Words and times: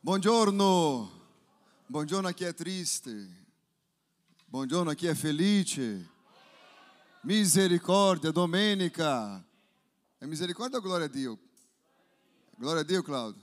Buongiorno, 0.00 1.10
buongiorno 1.86 2.28
a 2.28 2.32
chi 2.32 2.44
è 2.44 2.54
triste, 2.54 3.46
buongiorno 4.46 4.90
a 4.90 4.94
chi 4.94 5.08
è 5.08 5.14
felice. 5.14 6.08
Misericordia, 7.22 8.30
domenica. 8.30 9.44
È 10.16 10.24
misericordia 10.24 10.78
o 10.78 10.80
gloria 10.80 11.06
a 11.06 11.08
Dio? 11.08 11.36
Glória 12.54 12.82
a 12.82 12.84
Dio, 12.84 13.02
Claudio. 13.02 13.42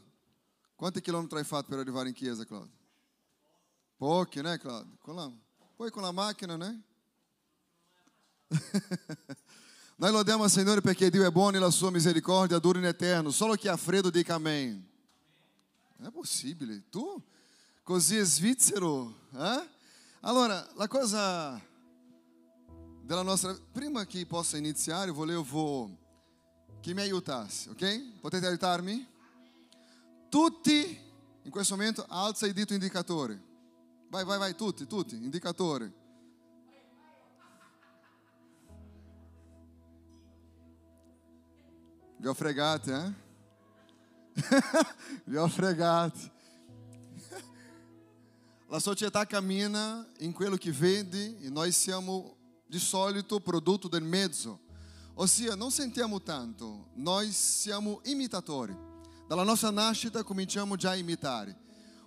Quanti 0.75 1.01
chilometri 1.01 1.39
hai 1.39 1.43
fatto 1.43 1.67
per 1.67 1.79
arrivare 1.79 2.07
in 2.07 2.15
chiesa, 2.15 2.45
Claudio? 2.45 2.77
Pochi, 3.97 4.41
né, 4.41 4.57
Claudio? 4.57 4.95
Con 5.01 5.15
la... 5.15 5.29
Poi 5.75 5.91
con 5.91 6.03
la 6.03 6.13
macchina, 6.13 6.55
né? 6.55 6.81
Noi 9.97 10.11
lodiamo 10.11 10.43
al 10.43 10.49
Signore 10.49 10.79
perché 10.79 11.09
Dio 11.09 11.25
è 11.25 11.31
buono 11.31 11.57
e 11.57 11.59
la 11.59 11.69
sua 11.69 11.91
misericordia 11.91 12.59
dura 12.59 12.79
in 12.79 12.85
eterno. 12.85 13.29
Solo 13.29 13.55
chi 13.55 13.67
ha 13.67 13.75
freddo 13.75 14.09
dica 14.09 14.35
amém. 14.35 14.93
Non 15.97 16.09
è 16.09 16.11
possibile. 16.11 16.83
Tu? 16.89 17.21
Così 17.83 18.17
svizzero? 18.19 19.27
Eh? 19.33 19.69
Allora, 20.21 20.67
la 20.75 20.87
cosa 20.87 21.61
della 23.01 23.21
nostra... 23.21 23.55
Prima 23.71 24.05
che 24.05 24.25
possa 24.25 24.57
iniziare, 24.57 25.11
volevo 25.11 25.89
che 26.81 26.93
mi 26.93 27.01
aiutasse, 27.01 27.69
ok? 27.69 28.19
Potete 28.19 28.47
aiutarmi? 28.47 29.07
Tutti, 30.29 30.99
in 31.43 31.51
questo 31.51 31.75
momento, 31.75 32.05
alza 32.07 32.45
il 32.47 32.53
dito 32.53 32.73
indicatore. 32.73 33.41
Vai, 34.09 34.23
vai, 34.23 34.37
vai, 34.37 34.55
tutti, 34.55 34.85
tutti, 34.87 35.15
indicatore. 35.15 35.93
Vi 42.17 42.27
ho 42.27 42.33
fregati, 42.33 42.89
eh? 42.89 43.24
Vi 45.23 45.35
ho 45.37 45.47
fregati. 45.47 46.31
La 48.67 48.79
società 48.79 49.25
cammina 49.25 50.05
in 50.19 50.33
quello 50.33 50.57
che 50.57 50.71
vede 50.71 51.39
e 51.39 51.49
noi 51.49 51.71
siamo 51.71 52.35
di 52.67 52.79
solito 52.79 53.39
prodotto 53.39 53.87
del 53.87 54.03
mezzo. 54.03 54.59
Ossia, 55.13 55.55
non 55.55 55.71
sentiamo 55.71 56.21
tanto, 56.21 56.89
noi 56.95 57.31
siamo 57.31 58.01
imitatori. 58.03 58.75
Dalla 59.27 59.43
nostra 59.43 59.69
nascita 59.69 60.23
cominciamo 60.23 60.75
già 60.75 60.89
a 60.91 60.95
imitare. 60.95 61.57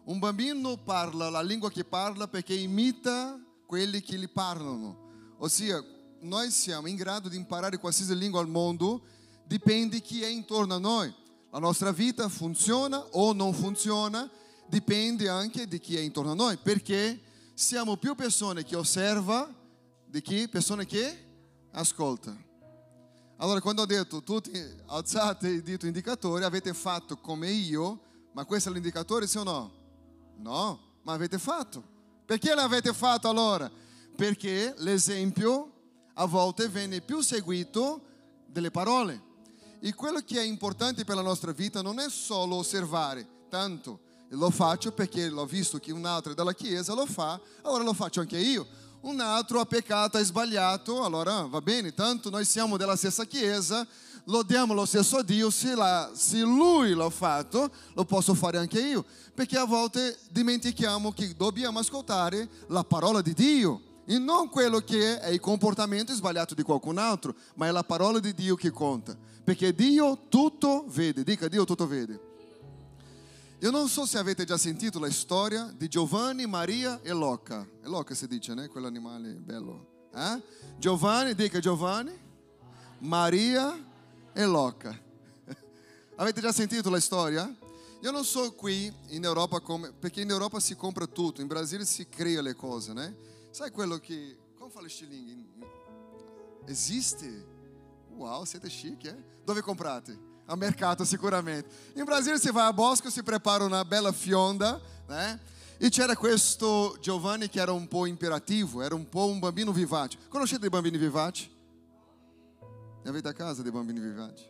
Un 0.04 0.18
bambino 0.18 0.76
parla 0.76 1.30
la 1.30 1.42
lingua 1.42 1.70
che 1.70 1.84
parla 1.84 2.28
perché 2.28 2.54
imita 2.54 3.40
quelli 3.66 4.02
che 4.02 4.18
gli 4.18 4.28
parlano. 4.28 5.34
Ossia, 5.38 5.82
noi 6.20 6.50
siamo 6.50 6.86
in 6.86 6.96
grado 6.96 7.28
di 7.28 7.36
imparare 7.36 7.78
qualsiasi 7.78 8.16
lingua 8.16 8.40
al 8.40 8.48
mondo, 8.48 9.02
dipende 9.46 10.00
chi 10.00 10.22
è 10.22 10.26
intorno 10.26 10.74
a 10.74 10.78
noi. 10.78 11.14
La 11.50 11.58
nostra 11.58 11.92
vita 11.92 12.28
funziona 12.28 12.98
o 13.12 13.32
non 13.32 13.54
funziona, 13.54 14.28
dipende 14.66 15.28
anche 15.28 15.66
di 15.66 15.78
chi 15.78 15.96
è 15.96 16.00
intorno 16.00 16.32
a 16.32 16.34
noi, 16.34 16.58
perché 16.58 17.20
siamo 17.54 17.96
più 17.96 18.14
persone 18.14 18.64
che 18.64 18.76
osserva 18.76 19.50
di 20.04 20.20
chi 20.20 20.46
persone 20.48 20.84
che 20.84 21.26
ascolta. 21.72 22.36
Allora, 23.38 23.60
quando 23.60 23.82
ho 23.82 23.86
detto 23.86 24.22
tutti 24.22 24.52
alzate 24.86 25.48
il 25.48 25.62
dito 25.62 25.86
indicatore, 25.86 26.44
avete 26.44 26.74
fatto 26.74 27.16
come 27.16 27.50
io, 27.50 28.00
ma 28.32 28.44
questo 28.44 28.68
è 28.68 28.72
l'indicatore, 28.72 29.26
sì 29.26 29.38
o 29.38 29.42
no? 29.42 29.72
No, 30.36 30.80
ma 31.02 31.14
avete 31.14 31.38
fatto. 31.38 31.82
Perché 32.26 32.54
l'avete 32.54 32.92
fatto 32.92 33.28
allora? 33.28 33.70
Perché 34.16 34.74
l'esempio 34.78 35.72
a 36.14 36.26
volte 36.26 36.68
viene 36.68 37.00
più 37.00 37.20
seguito 37.20 38.02
delle 38.46 38.70
parole. 38.70 39.22
E 39.80 39.94
quello 39.94 40.20
che 40.20 40.40
è 40.40 40.42
importante 40.42 41.04
per 41.04 41.14
la 41.14 41.22
nostra 41.22 41.52
vita 41.52 41.82
non 41.82 42.00
è 42.00 42.10
solo 42.10 42.56
osservare, 42.56 43.26
tanto. 43.48 44.00
Lo 44.30 44.50
faccio 44.50 44.92
perché 44.92 45.28
l'ho 45.28 45.46
visto 45.46 45.78
che 45.78 45.92
un 45.92 46.04
altro 46.04 46.34
della 46.34 46.52
Chiesa 46.52 46.94
lo 46.94 47.06
fa, 47.06 47.40
allora 47.62 47.84
lo 47.84 47.94
faccio 47.94 48.20
anche 48.20 48.38
io. 48.38 48.66
Un 49.02 49.20
altro 49.20 49.60
ha 49.60 49.64
peccato, 49.64 50.18
ha 50.18 50.22
sbagliato, 50.22 51.04
allora 51.04 51.42
va 51.42 51.60
bene, 51.60 51.94
tanto 51.94 52.28
noi 52.28 52.44
siamo 52.44 52.76
della 52.76 52.96
stessa 52.96 53.24
Chiesa, 53.24 53.86
lodiamo 54.24 54.74
lo 54.74 54.84
stesso 54.84 55.22
Dio, 55.22 55.48
se, 55.50 55.74
la, 55.74 56.10
se 56.12 56.40
Lui 56.40 56.92
l'ha 56.94 57.08
fatto, 57.08 57.70
lo 57.94 58.04
posso 58.04 58.34
fare 58.34 58.58
anche 58.58 58.80
io, 58.80 59.04
perché 59.32 59.56
a 59.56 59.64
volte 59.64 60.18
dimentichiamo 60.30 61.12
che 61.12 61.34
dobbiamo 61.36 61.78
ascoltare 61.78 62.48
la 62.66 62.82
parola 62.82 63.22
di 63.22 63.32
Dio 63.32 63.82
e 64.10 64.18
non 64.18 64.48
quello 64.48 64.78
che 64.80 65.20
è 65.20 65.28
il 65.28 65.38
comportamento 65.38 66.14
sbagliato 66.14 66.54
di 66.54 66.62
qualcun 66.62 66.96
altro, 66.96 67.34
ma 67.56 67.66
è 67.66 67.70
la 67.70 67.84
parola 67.84 68.18
di 68.20 68.32
Dio 68.32 68.54
che 68.54 68.70
conta, 68.70 69.14
perché 69.44 69.74
Dio 69.74 70.28
tutto 70.30 70.86
vede, 70.88 71.22
dica 71.22 71.46
Dio 71.46 71.66
tutto 71.66 71.86
vede. 71.86 72.18
Io 73.58 73.70
non 73.70 73.86
so 73.86 74.06
se 74.06 74.16
avete 74.16 74.46
già 74.46 74.56
sentito 74.56 74.98
la 74.98 75.10
storia 75.10 75.70
di 75.76 75.88
Giovanni, 75.88 76.46
Maria 76.46 77.00
e 77.02 77.12
Loca. 77.12 77.68
È 77.82 77.86
Loca 77.86 78.14
si 78.14 78.26
dice, 78.26 78.54
né? 78.54 78.68
Quell'animale 78.68 79.28
bello. 79.32 80.06
Eh? 80.14 80.42
Giovanni, 80.78 81.34
dica 81.34 81.58
Giovanni, 81.58 82.18
Maria 83.00 83.78
e 84.32 84.44
Loca. 84.46 84.98
Avete 86.16 86.40
già 86.40 86.52
sentito 86.52 86.88
la 86.88 87.00
storia? 87.00 87.54
Io 88.00 88.10
non 88.10 88.24
so 88.24 88.54
qui 88.54 88.90
in 89.08 89.24
Europa 89.24 89.60
come, 89.60 89.92
perché 89.92 90.22
in 90.22 90.30
Europa 90.30 90.60
si 90.60 90.74
compra 90.76 91.06
tutto, 91.06 91.42
in 91.42 91.46
Brasile 91.46 91.84
si 91.84 92.08
crea 92.08 92.40
le 92.40 92.54
cose, 92.54 92.94
né? 92.94 93.36
Sai 93.58 93.72
quello 93.72 93.98
che, 93.98 94.38
come 94.56 94.70
fa 94.70 94.80
lo 94.80 94.88
stilingue? 94.88 95.66
Esiste? 96.66 97.44
Uau, 98.14 98.44
siete 98.44 98.68
chique, 98.68 99.10
eh? 99.10 99.16
Dove 99.44 99.62
comprate? 99.62 100.16
Al 100.44 100.56
mercato 100.56 101.04
sicuramente. 101.04 101.68
In 101.94 102.04
Brasile 102.04 102.38
si 102.38 102.52
va 102.52 102.66
a 102.66 102.72
bosco, 102.72 103.10
si 103.10 103.20
prepara 103.24 103.64
una 103.64 103.84
bella 103.84 104.12
fionda, 104.12 104.80
né? 105.08 105.40
E 105.76 105.88
c'era 105.88 106.14
questo 106.14 106.98
Giovanni 107.00 107.48
che 107.48 107.60
era 107.60 107.72
un 107.72 107.88
po' 107.88 108.06
imperativo, 108.06 108.80
era 108.80 108.94
un 108.94 109.08
po' 109.08 109.26
un 109.26 109.40
bambino 109.40 109.72
vivace. 109.72 110.18
Conoscete 110.28 110.66
i 110.66 110.70
bambini 110.70 110.96
vivaci? 110.96 111.50
Ne 113.02 113.10
avete 113.10 113.26
a 113.26 113.32
casa 113.32 113.62
dei 113.62 113.72
bambini 113.72 113.98
vivaci? 113.98 114.44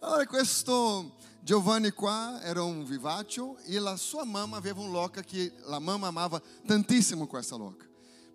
allora 0.00 0.26
questo 0.28 1.14
Giovanni 1.50 1.90
qua 1.90 2.40
era 2.42 2.62
un 2.62 2.84
vivaccio 2.84 3.56
e 3.64 3.80
la 3.80 3.96
sua 3.96 4.24
mamma 4.24 4.56
aveva 4.56 4.82
un 4.82 4.92
loca 4.92 5.20
che 5.20 5.52
la 5.64 5.80
mamma 5.80 6.06
amava 6.06 6.40
tantissimo 6.64 7.26
questa 7.26 7.56
loca 7.56 7.84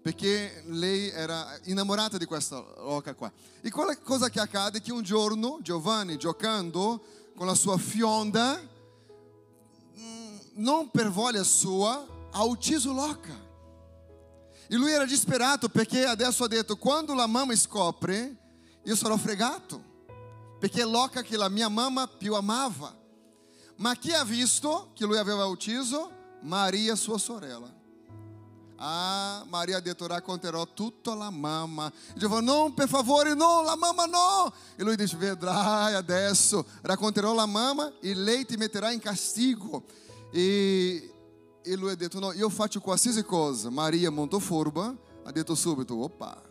perché 0.01 0.61
lei 0.65 1.07
era 1.11 1.57
innamorata 1.63 2.17
di 2.17 2.25
questa 2.25 2.59
loca 2.79 3.13
qua. 3.13 3.31
E 3.61 3.71
quella 3.71 3.97
cosa 3.99 4.27
che 4.27 4.41
accade 4.41 4.79
è 4.79 4.81
che 4.81 4.91
un 4.91 5.01
giorno 5.01 5.59
Giovanni 5.61 6.17
giocando 6.17 7.01
con 7.37 7.47
la 7.47 7.55
sua 7.55 7.77
fionda, 7.77 8.59
non 10.55 10.91
per 10.91 11.09
voglia 11.09 11.43
sua, 11.43 12.05
ha 12.31 12.43
ucciso 12.43 12.91
loca. 12.91 13.33
E 14.67 14.75
lui 14.75 14.91
era 14.91 15.05
disperato 15.05 15.69
perché 15.69 16.03
adesso 16.03 16.43
ha 16.43 16.49
detto, 16.49 16.75
quando 16.75 17.13
la 17.13 17.27
mamma 17.27 17.55
scopre, 17.55 18.35
io 18.83 18.95
sarò 18.97 19.15
fregato, 19.15 19.81
perché 20.59 20.83
loca 20.83 21.21
che 21.21 21.37
la 21.37 21.47
mia 21.47 21.69
mamma 21.69 22.07
più 22.07 22.35
amava. 22.35 23.03
Ma 23.77 23.95
chi 23.95 24.11
ha 24.13 24.23
visto 24.23 24.91
che 24.93 25.05
lui 25.05 25.17
aveva 25.17 25.45
ucciso? 25.45 26.11
Maria, 26.41 26.95
sua 26.95 27.17
sorella. 27.17 27.73
Ah, 28.77 29.45
Maria 29.47 29.79
detto 29.79 30.05
racconterò 30.05 30.67
tutto 30.73 31.11
alla 31.11 31.29
mamma. 31.29 31.91
Falou, 32.17 32.41
não, 32.41 32.71
per 32.71 32.87
favore, 32.87 33.33
no, 33.33 33.61
la 33.61 33.75
mamma 33.75 34.05
no. 34.05 34.53
E 34.75 34.83
lui 34.83 34.95
dice, 34.95 35.15
vedrai 35.15 35.93
adesso, 35.93 36.65
racconterò 36.81 37.33
la 37.33 37.45
mamma 37.45 37.93
e 37.99 38.13
lei 38.13 38.45
ti 38.45 38.57
metterà 38.57 38.91
in 38.91 38.99
castigo. 38.99 39.83
E, 40.31 41.13
e 41.63 41.75
lui 41.75 41.91
ha 41.91 41.95
detto, 41.95 42.19
no, 42.19 42.33
io 42.33 42.49
faccio 42.49 42.81
qualsiasi 42.81 43.23
cosa. 43.23 43.69
Maria, 43.69 44.09
molto 44.09 44.39
furba, 44.39 44.93
ha 45.23 45.31
detto 45.31 45.55
subito, 45.55 45.97
opa. 45.97 46.41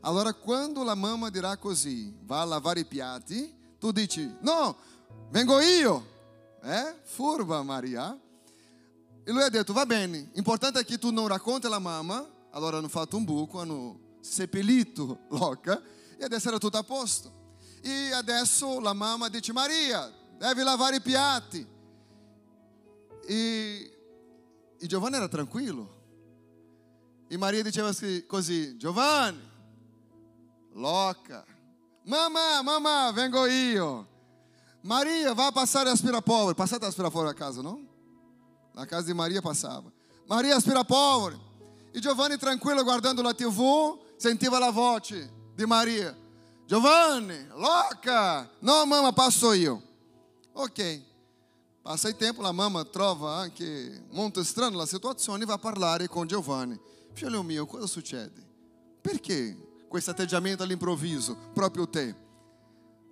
Allora 0.00 0.32
quando 0.32 0.82
la 0.82 0.94
mamma 0.94 1.30
dirà 1.30 1.56
così, 1.56 2.14
va 2.22 2.40
a 2.40 2.44
lavare 2.44 2.80
i 2.80 2.84
piatti, 2.86 3.52
tu 3.78 3.92
dici, 3.92 4.34
no, 4.40 4.76
vengo 5.30 5.60
io. 5.60 6.14
Eh? 6.66 6.94
Furba 7.04 7.62
Maria. 7.62 8.18
E 9.22 9.30
lui 9.30 9.42
ha 9.42 9.48
detto, 9.48 9.72
va 9.72 9.86
bene, 9.86 10.30
importante 10.34 10.80
è 10.80 10.84
che 10.84 10.98
tu 10.98 11.12
non 11.12 11.28
racconti 11.28 11.66
alla 11.66 11.78
mamma, 11.78 12.28
allora 12.50 12.78
hanno 12.78 12.88
fatto 12.88 13.16
un 13.16 13.24
buco, 13.24 13.60
hanno 13.60 14.16
seppellito 14.20 15.26
Loca 15.30 15.80
e 16.18 16.24
adesso 16.24 16.48
era 16.48 16.58
tutto 16.58 16.76
a 16.76 16.82
posto. 16.82 17.58
E 17.82 18.12
adesso 18.12 18.80
la 18.80 18.92
mamma 18.92 19.28
dice, 19.28 19.52
Maria, 19.52 20.12
devi 20.38 20.62
lavare 20.62 20.96
i 20.96 21.00
piatti. 21.00 21.64
E, 23.26 23.98
e 24.76 24.86
Giovanni 24.86 25.16
era 25.16 25.28
tranquillo. 25.28 25.94
E 27.28 27.36
Maria 27.36 27.62
diceva 27.62 27.92
così, 28.26 28.76
Giovanni, 28.76 29.40
Loca, 30.72 31.44
mamma, 32.04 32.60
mamma, 32.62 33.12
vengo 33.12 33.46
io. 33.46 34.14
Maria, 34.86 35.34
vai 35.34 35.48
a 35.48 35.52
passare 35.52 35.90
aspirapolvere. 35.90 36.54
Passate 36.54 36.86
aspirapolvere 36.86 37.32
a 37.32 37.34
casa, 37.34 37.60
não? 37.60 37.84
Na 38.72 38.86
casa 38.86 39.06
de 39.06 39.14
Maria 39.14 39.42
passava. 39.42 39.92
Maria 40.28 40.56
aspirapolvere. 40.56 41.36
E 41.92 41.98
Giovanni 41.98 42.38
tranquillo 42.38 42.84
guardando 42.84 43.20
la 43.20 43.34
TV, 43.34 43.98
sentiva 44.16 44.58
la 44.58 44.70
voce 44.70 45.32
di 45.54 45.66
Maria. 45.66 46.16
Giovanni, 46.66 47.46
louca! 47.48 48.48
No, 48.60 48.86
mamma, 48.86 49.12
passo 49.12 49.52
io. 49.52 49.82
Ok. 50.52 51.02
Passa 51.82 52.08
il 52.08 52.16
tempo, 52.16 52.42
la 52.42 52.52
mamma 52.52 52.84
trova 52.84 53.36
anche 53.36 54.04
molto 54.10 54.42
strana 54.44 54.76
la 54.76 54.86
situazione 54.86 55.42
e 55.42 55.46
va 55.46 55.54
a 55.54 55.58
parlare 55.58 56.08
con 56.08 56.26
Giovanni. 56.26 56.78
Figlio 57.12 57.42
mio, 57.42 57.66
cosa 57.66 57.86
succede? 57.86 58.44
Perché 59.00 59.84
questo 59.88 60.10
atteggiamento 60.10 60.62
all'improvviso, 60.62 61.36
proprio 61.52 61.88
te? 61.88 62.14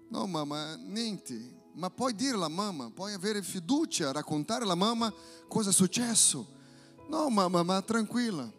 No, 0.09 0.27
mamma, 0.27 0.77
niente. 0.77 1.54
Ma 1.75 1.91
puoi 1.91 2.15
dire 2.15 2.37
alla 2.37 2.49
mamma, 2.49 2.91
puoi 2.91 3.13
avere 3.13 3.43
fiducia, 3.43 4.13
raccontare 4.13 4.65
alla 4.65 4.77
mamma 4.77 5.13
cosa 5.49 5.71
è 5.71 5.73
successo. 5.73 6.47
No, 7.09 7.29
mamma, 7.29 7.63
ma 7.63 7.83
tranquilla. 7.83 8.51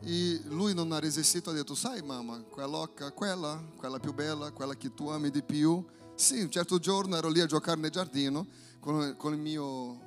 E 0.00 0.40
lui 0.48 0.74
non 0.74 0.92
ha 0.92 0.98
resistito, 0.98 1.50
ha 1.50 1.52
detto, 1.52 1.74
sai 1.74 2.02
mamma, 2.02 2.40
quella, 2.42 2.88
quella, 3.14 3.62
quella 3.76 3.98
più 3.98 4.12
bella, 4.12 4.52
quella 4.52 4.74
che 4.74 4.94
tu 4.94 5.08
ami 5.08 5.30
di 5.30 5.42
più. 5.42 5.84
Sì, 6.14 6.40
un 6.40 6.50
certo 6.50 6.78
giorno 6.78 7.16
ero 7.16 7.28
lì 7.28 7.40
a 7.40 7.46
giocare 7.46 7.78
nel 7.78 7.90
giardino 7.90 8.46
con, 8.80 9.14
con, 9.18 9.34
mio, 9.34 10.00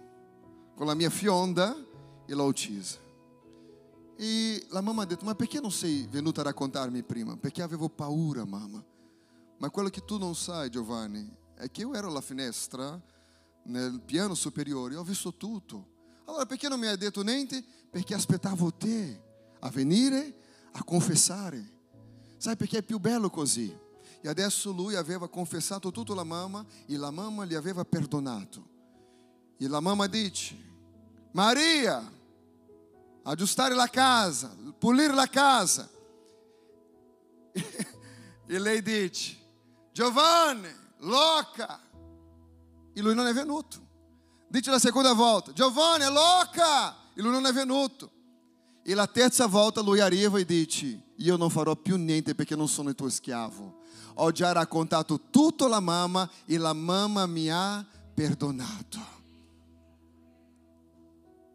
con 0.76 0.88
la 0.88 0.96
mia 0.96 1.10
fionda 1.10 1.76
e 2.26 2.34
l'ho 2.34 2.46
uccisa. 2.46 2.98
E 4.16 4.66
la 4.70 4.82
mamma 4.82 5.04
ha 5.04 5.06
detto, 5.06 5.24
ma 5.24 5.36
perché 5.36 5.60
non 5.60 5.72
sei 5.72 6.08
venuta 6.10 6.42
a 6.42 6.46
raccontarmi 6.46 7.04
prima? 7.04 7.38
Perché 7.38 7.62
avevo 7.62 7.90
paura, 7.90 8.44
mamma. 8.44 8.84
Ma 9.58 9.70
quello 9.70 9.90
che 9.90 10.04
tu 10.04 10.18
non 10.18 10.36
sai, 10.36 10.70
Giovanni, 10.70 11.38
che 11.68 11.82
io 11.82 11.94
ero 11.94 12.08
alla 12.08 12.22
finestra, 12.22 13.00
nel 13.64 14.02
piano 14.02 14.34
superiore, 14.34 14.96
ho 14.96 15.04
visto 15.04 15.34
tutto. 15.36 15.98
Allora 16.26 16.46
perché 16.46 16.68
non 16.70 16.80
mi 16.80 16.88
hai 16.88 16.98
detto 16.98 17.22
niente? 17.22 17.64
Perché 17.90 18.14
aspettavo 18.14 18.74
te 18.74 19.22
a 19.60 19.70
venire 19.70 20.36
a 20.72 20.84
confessare. 20.84 21.78
Sai 22.38 22.56
perché 22.56 22.78
è 22.78 22.84
più 22.84 23.00
bello 23.00 23.30
così? 23.30 23.76
E 24.22 24.28
adesso 24.28 24.72
lui 24.72 24.96
aveva 24.96 25.28
confessato 25.28 25.92
tutto 25.92 26.14
alla 26.14 26.24
mamma 26.24 26.66
e 26.86 26.98
la 26.98 27.12
mamma 27.12 27.46
gli 27.46 27.56
aveva 27.56 27.84
perdonato. 27.84 28.68
E 29.58 29.68
la 29.68 29.80
mamma 29.80 30.08
dice, 30.08 30.56
Maria, 31.32 32.02
aggiustare 33.24 33.76
la 33.76 33.88
casa, 33.88 34.56
pulire 34.78 35.14
la 35.14 35.28
casa. 35.28 35.90
e 37.52 38.60
lei 38.60 38.82
dice, 38.82 39.38
Giovanni, 39.92 40.70
louca. 41.00 41.80
E 42.94 43.02
lui 43.02 43.14
non 43.14 43.28
è 43.28 43.34
venuto. 43.34 43.88
Dice 44.48 44.72
la 44.72 44.80
seconda 44.80 45.14
volta, 45.14 45.54
Giovanni 45.54 46.04
è 46.04 46.10
louca. 46.10 47.12
E 47.14 47.22
lui 47.22 47.32
non 47.32 47.46
è 47.46 47.54
venuto. 47.54 48.12
E 48.84 48.94
la 48.94 49.08
terza 49.08 49.46
volta 49.46 49.82
lui 49.82 50.00
arriva 50.00 50.40
e 50.40 50.46
dice, 50.46 51.04
io 51.18 51.38
non 51.38 51.50
farò 51.50 51.76
più 51.76 51.98
niente 51.98 52.34
perché 52.34 52.56
non 52.56 52.68
sono 52.68 52.90
il 52.90 52.96
tuo 52.96 53.10
schiavo. 53.10 53.82
Ho 54.16 54.32
già 54.32 54.52
raccontato 54.52 55.30
tutto 55.30 55.66
alla 55.66 55.80
mamma 55.80 56.30
e 56.46 56.58
la 56.58 56.74
mamma 56.74 57.26
mi 57.26 57.50
ha 57.50 57.86
perdonato. 58.14 59.18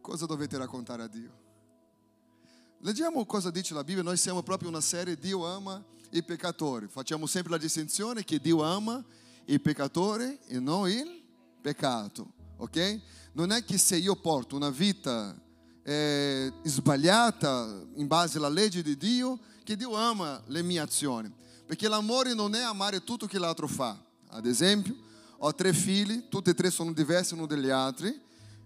Cosa 0.00 0.26
dovete 0.26 0.56
raccontare 0.58 1.02
a 1.02 1.06
Dio? 1.08 1.43
Leggiamo 2.81 3.25
cosa 3.25 3.50
dice 3.50 3.73
la 3.73 3.82
Bibbia, 3.82 4.02
noi 4.02 4.19
siamo 4.19 4.43
proprio 4.43 4.69
una 4.69 4.82
serie 4.82 5.19
Dio 5.19 5.46
ama 5.46 5.82
i 6.11 6.23
peccatori. 6.23 6.87
Facciamo 6.87 7.26
sempre 7.26 7.52
la 7.52 7.58
distinzione 7.58 8.23
che 8.25 8.38
Dio 8.38 8.62
ama 8.62 9.02
il 9.46 9.61
peccatore 9.61 10.38
e 10.46 10.58
non 10.58 10.88
il 10.88 11.23
peccato, 11.61 12.32
ok? 12.56 13.00
Non 13.32 13.52
è 13.52 13.64
che 13.64 13.79
se 13.79 13.96
io 13.96 14.17
porto 14.17 14.56
una 14.56 14.70
vita 14.70 15.37
eh, 15.82 16.52
sbagliata 16.62 17.82
in 17.96 18.06
base 18.06 18.38
alla 18.38 18.49
legge 18.49 18.82
di 18.82 18.96
Dio, 18.96 19.38
che 19.62 19.76
Dio 19.76 19.94
ama 19.94 20.43
le 20.46 20.62
mie 20.62 20.81
azioni. 20.81 21.32
Perché 21.67 21.88
l'amore 21.88 22.35
non 22.35 22.55
è 22.55 22.62
amare 22.62 23.02
tutto 23.02 23.26
che 23.26 23.38
l'altro 23.38 23.67
fa. 23.67 23.99
Ad 24.29 24.46
esempio, 24.46 24.94
ho 25.38 25.55
tre 25.55 25.73
figli, 25.73 26.29
tutti 26.29 26.50
e 26.50 26.55
tre 26.55 26.70
sono 26.70 26.93
diversi 26.93 27.35
uno 27.35 27.46
dagli 27.46 27.70
altri. 27.70 28.19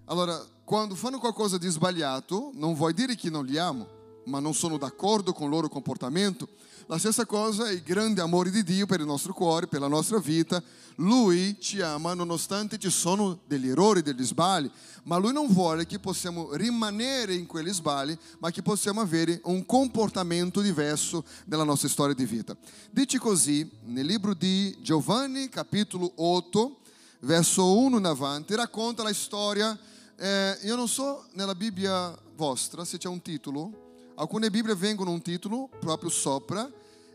Allora, 0.06 0.44
quando 0.64 0.94
fanno 0.94 1.18
qualcosa 1.18 1.58
di 1.58 1.68
sbagliato, 1.68 2.50
non 2.54 2.74
vuol 2.74 2.92
dire 2.92 3.14
che 3.14 3.30
non 3.30 3.44
li 3.44 3.56
amo, 3.56 3.86
ma 4.28 4.38
non 4.38 4.54
sono 4.54 4.76
d'accordo 4.76 5.32
con 5.32 5.46
il 5.46 5.50
loro 5.50 5.68
comportamento. 5.68 6.48
La 6.86 6.98
stessa 6.98 7.26
cosa 7.26 7.68
è 7.68 7.72
il 7.72 7.82
grande 7.82 8.20
amore 8.20 8.50
di 8.50 8.62
Dio 8.62 8.86
per 8.86 9.00
il 9.00 9.06
nostro 9.06 9.34
cuore, 9.34 9.66
per 9.66 9.80
la 9.80 9.88
nostra 9.88 10.18
vita. 10.18 10.62
Lui 10.96 11.56
ci 11.60 11.80
ama 11.80 12.14
nonostante 12.14 12.78
ci 12.78 12.90
sono 12.90 13.40
degli 13.46 13.68
errori, 13.68 14.02
degli 14.02 14.24
sbagli, 14.24 14.70
ma 15.04 15.16
Lui 15.16 15.32
non 15.32 15.46
vuole 15.48 15.86
che 15.86 15.98
possiamo 15.98 16.54
rimanere 16.54 17.34
in 17.34 17.46
quegli 17.46 17.72
sbagli, 17.72 18.16
ma 18.38 18.50
che 18.50 18.62
possiamo 18.62 19.00
avere 19.00 19.40
un 19.44 19.66
comportamento 19.66 20.60
diverso 20.60 21.24
nella 21.44 21.64
nostra 21.64 21.88
storia 21.88 22.14
di 22.14 22.24
vita. 22.24 22.56
Dice 22.90 23.18
così 23.18 23.68
nel 23.84 24.06
libro 24.06 24.34
di 24.34 24.76
Giovanni, 24.80 25.48
capitolo 25.48 26.12
8, 26.16 26.76
verso 27.20 27.78
1 27.78 27.98
in 27.98 28.04
avanti, 28.04 28.54
racconta 28.54 29.02
la 29.02 29.12
storia 29.12 29.78
eh, 30.20 30.58
io 30.62 30.74
non 30.74 30.88
so 30.88 31.26
nella 31.34 31.54
Bibbia 31.54 32.12
vostra 32.34 32.84
se 32.84 32.98
c'è 32.98 33.06
un 33.06 33.22
titolo, 33.22 33.87
alcune 34.18 34.50
Bibbie 34.50 34.74
vengono 34.74 35.10
un 35.10 35.22
titolo 35.22 35.68
proprio 35.80 36.10
sopra. 36.10 36.70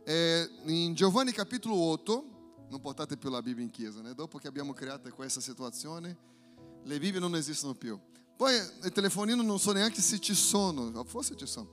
Eh, 0.06 0.50
in 0.66 0.94
Giovanni 0.94 1.32
capitolo 1.32 1.76
8, 1.76 2.26
non 2.70 2.80
portate 2.82 3.18
più 3.18 3.30
la 3.30 3.42
Bibbia 3.42 3.64
in 3.64 3.70
chiesa, 3.70 4.02
né? 4.02 4.14
dopo 4.14 4.38
che 4.38 4.48
abbiamo 4.48 4.74
creato 4.74 5.10
questa 5.12 5.40
situazione, 5.40 6.18
le 6.84 7.00
Bibbie 7.00 7.20
non 7.20 7.36
esistono 7.36 7.74
più. 7.74 8.00
Poi 8.36 8.56
il 8.56 8.92
telefonino 8.92 9.42
non 9.42 9.60
so 9.60 9.72
neanche 9.72 10.02
se 10.02 10.20
ci 10.20 10.34
sono, 10.34 11.04
forse 11.04 11.36
ci 11.36 11.46
sono. 11.46 11.72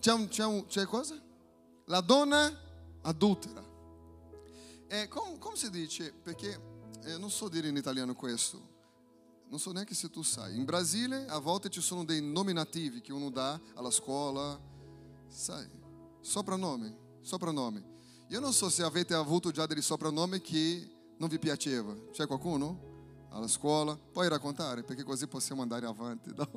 C'è, 0.00 0.12
un, 0.12 0.28
c'è, 0.28 0.44
un, 0.44 0.66
c'è 0.66 0.84
cosa? 0.84 1.20
La 1.86 2.00
donna 2.00 2.50
adultera. 3.02 3.64
Eh, 4.86 5.08
come 5.08 5.56
si 5.56 5.70
dice? 5.70 6.12
Perché 6.22 6.60
eh, 7.04 7.18
non 7.18 7.30
so 7.30 7.48
dire 7.48 7.68
in 7.68 7.76
italiano 7.76 8.14
questo 8.14 8.76
non 9.48 9.58
so 9.58 9.72
neanche 9.72 9.94
se 9.94 10.10
tu 10.10 10.22
sai, 10.22 10.56
in 10.56 10.64
Brasile 10.64 11.26
a 11.26 11.38
volte 11.38 11.70
ci 11.70 11.80
sono 11.80 12.04
dei 12.04 12.20
nominativi 12.20 13.00
che 13.00 13.12
uno 13.12 13.30
dà 13.30 13.58
alla 13.74 13.90
scuola, 13.90 14.58
sai, 15.28 15.68
soprannome, 16.20 16.96
soprannome. 17.20 17.96
Io 18.28 18.40
non 18.40 18.52
so 18.52 18.68
se 18.68 18.82
avete 18.82 19.14
avuto 19.14 19.50
già 19.50 19.66
dei 19.66 19.80
soprannomi 19.80 20.40
che 20.40 20.90
non 21.16 21.28
vi 21.28 21.38
piaceva. 21.38 21.94
C'è 22.10 22.26
qualcuno? 22.26 23.26
Alla 23.30 23.48
scuola? 23.48 23.96
Puoi 23.96 24.28
raccontare 24.28 24.82
perché 24.82 25.02
così 25.02 25.26
possiamo 25.26 25.62
andare 25.62 25.86
avanti. 25.86 26.32
No? 26.34 26.48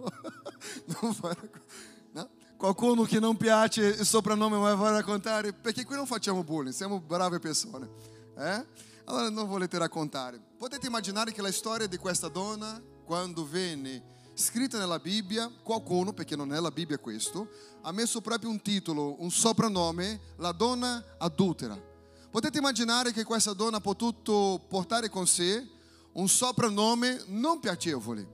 no? 2.12 2.30
Qualcuno 2.58 3.04
che 3.04 3.20
non 3.20 3.38
piace 3.38 3.86
il 3.86 4.06
soprannome 4.06 4.58
ma 4.58 4.74
vuoi 4.76 4.92
raccontare? 4.92 5.54
Perché 5.54 5.86
qui 5.86 5.96
non 5.96 6.06
facciamo 6.06 6.44
bullying, 6.44 6.76
siamo 6.76 7.00
brave 7.00 7.40
persone. 7.40 7.90
Eh? 8.38 8.66
Allora 9.06 9.30
non 9.30 9.48
volete 9.48 9.78
raccontare. 9.78 10.40
Potete 10.58 10.88
immaginare 10.88 11.32
che 11.32 11.42
la 11.42 11.52
storia 11.52 11.88
di 11.88 11.98
questa 11.98 12.28
donna, 12.28 12.82
quando 13.06 13.48
venne 13.48 14.04
scritta 14.42 14.78
nella 14.78 15.00
Bibbia, 15.00 15.50
qualcuno, 15.64 16.12
perché 16.12 16.36
non 16.36 16.54
è 16.54 16.60
la 16.60 16.72
Bibbia 16.72 16.98
questo, 16.98 17.48
ha 17.82 17.92
messo 17.94 18.20
proprio 18.20 18.50
un 18.50 18.62
titolo, 18.62 19.22
un 19.22 19.32
soprannome, 19.32 20.20
la 20.38 20.52
donna 20.52 21.02
adultera. 21.18 21.80
Potete 22.30 22.58
immaginare 22.58 23.14
che 23.14 23.24
questa 23.24 23.54
donna 23.54 23.78
ha 23.78 23.82
potuto 23.82 24.66
portare 24.68 25.10
con 25.10 25.28
sé 25.28 25.66
un 26.14 26.28
soprannome 26.28 27.24
non 27.28 27.60
piacevole. 27.60 28.28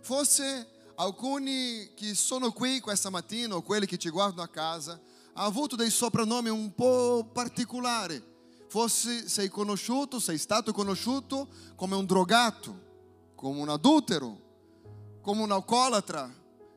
Forse 0.00 0.68
alcuni 0.94 1.92
che 1.94 2.14
sono 2.14 2.52
qui 2.52 2.80
questa 2.80 3.10
mattina 3.10 3.56
o 3.56 3.62
quelli 3.62 3.86
che 3.86 3.98
ci 3.98 4.08
guardano 4.08 4.42
a 4.42 4.48
casa 4.48 4.98
hanno 5.32 5.46
avuto 5.46 5.76
dei 5.76 5.90
soprannomi 5.90 6.48
un 6.48 6.74
po' 6.74 7.28
particolari 7.32 8.28
fosse, 8.68 9.28
sei 9.28 9.48
conosciuto, 9.48 10.20
sei 10.20 10.38
stato 10.38 10.72
conosciuto 10.72 11.48
come 11.74 11.96
un 11.96 12.06
drogato, 12.06 12.88
come 13.34 13.60
un 13.60 13.68
adultero, 13.68 14.39
come 15.20 15.42
un 15.42 15.52
alcoolatra. 15.52 16.32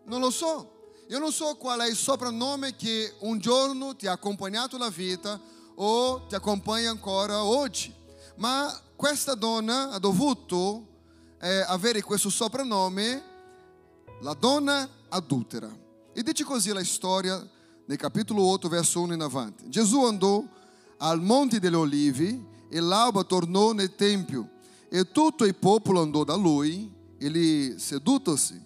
Non 0.05 0.19
lo 0.19 0.29
so. 0.29 0.71
Io 1.09 1.19
non 1.19 1.31
so 1.31 1.55
qual 1.55 1.81
è 1.81 1.89
il 1.89 1.95
soprannome 1.95 2.75
che 2.75 3.13
un 3.19 3.39
giorno 3.39 3.95
ti 3.95 4.07
ha 4.07 4.13
accompagnato 4.13 4.77
la 4.77 4.89
vita 4.89 5.39
o 5.75 6.25
ti 6.27 6.35
accompagna 6.35 6.89
ancora 6.89 7.43
oggi. 7.43 7.93
Ma 8.37 8.73
questa 8.95 9.35
donna 9.35 9.91
ha 9.91 9.99
dovuto 9.99 10.87
eh, 11.39 11.63
avere 11.67 12.01
questo 12.01 12.29
soprannome, 12.29 13.23
la 14.21 14.33
donna 14.33 14.87
adultera. 15.09 15.69
E 16.13 16.23
dice 16.23 16.43
così 16.43 16.71
la 16.71 16.83
storia 16.83 17.45
nel 17.85 17.97
capitolo 17.97 18.43
8, 18.43 18.69
verso 18.69 19.01
1 19.01 19.13
in 19.13 19.21
avanti. 19.21 19.69
Gesù 19.69 20.03
andò 20.05 20.43
al 20.97 21.21
Monte 21.21 21.59
delle 21.59 21.75
Olivi 21.75 22.43
e 22.69 22.79
l'alba 22.79 23.23
tornò 23.23 23.73
nel 23.73 23.95
Tempio 23.95 24.49
e 24.89 25.11
tutto 25.11 25.43
il 25.43 25.55
popolo 25.55 26.01
andò 26.01 26.23
da 26.23 26.35
lui 26.35 26.91
e 27.23 27.29
lì 27.29 27.79
sedutosi 27.79 28.61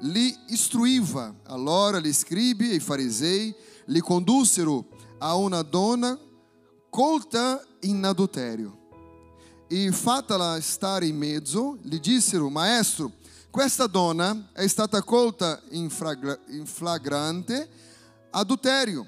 li 0.00 0.36
istruiva. 0.48 1.34
Allora 1.44 1.98
gli 2.00 2.12
scribi 2.12 2.72
e 2.72 2.80
farisei 2.80 3.54
li 3.86 4.00
condussero 4.00 4.86
a 5.18 5.34
una 5.36 5.62
donna 5.62 6.18
colta 6.90 7.64
in 7.80 8.04
adulterio. 8.04 8.82
E 9.66 9.90
fatala 9.90 10.60
stare 10.60 11.06
in 11.06 11.16
mezzo, 11.16 11.78
gli 11.80 11.98
dissero, 11.98 12.50
maestro, 12.50 13.12
questa 13.50 13.86
donna 13.86 14.50
è 14.52 14.66
stata 14.66 15.02
colta 15.02 15.62
in, 15.70 15.88
flagrante 15.88 17.68
adulterio. 18.30 19.06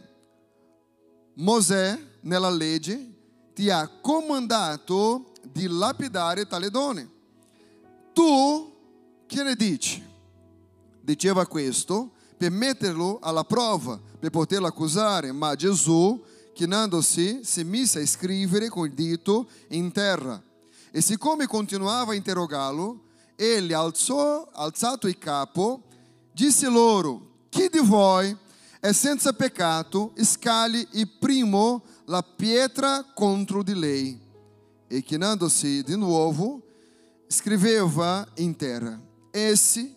Mosè 1.35 2.01
nella 2.21 2.49
legge 2.49 3.15
ti 3.53 3.69
ha 3.69 3.87
comandato 4.01 5.33
di 5.43 5.67
lapidare 5.67 6.47
tale 6.47 6.71
donne. 6.71 7.11
tu 8.15 8.76
che 9.27 9.43
ne 9.43 9.55
dici? 9.55 10.03
Diceva 11.01 11.47
questo 11.47 12.13
per 12.37 12.51
metterlo 12.51 13.19
alla 13.21 13.45
prova, 13.45 14.01
per 14.19 14.31
poterlo 14.31 14.67
accusare, 14.67 15.33
ma 15.33 15.55
Gesù, 15.55 16.23
chinandosi, 16.53 17.41
si 17.43 17.65
mise 17.65 18.01
a 18.01 18.07
scrivere 18.07 18.69
col 18.69 18.91
dito 18.91 19.49
in 19.69 19.91
terra. 19.93 20.43
E 20.91 21.01
siccome 21.01 21.47
continuava 21.47 22.13
a 22.13 22.15
interrogarlo, 22.15 23.03
egli 23.37 23.73
alzò, 23.73 24.49
alzato 24.53 25.09
il 25.09 25.19
capo, 25.19 25.83
disse 26.33 26.69
loro, 26.69 27.45
chi 27.49 27.69
di 27.69 27.81
voi 27.81 28.37
è 28.81 28.93
senza 28.93 29.33
peccato, 29.33 30.13
scali 30.17 30.87
il 30.93 31.09
primo 31.19 31.83
la 32.07 32.23
pietra 32.23 33.05
contro 33.15 33.63
di 33.63 33.75
lei. 33.75 34.21
E 34.89 35.03
chinandosi 35.03 35.83
di 35.83 35.97
nuovo, 35.97 36.63
scriveva 37.27 38.27
in 38.37 38.55
terra. 38.57 39.06
Essi, 39.39 39.95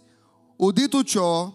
udito 0.57 1.01
ciò, 1.05 1.49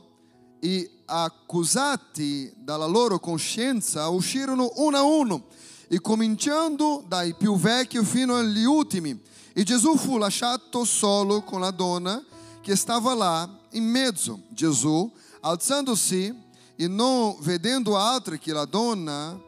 e 0.58 1.02
accusati 1.04 2.50
dalla 2.56 2.86
loro 2.86 3.18
coscienza, 3.18 4.08
uscirono 4.08 4.72
uno 4.76 4.96
a 4.96 5.02
uno, 5.02 5.44
e 5.88 6.00
cominciando 6.00 7.04
dai 7.06 7.34
più 7.34 7.58
vecchi 7.58 8.02
fino 8.02 8.36
agli 8.36 8.64
ultimi. 8.64 9.20
E 9.52 9.62
Gesù 9.64 9.98
fu 9.98 10.16
lasciato 10.16 10.86
solo 10.86 11.42
con 11.42 11.60
la 11.60 11.70
donna 11.70 12.24
che 12.62 12.74
stava 12.74 13.12
là 13.12 13.46
in 13.72 13.84
mezzo. 13.84 14.44
Gesù, 14.48 15.12
alzandosi 15.40 16.34
e 16.76 16.88
non 16.88 17.36
vedendo 17.40 17.98
altri 17.98 18.38
che 18.38 18.54
la 18.54 18.64
donna, 18.64 19.38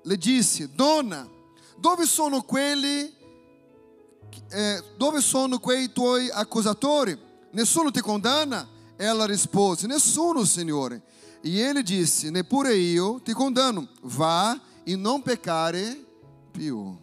le 0.00 0.16
disse: 0.16 0.70
Donna, 0.72 1.28
dove 1.76 2.06
sono 2.06 2.42
quelli? 2.42 3.12
Eh, 4.48 4.84
dove 4.96 5.20
sono 5.20 5.58
quei 5.58 5.90
tuoi 5.92 6.30
accusatori? 6.30 7.23
Nessuno 7.54 7.90
ti 7.90 8.00
condanna? 8.00 8.68
Ela 8.96 9.26
rispose: 9.26 9.86
Nessuno, 9.86 10.44
Signore. 10.44 11.02
E 11.40 11.58
ele 11.58 11.82
disse: 11.82 12.30
Neppure 12.30 12.74
io 12.74 13.20
ti 13.22 13.32
condanno. 13.32 13.88
Vá 14.02 14.60
e 14.84 14.96
non 14.96 15.22
peccare 15.22 16.04
più. 16.50 17.00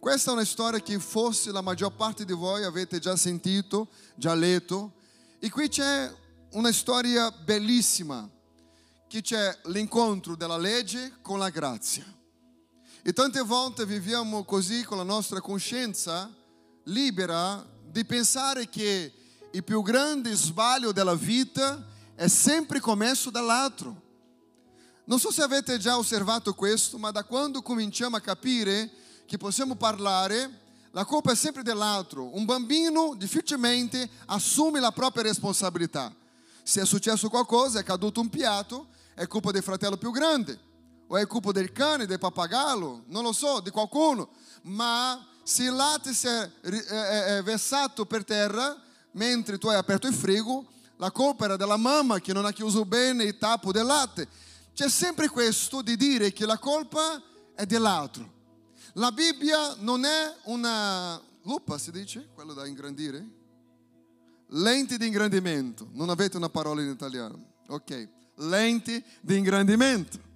Questa 0.00 0.30
è 0.30 0.34
una 0.34 0.44
storia 0.44 0.80
che 0.80 0.98
forse 0.98 1.52
la 1.52 1.60
maggior 1.60 1.92
parte 1.94 2.24
di 2.24 2.32
voi 2.32 2.64
avete 2.64 2.98
già 2.98 3.16
sentito, 3.16 3.88
già 4.16 4.34
letto. 4.34 4.94
E 5.38 5.48
qui 5.50 5.68
c'è 5.68 6.12
una 6.52 6.72
storia 6.72 7.30
bellissima, 7.30 8.28
che 9.06 9.20
c'è 9.20 9.58
l'incontro 9.66 10.34
della 10.34 10.56
legge 10.56 11.18
con 11.22 11.38
la 11.38 11.50
grazia. 11.50 12.04
E 13.02 13.12
tante 13.12 13.40
volte 13.42 13.86
viviamo 13.86 14.44
così 14.44 14.82
con 14.82 14.96
la 14.98 15.04
nostra 15.04 15.40
coscienza 15.40 16.34
libera 16.84 17.64
di 17.98 18.04
pensare 18.04 18.68
che 18.68 19.12
il 19.50 19.64
più 19.64 19.82
grande 19.82 20.32
sbaglio 20.32 20.92
della 20.92 21.16
vita 21.16 21.84
è 22.14 22.28
sempre 22.28 22.78
commesso 22.78 23.28
dall'altro. 23.28 24.02
Non 25.06 25.18
so 25.18 25.32
se 25.32 25.42
avete 25.42 25.78
già 25.78 25.98
osservato 25.98 26.54
questo, 26.54 26.96
ma 26.96 27.10
da 27.10 27.24
quando 27.24 27.60
cominciamo 27.60 28.14
a 28.14 28.20
capire 28.20 28.88
che 29.26 29.36
possiamo 29.36 29.74
parlare, 29.74 30.60
la 30.92 31.04
colpa 31.04 31.32
è 31.32 31.34
sempre 31.34 31.64
dell'altro. 31.64 32.36
Un 32.36 32.44
bambino 32.44 33.14
difficilmente 33.16 34.08
assume 34.26 34.78
la 34.78 34.92
propria 34.92 35.24
responsabilità. 35.24 36.14
Se 36.62 36.80
è 36.80 36.86
successo 36.86 37.28
qualcosa, 37.28 37.80
è 37.80 37.82
caduto 37.82 38.20
un 38.20 38.28
piatto, 38.28 38.90
è 39.14 39.26
colpa 39.26 39.50
del 39.50 39.64
fratello 39.64 39.96
più 39.96 40.12
grande, 40.12 40.56
o 41.08 41.16
è 41.16 41.26
colpa 41.26 41.50
del 41.50 41.72
cane, 41.72 42.06
del 42.06 42.20
pappagallo, 42.20 43.02
non 43.06 43.24
lo 43.24 43.32
so, 43.32 43.58
di 43.58 43.70
qualcuno. 43.70 44.28
Ma 44.62 45.27
se 45.48 45.64
il 45.64 45.72
latte 45.72 46.12
si 46.12 46.26
è, 46.26 46.50
è, 46.60 47.38
è 47.38 47.42
versato 47.42 48.04
per 48.04 48.22
terra, 48.22 48.78
mentre 49.12 49.56
tu 49.56 49.68
hai 49.68 49.76
aperto 49.76 50.06
il 50.06 50.12
frigo, 50.12 50.66
la 50.96 51.10
colpa 51.10 51.46
era 51.46 51.56
della 51.56 51.78
mamma 51.78 52.20
che 52.20 52.34
non 52.34 52.44
ha 52.44 52.52
chiuso 52.52 52.84
bene 52.84 53.24
il 53.24 53.38
tappo 53.38 53.72
del 53.72 53.86
latte. 53.86 54.28
C'è 54.74 54.90
sempre 54.90 55.28
questo 55.28 55.80
di 55.80 55.96
dire 55.96 56.34
che 56.34 56.44
la 56.44 56.58
colpa 56.58 57.22
è 57.54 57.64
dell'altro. 57.64 58.30
La 58.92 59.10
Bibbia 59.10 59.74
non 59.78 60.04
è 60.04 60.34
una 60.44 61.18
lupa, 61.44 61.78
si 61.78 61.92
dice, 61.92 62.28
quello 62.34 62.52
da 62.52 62.66
ingrandire? 62.66 63.26
Lenti 64.48 64.98
di 64.98 65.06
ingrandimento. 65.06 65.88
Non 65.92 66.10
avete 66.10 66.36
una 66.36 66.50
parola 66.50 66.82
in 66.82 66.90
italiano. 66.90 67.54
Ok. 67.68 68.06
Lenti 68.34 69.02
di 69.22 69.38
ingrandimento. 69.38 70.27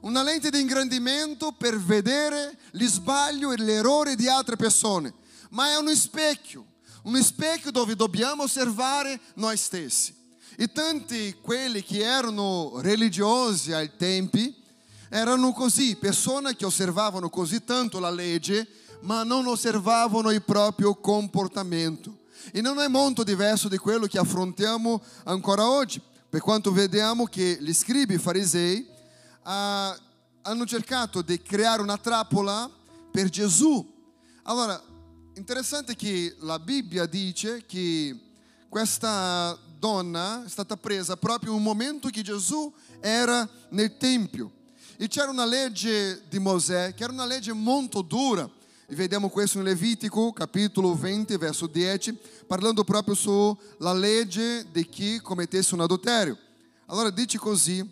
Una 0.00 0.22
lente 0.22 0.50
di 0.50 0.60
ingrandimento 0.60 1.52
per 1.52 1.78
vedere 1.78 2.56
gli 2.72 2.86
sbagli 2.86 3.44
e 3.44 3.56
l'errore 3.56 4.16
di 4.16 4.28
altre 4.28 4.56
persone. 4.56 5.12
Ma 5.50 5.70
è 5.70 5.76
uno 5.76 5.94
specchio 5.94 6.66
uno 7.02 7.22
specchio 7.22 7.70
dove 7.70 7.96
dobbiamo 7.96 8.42
osservare 8.42 9.18
noi 9.34 9.56
stessi. 9.56 10.14
E 10.56 10.70
tanti 10.70 11.36
quelli 11.40 11.82
che 11.82 12.02
erano 12.02 12.80
religiosi 12.80 13.72
ai 13.72 13.96
tempi 13.96 14.54
erano 15.08 15.52
così, 15.52 15.96
persone 15.96 16.54
che 16.54 16.66
osservavano 16.66 17.30
così 17.30 17.64
tanto 17.64 17.98
la 17.98 18.10
legge, 18.10 18.66
ma 19.00 19.22
non 19.22 19.46
osservavano 19.46 20.30
il 20.30 20.42
proprio 20.42 20.94
comportamento. 20.94 22.18
E 22.52 22.60
non 22.60 22.78
è 22.80 22.88
molto 22.88 23.22
diverso 23.22 23.68
di 23.68 23.78
quello 23.78 24.06
che 24.06 24.18
affrontiamo 24.18 25.00
ancora 25.24 25.68
oggi, 25.68 26.02
per 26.28 26.40
quanto 26.40 26.70
vediamo 26.70 27.24
che 27.24 27.56
gli 27.60 27.72
scribi 27.72 28.18
farisei 28.18 28.89
ah, 29.50 29.98
hanno 30.42 30.66
cercato 30.66 31.22
di 31.22 31.40
creare 31.42 31.82
una 31.82 31.98
trappola 31.98 32.70
per 33.10 33.28
Gesù. 33.28 33.98
Allora, 34.44 34.82
Interessante 35.40 35.96
che 35.96 36.36
la 36.40 36.58
Bibbia 36.58 37.06
dice 37.06 37.64
che 37.64 38.14
questa 38.68 39.58
donna 39.78 40.44
è 40.44 40.48
stata 40.50 40.76
presa 40.76 41.16
proprio 41.16 41.52
in 41.52 41.56
un 41.56 41.62
momento 41.62 42.10
che 42.10 42.20
Gesù 42.20 42.70
era 43.00 43.48
nel 43.70 43.96
Tempio. 43.96 44.50
E 44.98 45.08
c'era 45.08 45.30
una 45.30 45.46
legge 45.46 46.24
di 46.28 46.38
Mosè 46.38 46.92
che 46.94 47.04
era 47.04 47.12
una 47.12 47.24
legge 47.24 47.54
molto 47.54 48.02
dura. 48.02 48.46
E 48.86 48.94
vediamo 48.94 49.30
questo 49.30 49.56
in 49.58 49.64
Levitico, 49.64 50.30
capitolo 50.32 50.94
20, 50.94 51.38
verso 51.38 51.66
10, 51.66 52.18
parlando 52.46 52.84
proprio 52.84 53.14
sulla 53.14 53.94
legge 53.94 54.66
di 54.70 54.86
chi 54.88 55.20
commettesse 55.20 55.72
un 55.74 55.80
adulterio. 55.80 56.36
Allora 56.86 57.08
dice 57.08 57.38
così, 57.38 57.88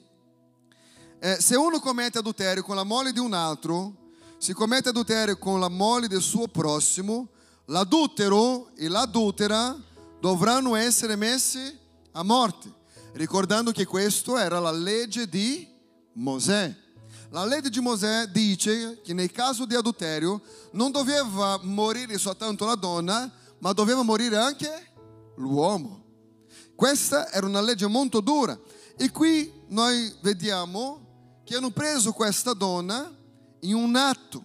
eh, 1.21 1.41
se 1.41 1.57
uno 1.57 1.81
commette 1.81 2.19
adulterio 2.19 2.63
con 2.63 2.77
la 2.77 2.85
moglie 2.85 3.13
di 3.13 3.19
un 3.19 3.33
altro, 3.33 3.95
si 4.39 4.53
commette 4.53 4.91
adulterio 4.91 5.37
con 5.37 5.59
la 5.59 5.69
moglie 5.69 6.07
del 6.07 6.23
suo 6.23 6.47
prossimo, 6.47 7.29
l'adultero 7.67 8.71
e 8.77 8.89
l'adultera 8.89 9.77
dovranno 10.21 10.77
essere 10.77 11.17
messi 11.17 11.77
a 12.13 12.23
morte, 12.23 12.73
ricordando 13.15 13.73
che 13.73 13.85
questa 13.85 14.45
era 14.45 14.61
la 14.61 14.71
legge 14.71 15.29
di 15.29 15.67
Mosè. 16.13 16.77
La 17.31 17.45
legge 17.45 17.69
di 17.69 17.81
Mosè 17.81 18.29
dice 18.29 19.01
che 19.03 19.13
nel 19.13 19.33
caso 19.33 19.67
di 19.67 19.75
adulterio 19.75 20.41
non 20.73 20.93
doveva 20.93 21.59
morire 21.63 22.17
soltanto 22.17 22.65
la 22.65 22.77
donna, 22.77 23.31
ma 23.59 23.73
doveva 23.73 24.03
morire 24.03 24.37
anche 24.37 24.93
l'uomo. 25.37 26.05
Questa 26.77 27.31
era 27.33 27.45
una 27.45 27.61
legge 27.61 27.89
molto 27.89 28.21
dura. 28.21 28.57
E 28.97 29.11
qui 29.11 29.53
noi 29.69 30.15
vediamo 30.23 31.08
che 31.49 31.57
hanno 31.57 31.71
preso 31.71 32.13
questa 32.13 32.53
donna 32.53 33.11
in 33.61 33.75
un 33.75 33.97
atto 33.97 34.43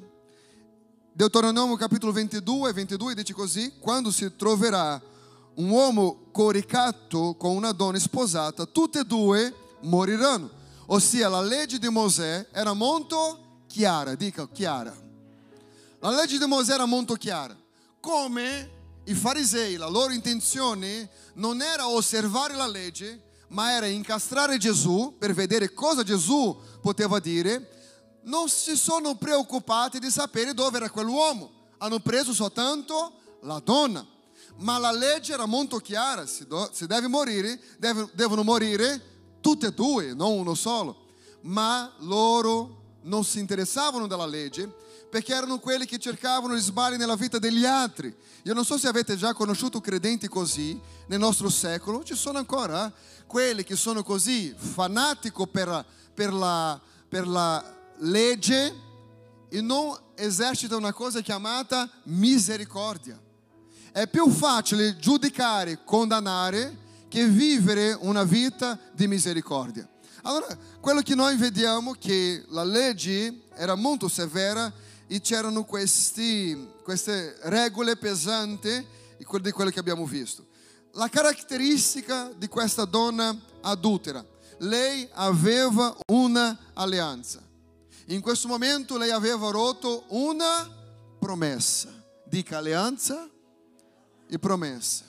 Deuteronomio 1.12 1.76
capitolo 1.76 2.14
22, 2.14 2.72
22 2.72 3.14
dice 3.14 3.34
così, 3.34 3.74
quando 3.78 4.10
si 4.10 4.34
troverà 4.38 5.02
un 5.56 5.70
uomo 5.70 6.30
coricato 6.32 7.36
con 7.38 7.58
una 7.58 7.74
donna 7.74 8.00
sposata, 8.00 8.66
tutte 8.66 9.02
e 9.02 9.04
due 9.04 9.54
moriranno. 9.82 10.50
Ossia 10.86 11.28
la 11.28 11.42
legge 11.42 11.78
di 11.78 11.90
Mosè 11.90 12.48
era 12.54 12.72
molto 12.72 13.64
chiara, 13.68 14.16
dica 14.16 14.48
chiara. 14.48 14.96
La 16.00 16.10
legge 16.10 16.38
di 16.38 16.46
Mosè 16.46 16.74
era 16.74 16.86
molto 16.86 17.16
chiara. 17.16 17.56
Come 18.00 18.72
i 19.04 19.14
farisei, 19.14 19.76
la 19.76 19.90
loro 19.90 20.14
intenzione 20.14 21.10
non 21.34 21.62
era 21.62 21.86
osservare 21.86 22.56
la 22.56 22.68
legge, 22.68 23.22
ma 23.50 23.72
era 23.72 23.86
incastrare 23.88 24.58
Gesù 24.58 25.16
per 25.20 25.34
vedere 25.34 25.74
cosa 25.74 26.02
Gesù 26.02 26.58
poteva 26.84 27.20
dire 27.20 27.70
non 28.24 28.50
si 28.50 28.76
sono 28.76 29.16
preoccupati 29.16 30.00
di 30.00 30.10
sapere 30.10 30.54
dove 30.54 30.78
era 30.78 30.90
quell'uomo, 30.90 31.52
hanno 31.78 32.00
preso 32.00 32.34
soltanto 32.34 33.14
la 33.42 33.60
donna. 33.64 34.06
Ma 34.58 34.78
la 34.78 34.92
legge 34.92 35.34
era 35.34 35.46
molto 35.46 35.78
chiara, 35.78 36.26
se, 36.26 36.46
deve 36.86 37.08
morire, 37.08 37.60
deve, 37.80 38.10
devono 38.14 38.44
morire 38.44 39.02
tutte 39.42 39.68
e 39.68 39.74
due, 39.74 40.14
non 40.14 40.34
uno 40.34 40.54
solo. 40.54 41.08
Ma 41.42 41.92
loro 42.00 42.98
non 43.04 43.24
si 43.24 43.40
interessavano 43.40 44.06
della 44.06 44.26
legge 44.26 44.72
perché 45.14 45.32
erano 45.36 45.60
quelli 45.60 45.86
che 45.86 46.00
cercavano 46.00 46.56
gli 46.56 46.60
sbagli 46.60 46.96
nella 46.96 47.16
vita 47.16 47.38
degli 47.38 47.66
altri. 47.66 48.12
Io 48.46 48.54
non 48.56 48.66
so 48.66 48.80
se 48.80 48.88
avete 48.88 49.16
già 49.16 49.32
conosciuto 49.36 49.80
credenti 49.80 50.28
così 50.28 50.82
nel 51.06 51.20
nostro 51.20 51.50
secolo, 51.50 52.04
ci 52.04 52.16
sono 52.16 52.40
ancora 52.40 52.88
eh? 52.88 52.92
quelli 53.28 53.64
che 53.64 53.76
sono 53.76 54.02
così 54.02 54.52
fanatici 54.58 55.32
per, 55.52 55.86
per 56.16 56.34
la, 56.34 56.82
per 57.08 57.28
la 57.28 57.64
legge 57.98 58.76
e 59.50 59.62
non 59.62 59.96
esercita 60.16 60.76
una 60.78 60.94
cosa 60.94 61.22
chiamata 61.22 61.88
misericórdia. 62.06 63.22
È 63.92 64.08
più 64.08 64.28
facile 64.32 64.98
giudicare, 64.98 65.84
condannare 65.84 66.76
che 67.08 67.28
vivere 67.28 67.96
una 68.00 68.24
vita 68.24 68.80
di 68.92 69.06
misericordia. 69.06 69.88
Allora, 70.24 70.48
quello 70.82 71.02
che 71.02 71.14
noi 71.14 71.36
vediamo 71.36 71.92
che 71.92 72.44
la 72.48 72.64
legge 72.64 73.42
era 73.54 73.76
molto 73.76 74.08
severa 74.08 74.74
e 75.08 75.22
c'erano 75.22 75.64
questi, 75.64 76.72
queste 76.84 77.38
regole 77.44 77.98
pesanti 77.98 78.86
di 79.18 79.52
quello 79.52 79.70
che 79.70 79.80
abbiamo 79.80 80.06
visto. 80.06 80.46
La 80.94 81.10
caratteristica 81.10 82.32
di 82.36 82.48
questa 82.48 82.86
donna 82.86 83.36
adultera, 83.62 84.24
lei 84.60 85.08
aveva 85.14 85.96
una 86.08 86.58
alleanza. 86.74 87.42
In 88.08 88.22
questo 88.22 88.48
momento 88.48 88.98
lei 88.98 89.12
aveva 89.12 89.50
rotto 89.50 90.06
una 90.10 90.70
promessa. 91.20 91.90
Dica 92.26 92.58
alleanza 92.58 93.30
e 94.28 94.40
promessa. 94.40 95.06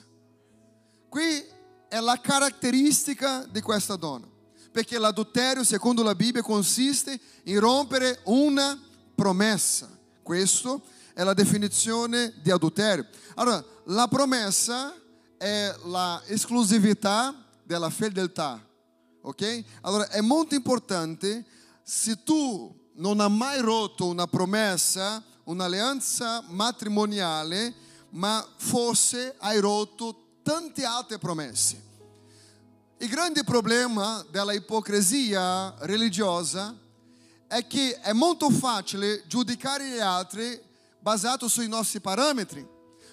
Qui 1.09 1.45
è 1.89 2.01
la 2.01 2.21
caratteristica 2.21 3.47
di 3.51 3.61
questa 3.61 3.97
donna. 3.97 4.27
Perché 4.71 4.99
l'adulterio, 4.99 5.65
secondo 5.65 6.03
la 6.03 6.15
Bibbia, 6.15 6.43
consiste 6.43 7.19
in 7.45 7.61
rompere 7.61 8.21
una 8.25 8.71
promessa. 8.71 8.94
Questa 10.23 10.81
è 11.13 11.23
la 11.23 11.35
definizione 11.35 12.35
di 12.43 12.51
adulterio. 12.51 13.07
Allora, 13.35 13.65
la 13.85 14.09
promessa 14.09 14.95
è 15.37 15.75
la 15.85 16.23
esclusività 16.27 17.35
della 17.63 17.91
fedeltà. 17.91 18.63
Ok? 19.23 19.65
Allora, 19.83 20.09
è 20.09 20.21
molto 20.21 20.55
importante 20.55 21.45
se 21.83 22.23
tu 22.23 22.83
non 22.95 23.21
hai 23.21 23.31
mai 23.31 23.61
rotto 23.61 24.07
una 24.07 24.27
promessa, 24.27 25.23
un'alleanza 25.45 26.43
matrimoniale, 26.49 27.75
ma 28.11 28.47
forse 28.57 29.35
hai 29.39 29.59
rotto 29.61 30.39
tante 30.43 30.85
altre 30.85 31.19
promesse. 31.19 31.83
Il 32.99 33.09
grande 33.09 33.45
problema 33.45 34.25
della 34.31 34.53
ipocrisia 34.53 35.75
religiosa 35.81 36.75
è 37.47 37.67
che 37.67 38.01
è 38.01 38.13
molto 38.13 38.51
facile 38.51 39.23
giudicare 39.27 39.89
gli 39.89 39.99
altri 39.99 40.61
basato 40.99 41.49
sui 41.49 41.69
nostri 41.69 42.01
parametri, 42.01 42.67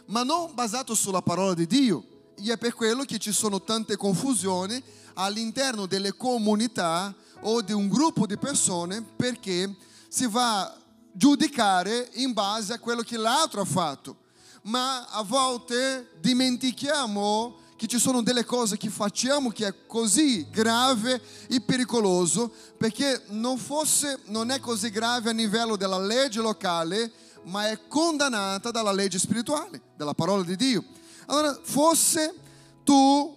ma 0.06 0.24
non 0.24 0.54
basato 0.54 0.96
sulla 0.96 1.22
parola 1.22 1.54
di 1.54 1.68
Dio. 1.68 2.06
E 2.36 2.54
è 2.54 2.58
per 2.58 2.74
quello 2.74 3.04
che 3.04 3.20
ci 3.20 3.32
sono 3.32 3.62
tante 3.62 3.98
confusioni 3.98 4.82
all'interno 5.16 5.86
delle 5.86 6.16
comunità 6.16 7.14
o 7.42 7.62
di 7.62 7.74
un 7.74 7.88
gruppo 7.88 8.26
di 8.26 8.38
persone 8.38 9.02
perché 9.02 9.76
si 10.08 10.28
va 10.28 10.62
a 10.62 10.78
giudicare 11.12 12.10
in 12.14 12.34
base 12.34 12.74
a 12.74 12.80
quello 12.80 13.02
che 13.02 13.18
l'altro 13.18 13.62
ha 13.62 13.66
fatto. 13.66 14.18
Ma 14.64 15.08
a 15.08 15.24
volte 15.24 16.12
dimentichiamo 16.20 17.58
che 17.82 17.88
ci 17.88 17.98
sono 17.98 18.22
delle 18.22 18.46
cose 18.46 18.78
che 18.78 18.92
facciamo 18.92 19.50
che 19.50 19.66
è 19.66 19.88
così 19.88 20.48
grave 20.52 21.20
e 21.48 21.62
pericoloso 21.62 22.54
perché 22.78 23.24
non, 23.30 23.58
fosse, 23.58 24.20
non 24.26 24.52
è 24.52 24.60
così 24.60 24.92
grave 24.92 25.32
a 25.32 25.34
livello 25.34 25.76
della 25.76 25.98
legge 25.98 26.42
locale 26.42 27.12
ma 27.46 27.70
è 27.70 27.88
condannata 27.88 28.70
dalla 28.70 28.92
legge 28.92 29.18
spirituale, 29.18 29.82
dalla 29.98 30.14
parola 30.14 30.44
di 30.44 30.56
Dio. 30.56 30.84
Allora, 31.26 31.60
forse 31.60 32.36
tu 32.84 33.36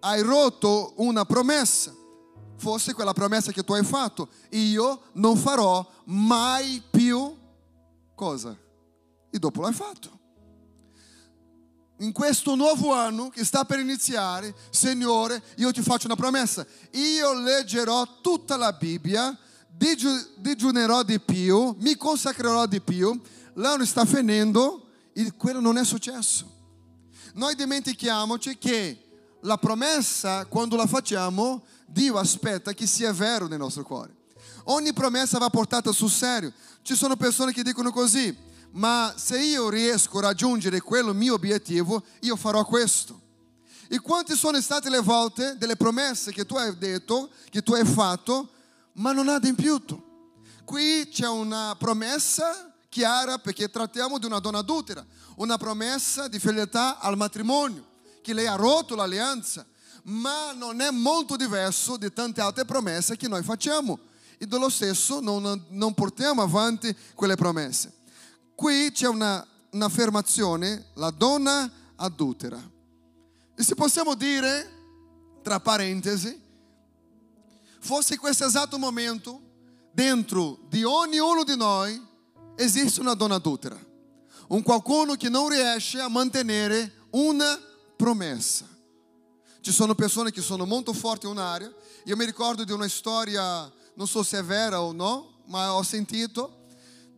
hai 0.00 0.20
rotto 0.20 0.92
una 0.96 1.24
promessa, 1.24 1.90
forse 2.56 2.92
quella 2.92 3.14
promessa 3.14 3.50
che 3.50 3.64
tu 3.64 3.72
hai 3.72 3.82
fatto, 3.82 4.28
io 4.50 5.04
non 5.12 5.38
farò 5.38 5.90
mai 6.04 6.82
più 6.90 7.34
cosa? 8.14 8.54
E 9.30 9.38
dopo 9.38 9.62
l'hai 9.62 9.72
fatto 9.72 10.19
in 12.00 12.12
questo 12.12 12.54
nuovo 12.54 12.94
anno 12.94 13.28
che 13.28 13.44
sta 13.44 13.64
per 13.64 13.78
iniziare, 13.78 14.54
Signore, 14.70 15.42
io 15.56 15.70
ti 15.70 15.82
faccio 15.82 16.06
una 16.06 16.16
promessa. 16.16 16.66
Io 16.92 17.34
leggerò 17.34 18.20
tutta 18.20 18.56
la 18.56 18.72
Bibbia, 18.72 19.36
digiunerò 20.36 21.02
di 21.02 21.20
più, 21.20 21.74
mi 21.78 21.96
consacrerò 21.96 22.66
di 22.66 22.80
più. 22.80 23.18
L'anno 23.54 23.84
sta 23.84 24.04
finendo 24.06 24.86
e 25.12 25.32
quello 25.36 25.60
non 25.60 25.76
è 25.76 25.84
successo. 25.84 26.58
Noi 27.34 27.54
dimentichiamoci 27.54 28.56
che 28.56 29.04
la 29.40 29.58
promessa, 29.58 30.46
quando 30.46 30.76
la 30.76 30.86
facciamo, 30.86 31.64
Dio 31.86 32.16
aspetta 32.16 32.72
che 32.72 32.86
sia 32.86 33.12
vero 33.12 33.46
nel 33.46 33.58
nostro 33.58 33.84
cuore. 33.84 34.14
Ogni 34.64 34.92
promessa 34.92 35.38
va 35.38 35.50
portata 35.50 35.92
sul 35.92 36.10
serio. 36.10 36.52
Ci 36.82 36.94
sono 36.94 37.16
persone 37.16 37.52
che 37.52 37.62
dicono 37.62 37.90
così, 37.92 38.34
ma 38.72 39.14
se 39.16 39.40
io 39.40 39.68
riesco 39.68 40.18
a 40.18 40.22
raggiungere 40.22 40.80
quello 40.80 41.12
mio 41.12 41.34
obiettivo, 41.34 42.02
io 42.20 42.36
farò 42.36 42.64
questo. 42.64 43.18
E 43.88 43.98
quante 43.98 44.36
sono 44.36 44.60
state 44.60 44.88
le 44.88 45.00
volte 45.00 45.56
delle 45.58 45.76
promesse 45.76 46.32
che 46.32 46.46
tu 46.46 46.56
hai 46.56 46.76
detto, 46.78 47.30
che 47.50 47.62
tu 47.62 47.72
hai 47.74 47.84
fatto, 47.84 48.50
ma 48.94 49.12
non 49.12 49.28
hai 49.28 49.34
adempiuto? 49.36 50.08
Qui 50.64 51.08
c'è 51.10 51.26
una 51.26 51.74
promessa 51.76 52.72
chiara 52.88 53.38
perché 53.38 53.68
trattiamo 53.68 54.18
di 54.18 54.26
una 54.26 54.38
donna 54.38 54.58
adultera, 54.58 55.04
una 55.36 55.56
promessa 55.56 56.28
di 56.28 56.38
fedeltà 56.38 56.98
al 57.00 57.16
matrimonio, 57.16 57.84
che 58.22 58.32
lei 58.32 58.46
ha 58.46 58.54
rotto 58.54 58.94
l'alleanza, 58.94 59.66
ma 60.04 60.52
non 60.52 60.80
è 60.80 60.90
molto 60.90 61.34
diverso 61.36 61.96
di 61.96 62.12
tante 62.12 62.40
altre 62.40 62.64
promesse 62.64 63.16
che 63.16 63.26
noi 63.26 63.42
facciamo 63.42 63.98
e 64.38 64.46
dello 64.46 64.70
stesso 64.70 65.20
non, 65.20 65.66
non 65.68 65.94
portiamo 65.94 66.42
avanti 66.42 66.94
quelle 67.14 67.34
promesse. 67.34 67.92
Qui 68.60 68.92
c'è 68.92 69.08
una, 69.08 69.42
un'affermazione, 69.70 70.88
la 70.96 71.08
donna 71.08 71.72
adultera. 71.96 72.60
E 73.56 73.62
se 73.62 73.74
possiamo 73.74 74.14
dire, 74.14 75.38
tra 75.42 75.60
parentesi, 75.60 76.38
fosse 77.78 78.18
questo 78.18 78.44
esatto 78.44 78.76
momento, 78.76 79.40
dentro 79.92 80.58
di 80.68 80.84
ognuno 80.84 81.42
di 81.42 81.56
noi 81.56 82.06
esiste 82.54 83.00
una 83.00 83.14
donna 83.14 83.36
adultera, 83.36 83.82
un 84.48 84.62
qualcuno 84.62 85.14
che 85.14 85.30
non 85.30 85.48
riesce 85.48 85.98
a 85.98 86.10
mantenere 86.10 87.06
una 87.12 87.58
promessa. 87.96 88.68
Ci 89.62 89.72
sono 89.72 89.94
persone 89.94 90.32
che 90.32 90.42
sono 90.42 90.66
molto 90.66 90.92
forti 90.92 91.24
in 91.24 91.32
un'area. 91.32 91.72
Io 92.04 92.14
mi 92.14 92.26
ricordo 92.26 92.64
di 92.64 92.72
una 92.72 92.88
storia, 92.88 93.72
non 93.94 94.06
so 94.06 94.22
se 94.22 94.40
è 94.40 94.44
vera 94.44 94.82
o 94.82 94.92
no, 94.92 95.44
ma 95.46 95.72
ho 95.72 95.82
sentito 95.82 96.58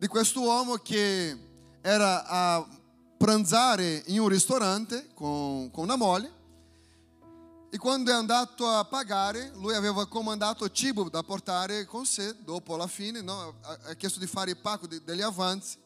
di 0.03 0.09
questo 0.09 0.41
uomo 0.41 0.75
che 0.75 1.33
era 1.79 2.25
a 2.25 2.67
pranzare 3.15 4.03
in 4.07 4.19
un 4.19 4.27
ristorante 4.27 5.07
con, 5.13 5.71
con 5.71 5.85
una 5.85 5.95
moglie. 5.95 6.29
E 7.69 7.77
quando 7.77 8.11
è 8.11 8.13
andato 8.13 8.67
a 8.67 8.83
pagare 8.83 9.51
lui 9.53 9.73
aveva 9.73 10.05
comandato 10.05 10.69
cibo 10.71 11.07
da 11.07 11.23
portare 11.23 11.85
con 11.85 12.05
sé 12.05 12.35
dopo 12.43 12.73
alla 12.73 12.87
fine 12.87 13.21
no? 13.21 13.55
ha 13.61 13.93
chiesto 13.93 14.19
di 14.19 14.27
fare 14.27 14.49
il 14.51 14.57
pacco 14.57 14.87
de, 14.87 15.01
degli 15.05 15.21
avanzi. 15.21 15.77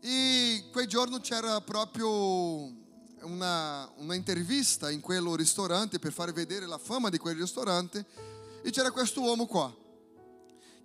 E 0.00 0.64
quel 0.72 0.88
giorno 0.88 1.20
c'era 1.20 1.60
proprio 1.60 2.08
una, 3.22 3.88
una 3.98 4.16
intervista 4.16 4.90
in 4.90 5.00
quel 5.00 5.22
ristorante 5.36 6.00
per 6.00 6.12
far 6.12 6.32
vedere 6.32 6.66
la 6.66 6.78
fama 6.78 7.10
di 7.10 7.18
quel 7.18 7.36
ristorante. 7.36 8.04
E 8.60 8.72
c'era 8.72 8.90
questo 8.90 9.20
uomo 9.20 9.46
qua 9.46 9.72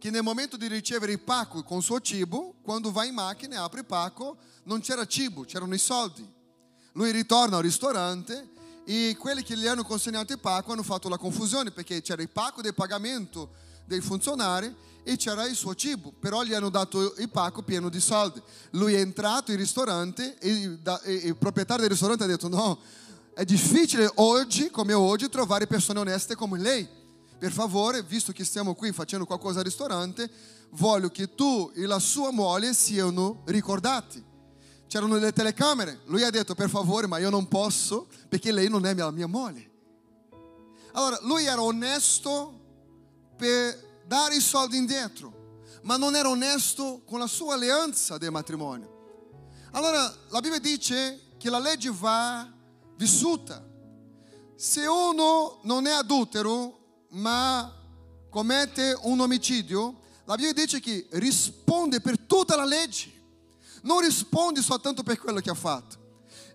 che 0.04 0.10
nel 0.10 0.22
momento 0.22 0.58
di 0.58 0.68
ricevere 0.68 1.14
il 1.14 1.22
pacco 1.22 1.64
con 1.64 1.78
il 1.78 1.84
suo 1.84 2.02
cibo, 2.02 2.56
quando 2.62 2.92
va 2.92 3.06
in 3.06 3.14
macchina 3.14 3.56
e 3.56 3.58
apre 3.58 3.80
il 3.80 3.86
pacco, 3.86 4.36
non 4.64 4.82
c'era 4.82 5.06
cibo, 5.06 5.46
c'erano 5.46 5.74
i 5.74 5.78
soldi. 5.78 6.30
Lui 6.92 7.10
ritorna 7.12 7.56
al 7.56 7.64
ristorante 7.64 8.50
e 8.84 9.16
quelli 9.18 9.44
che 9.44 9.56
gli 9.56 9.66
hanno 9.66 9.86
consegnato 9.86 10.34
il 10.34 10.40
pacco 10.40 10.74
hanno 10.74 10.84
fatto 10.84 11.08
la 11.08 11.18
confusione 11.18 11.72
perché 11.72 12.02
c'era 12.02 12.22
il 12.22 12.28
pacco 12.28 12.62
del 12.62 12.74
pagamento 12.74 13.52
dei 13.86 14.02
funzionari 14.02 14.76
e 15.04 15.16
c'era 15.16 15.46
il 15.46 15.56
suo 15.56 15.74
cibo, 15.74 16.12
però 16.20 16.44
gli 16.44 16.54
hanno 16.54 16.70
dato 16.70 17.16
il 17.20 17.30
pacco 17.30 17.62
pieno 17.62 17.88
di 17.88 18.02
soldi. 18.02 18.42
Lui 18.72 18.96
è 18.96 19.00
entrato 19.00 19.52
in 19.52 19.58
ristorante 19.58 20.38
e, 20.38 20.50
il 20.50 21.38
proprietario 21.40 21.84
del 21.84 21.92
ristorante 21.92 22.26
ha 22.26 22.28
detto 22.28 22.50
no, 22.50 22.78
è 23.34 23.46
difficile 23.46 24.12
oggi, 24.16 24.70
come 24.70 24.92
oggi, 24.92 25.30
trovare 25.30 25.66
persone 25.66 26.00
oneste 26.00 26.36
come 26.36 26.60
lei 26.60 27.02
per 27.44 27.52
favore, 27.52 28.04
visto 28.04 28.32
che 28.32 28.46
stiamo 28.46 28.74
qui 28.74 28.94
facendo 28.94 29.26
qualcosa 29.26 29.60
al 29.60 29.66
ristorante, 29.66 30.32
voglio 30.70 31.10
che 31.10 31.36
tu 31.36 31.74
e 31.76 31.86
la 31.86 32.00
sua 32.00 32.32
moglie 32.32 32.74
siano 32.74 33.42
ricordati. 33.48 34.24
C'erano 34.88 35.18
le 35.18 35.34
telecamere. 35.34 36.04
Lui 36.06 36.24
ha 36.24 36.30
detto, 36.30 36.56
per 36.56 36.70
favore, 36.70 37.06
ma 37.06 37.18
io 37.18 37.30
non 37.30 37.50
posso 37.50 38.08
perché 38.30 38.54
lei 38.54 38.70
non 38.70 38.86
è 38.86 38.94
la 38.94 39.12
mia 39.12 39.28
moglie. 39.28 39.70
Allora, 40.94 41.20
lui 41.24 41.44
era 41.44 41.62
onesto 41.62 42.62
per 43.36 44.04
dare 44.08 44.38
i 44.38 44.40
soldi 44.40 44.78
indietro, 44.78 45.60
ma 45.82 45.98
non 45.98 46.16
era 46.16 46.30
onesto 46.30 47.02
con 47.06 47.20
la 47.20 47.28
sua 47.28 47.56
alleanza 47.56 48.18
del 48.18 48.32
matrimonio. 48.32 49.28
Allora, 49.72 50.16
la 50.30 50.40
Bibbia 50.40 50.60
dice 50.60 51.34
che 51.38 51.50
la 51.50 51.60
legge 51.60 51.92
va 51.92 52.50
vissuta. 52.96 53.62
Se 54.56 54.86
uno 54.86 55.60
non 55.64 55.88
è 55.88 55.92
adultero, 55.92 56.83
ma 57.14 57.72
commette 58.30 58.98
un 59.02 59.20
omicidio, 59.20 60.00
la 60.26 60.36
Bibbia 60.36 60.54
dice 60.54 60.80
che 60.80 61.08
risponde 61.12 62.00
per 62.02 62.18
tutta 62.20 62.56
la 62.56 62.66
legge, 62.66 63.12
non 63.84 64.00
risponde 64.00 64.62
soltanto 64.62 65.04
per 65.04 65.20
quello 65.20 65.40
che 65.40 65.50
ha 65.50 65.56
fatto. 65.56 66.02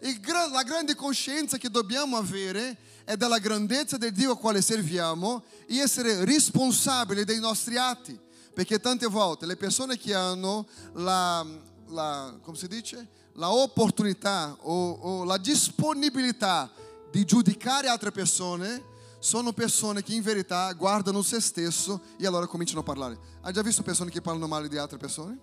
E 0.01 0.18
la 0.51 0.62
grande 0.62 0.94
coscienza 0.94 1.59
che 1.59 1.71
dobbiamo 1.71 2.16
avere 2.16 2.77
è 3.05 3.16
della 3.16 3.38
grandezza 3.38 3.97
del 3.97 4.12
Dio 4.12 4.33
al 4.33 4.38
quale 4.38 4.62
serviamo 4.62 5.44
e 5.66 5.79
essere 5.79 6.25
responsabili 6.25 7.25
dei 7.25 7.40
nostri 7.40 7.77
atti. 7.77 8.18
Perché 8.55 8.81
tante 8.81 9.07
volte 9.07 9.47
le 9.47 9.57
persone 9.57 9.97
che 9.97 10.14
hanno 10.14 10.66
la, 10.94 11.47
la 11.88 12.37
come 12.42 12.57
si 12.57 12.66
dice? 12.66 13.09
La 13.35 13.53
opportunità 13.53 14.57
o, 14.61 14.90
o 14.90 15.25
la 15.25 15.37
disponibilità 15.37 16.71
di 17.11 17.25
giudicare 17.25 17.88
altre 17.88 18.11
persone 18.11 18.97
sono 19.19 19.53
persone 19.53 20.03
che 20.03 20.15
in 20.15 20.23
verità 20.23 20.73
guardano 20.73 21.23
se 21.23 21.41
stesso 21.41 22.03
e 22.19 22.27
allora 22.27 22.47
cominciano 22.47 22.81
a 22.81 22.85
parlare. 22.85 23.19
Hai 23.41 23.53
già 23.53 23.63
visto 23.63 23.83
persone 23.83 24.11
che 24.11 24.21
parlano 24.21 24.47
male 24.47 24.69
di 24.69 24.77
altre 24.77 24.97
persone? 24.97 25.39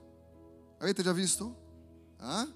Avete 0.80 1.04
già 1.04 1.12
visto? 1.12 1.64
Ah? 2.20 2.48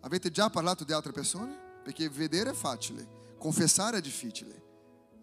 Avete 0.00 0.30
già 0.30 0.48
parlato 0.50 0.84
di 0.84 0.92
altre 0.92 1.12
persone? 1.12 1.66
Perché 1.82 2.08
vedere 2.08 2.50
è 2.50 2.54
facile, 2.54 3.06
confessare 3.38 3.98
è 3.98 4.00
difficile. 4.00 4.62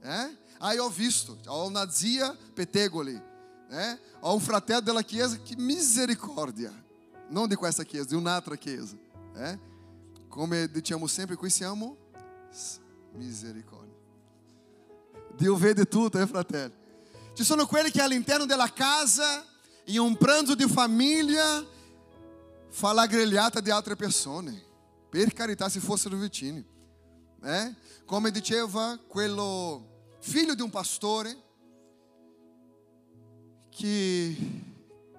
Eh? 0.01 0.37
Ah, 0.59 0.73
ho 0.79 0.89
visto, 0.89 1.37
ho 1.47 1.65
una 1.65 1.89
zia 1.89 2.35
Pettegoli, 2.53 3.19
eh? 3.69 3.99
ho 4.19 4.33
un 4.33 4.39
fratello 4.39 4.81
della 4.81 5.01
chiesa 5.01 5.37
che 5.37 5.55
misericordia, 5.57 6.71
non 7.29 7.47
di 7.47 7.55
questa 7.55 7.83
chiesa, 7.83 8.05
di 8.05 8.15
un'altra 8.15 8.55
chiesa. 8.55 8.95
Eh? 9.35 9.59
Come 10.27 10.69
diciamo 10.69 11.07
sempre, 11.07 11.35
qui 11.35 11.49
siamo 11.49 11.97
misericordia. 13.13 14.04
Dio 15.35 15.55
vede 15.55 15.85
tutto, 15.85 16.19
eh, 16.19 16.27
fratello? 16.27 16.73
Ci 17.33 17.43
sono 17.43 17.65
quelli 17.65 17.91
che 17.91 18.01
all'interno 18.01 18.45
della 18.45 18.71
casa, 18.71 19.45
in 19.85 19.99
un 19.99 20.15
pranzo 20.15 20.55
di 20.55 20.65
famiglia, 20.67 21.65
fa 22.69 22.93
la 22.93 23.05
grigliata 23.05 23.59
di 23.59 23.69
altre 23.69 23.95
persone. 23.95 24.63
Per 25.09 25.33
carità, 25.33 25.67
se 25.67 25.79
fossero 25.79 26.15
vicini. 26.15 26.65
Eh? 27.43 27.75
Come 28.05 28.31
diceva 28.31 28.97
quello 29.07 30.15
figlio 30.19 30.55
di 30.55 30.61
un 30.61 30.69
pastore 30.69 31.37
che, 33.69 34.37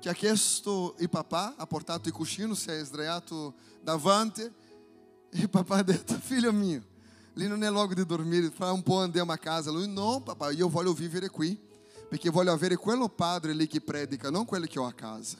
che 0.00 0.08
ha 0.08 0.14
chiesto 0.14 0.96
il 0.98 1.10
papà, 1.10 1.54
ha 1.56 1.66
portato 1.66 2.08
il 2.08 2.14
cuscino, 2.14 2.54
si 2.54 2.70
è 2.70 2.82
sdraiato 2.82 3.54
davanti 3.82 4.42
e 4.42 4.52
il 5.30 5.50
papà 5.50 5.76
ha 5.76 5.82
detto, 5.82 6.14
figlio 6.14 6.52
mio, 6.52 6.82
lì 7.36 7.46
non 7.46 7.62
è 7.62 7.70
luogo 7.70 7.94
di 7.94 8.04
dormire, 8.04 8.50
fra 8.50 8.72
un 8.72 8.82
po' 8.82 9.00
andiamo 9.00 9.32
a 9.32 9.36
casa. 9.36 9.70
Lui, 9.70 9.88
no 9.88 10.22
papà, 10.22 10.50
io 10.50 10.68
voglio 10.68 10.92
vivere 10.92 11.28
qui, 11.28 11.58
perché 12.08 12.30
voglio 12.30 12.52
avere 12.52 12.76
quello 12.76 13.08
padre 13.08 13.52
lì 13.52 13.66
che 13.66 13.80
predica, 13.80 14.30
non 14.30 14.44
quello 14.44 14.66
che 14.66 14.78
ho 14.78 14.86
a 14.86 14.92
casa. 14.92 15.36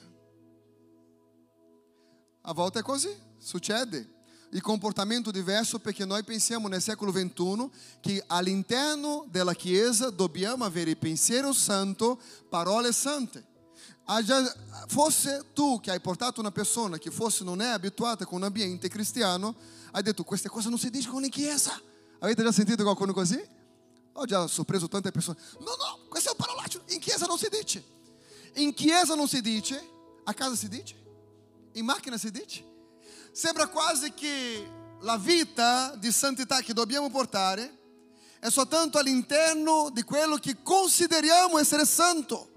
A 2.43 2.53
volte 2.53 2.81
è 2.81 2.83
così, 2.83 3.15
succede. 3.39 4.15
Il 4.51 4.61
comportamento 4.61 5.31
diverso 5.31 5.81
perché 5.81 6.05
noi 6.05 6.23
pensiamo 6.23 6.69
nel 6.69 6.81
secolo 6.81 7.11
XXI 7.11 7.69
che 8.01 8.23
all'interno 8.27 9.27
della 9.29 9.55
Chiesa 9.55 10.11
dobbiamo 10.11 10.65
avere 10.65 10.95
pensiero 10.97 11.53
santo, 11.53 12.21
parole 12.49 12.93
sante. 12.93 13.45
Fosse 14.87 15.47
tu 15.53 15.81
che 15.81 15.90
hai 15.90 16.01
portato 16.01 16.40
una 16.40 16.53
persona 16.53 16.97
che 16.97 17.11
forse 17.11 17.42
non 17.42 17.61
è 17.61 17.69
abituata 17.69 18.25
con 18.25 18.38
un 18.38 18.45
ambiente 18.45 18.88
cristiano, 18.88 19.55
hai 19.90 20.03
detto 20.03 20.23
queste 20.23 20.49
cose 20.49 20.69
non 20.69 20.79
si 20.79 20.90
dicono 20.90 21.25
in 21.25 21.31
chiesa. 21.31 21.81
Avete 22.21 22.42
già 22.42 22.53
sentito 22.53 22.83
qualcuno 22.83 23.12
così? 23.12 23.42
Ho 24.12 24.25
già 24.25 24.47
sorpreso 24.47 24.88
tante 24.88 25.11
persone. 25.11 25.38
No, 25.59 25.75
no, 25.77 26.07
questo 26.09 26.31
è 26.31 26.33
un 26.33 26.38
parolaccio. 26.38 26.83
In 26.88 27.01
chiesa 27.01 27.27
non 27.27 27.37
si 27.37 27.49
dice. 27.51 27.85
In 28.55 28.73
chiesa 28.73 29.14
non 29.14 29.29
si 29.29 29.40
dice, 29.40 29.87
a 30.25 30.33
casa 30.33 30.55
si 30.55 30.69
dice, 30.69 30.95
in 31.73 31.85
macchina 31.85 32.16
si 32.16 32.31
dice. 32.31 32.64
Sembra 33.33 33.66
quasi 33.66 34.14
che 34.14 34.71
la 35.01 35.19
vita 35.19 35.95
di 35.97 36.11
santità 36.11 36.61
che 36.61 36.73
dobbiamo 36.73 37.11
portare 37.11 37.79
è 38.38 38.49
soltanto 38.49 38.97
all'interno 38.99 39.90
di 39.92 40.03
quello 40.03 40.37
che 40.37 40.62
consideriamo 40.62 41.59
essere 41.59 41.85
santo. 41.85 42.56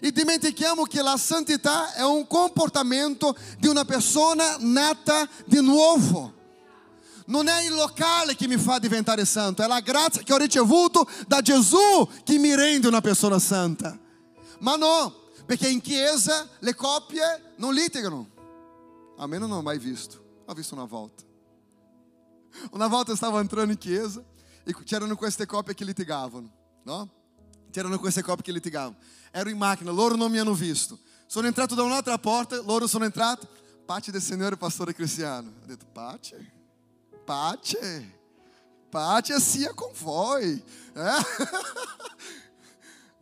E 0.00 0.12
dimentichiamo 0.12 0.84
che 0.84 1.02
la 1.02 1.16
santità 1.16 1.92
è 1.94 2.04
un 2.04 2.26
comportamento 2.26 3.36
di 3.58 3.66
una 3.66 3.84
persona 3.84 4.56
nata 4.60 5.28
di 5.44 5.60
nuovo. 5.60 6.34
Non 7.26 7.48
è 7.48 7.62
il 7.64 7.74
locale 7.74 8.34
che 8.34 8.48
mi 8.48 8.56
fa 8.56 8.78
diventare 8.78 9.24
santo, 9.24 9.62
è 9.62 9.66
la 9.66 9.80
grazia 9.80 10.22
che 10.22 10.32
ho 10.32 10.38
ricevuto 10.38 11.06
da 11.26 11.42
Gesù 11.42 12.08
che 12.24 12.38
mi 12.38 12.54
rende 12.54 12.88
una 12.88 13.02
persona 13.02 13.38
santa. 13.38 13.98
Ma 14.60 14.76
no, 14.76 15.14
perché 15.44 15.68
in 15.68 15.80
chiesa 15.80 16.48
le 16.60 16.74
coppie 16.74 17.54
non 17.56 17.74
litigano. 17.74 18.28
A 19.18 19.26
me 19.26 19.38
non 19.38 19.50
ho 19.50 19.62
mai 19.62 19.78
visto, 19.78 20.42
ho 20.46 20.54
visto 20.54 20.74
una 20.74 20.84
volta. 20.84 21.24
Una 22.70 22.86
volta 22.86 23.14
stavo 23.14 23.38
entrando 23.40 23.72
in 23.72 23.78
chiesa 23.78 24.22
e 24.64 24.74
c'erano 24.84 25.16
queste 25.16 25.44
coppie 25.46 25.74
che 25.74 25.84
litigavano, 25.84 26.50
no? 26.84 27.17
C'erano 27.70 27.98
queste 27.98 28.22
coppie 28.22 28.44
che 28.44 28.52
litigavano. 28.52 28.96
Ero 29.30 29.50
in 29.50 29.58
macchina, 29.58 29.90
loro 29.90 30.16
non 30.16 30.30
mi 30.30 30.38
hanno 30.38 30.54
visto. 30.54 30.98
Sono 31.26 31.46
entrato 31.46 31.74
da 31.74 31.82
un'altra 31.82 32.16
porta, 32.18 32.60
loro 32.62 32.86
sono 32.86 33.04
entrati. 33.04 33.46
Pace 33.84 34.10
del 34.10 34.22
Signore, 34.22 34.56
pastore 34.56 34.94
Cristiano. 34.94 35.52
Ho 35.62 35.66
detto, 35.66 35.84
pace? 35.92 36.56
pace, 37.28 38.18
pace 38.88 39.38
sia 39.38 39.74
con 39.74 39.90
voi. 40.00 40.62
Eh? 40.94 41.02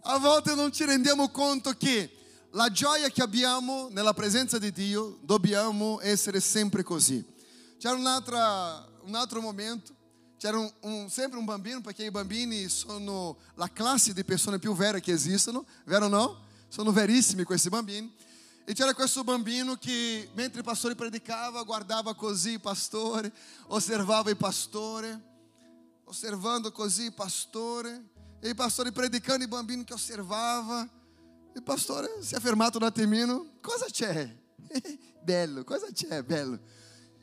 A 0.08 0.20
volte 0.20 0.54
non 0.54 0.72
ci 0.72 0.84
rendiamo 0.84 1.30
conto 1.30 1.72
che 1.72 2.12
la 2.52 2.70
gioia 2.70 3.08
che 3.08 3.20
abbiamo 3.20 3.88
nella 3.90 4.14
presenza 4.14 4.58
di 4.58 4.70
Dio 4.70 5.18
dobbiamo 5.22 5.98
essere 6.00 6.38
sempre 6.38 6.84
così. 6.84 7.26
C'era 7.78 7.96
un 7.96 8.06
altro 9.16 9.40
momento, 9.40 9.95
c'era 10.38 10.58
un, 10.58 10.70
un, 10.80 11.10
sempre 11.10 11.38
un 11.38 11.44
bambino, 11.44 11.80
perché 11.80 12.04
i 12.04 12.10
bambini 12.10 12.68
sono 12.68 13.36
la 13.54 13.70
classe 13.70 14.12
di 14.12 14.24
persone 14.24 14.58
più 14.58 14.74
vere 14.74 15.00
che 15.00 15.12
esistono, 15.12 15.64
vero 15.84 16.06
o 16.06 16.08
no? 16.08 16.44
Sono 16.68 16.92
verissimi 16.92 17.44
questi 17.44 17.68
bambini. 17.68 18.12
E 18.64 18.74
c'era 18.74 18.94
questo 18.94 19.22
bambino 19.22 19.76
che, 19.76 20.28
mentre 20.34 20.58
il 20.58 20.64
pastore 20.64 20.94
predicava, 20.94 21.62
guardava 21.62 22.14
così 22.14 22.52
il 22.52 22.60
pastore, 22.60 23.32
osservava 23.68 24.28
il 24.28 24.36
pastore, 24.36 25.22
osservando 26.04 26.72
così 26.72 27.04
il 27.04 27.12
pastore, 27.12 28.10
e 28.40 28.48
il 28.48 28.54
pastore 28.54 28.92
predicando, 28.92 29.44
il 29.44 29.48
bambino 29.48 29.84
che 29.84 29.94
osservava. 29.94 30.88
Il 31.54 31.62
pastore 31.62 32.18
si 32.20 32.34
è 32.34 32.40
fermato 32.40 32.76
un 32.76 32.84
attimino, 32.84 33.52
cosa 33.62 33.86
c'è? 33.86 34.36
bello, 35.22 35.64
cosa 35.64 35.86
c'è? 35.92 36.22
Bello. 36.22 36.58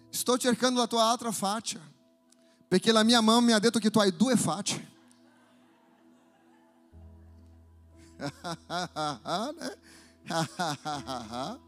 Sto 0.09 0.37
cercando 0.37 0.79
la 0.79 0.87
tua 0.87 1.09
altra 1.09 1.31
faccia, 1.31 1.79
perché 2.73 2.91
la 2.91 3.03
mia 3.03 3.21
mamma 3.21 3.45
mi 3.45 3.51
ha 3.51 3.59
detto 3.59 3.77
che 3.77 3.91
tu 3.91 3.99
hai 3.99 4.15
due 4.15 4.35
facce. 4.35 4.89
né? 8.17 9.77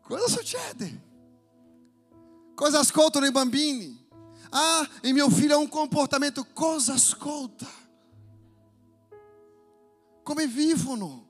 Cosa 0.00 0.26
succede? 0.26 1.02
Cosa 2.54 2.78
ascoltano 2.78 3.26
i 3.26 3.30
bambini? 3.30 4.08
Ah, 4.48 4.88
il 5.02 5.12
mio 5.12 5.28
figlio 5.28 5.56
ha 5.56 5.58
un 5.58 5.68
comportamento. 5.68 6.46
Cosa 6.54 6.94
ascolta? 6.94 7.68
Come 10.22 10.46
vivono? 10.46 11.28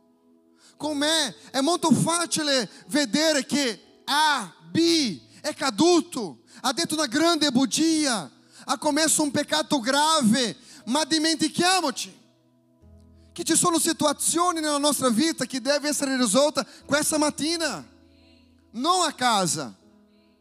Com'è? 0.77 1.35
È 1.51 1.61
molto 1.61 1.91
facile 1.91 2.71
vedere 2.87 3.45
che 3.45 4.03
A, 4.05 4.55
B 4.71 5.31
è 5.41 5.55
caduto, 5.55 6.42
ha 6.65 6.73
detto 6.73 6.95
una 6.95 7.07
grande 7.07 7.51
bugia, 7.51 8.31
ha 8.65 8.79
commesso 8.79 9.23
un 9.23 9.31
peccato 9.31 9.81
grave, 9.81 10.57
ma 10.87 11.05
dimentichiamoci 11.05 12.21
che 13.33 13.43
ci 13.43 13.57
sono 13.57 13.79
situazioni 13.79 14.61
nella 14.61 14.79
nostra 14.79 15.09
vita 15.09 15.45
che 15.45 15.61
devem 15.61 15.91
essere 15.91 16.17
risolte 16.17 16.65
questa 16.87 17.19
mattina, 17.19 17.85
non 18.73 19.05
a 19.05 19.13
casa. 19.13 19.75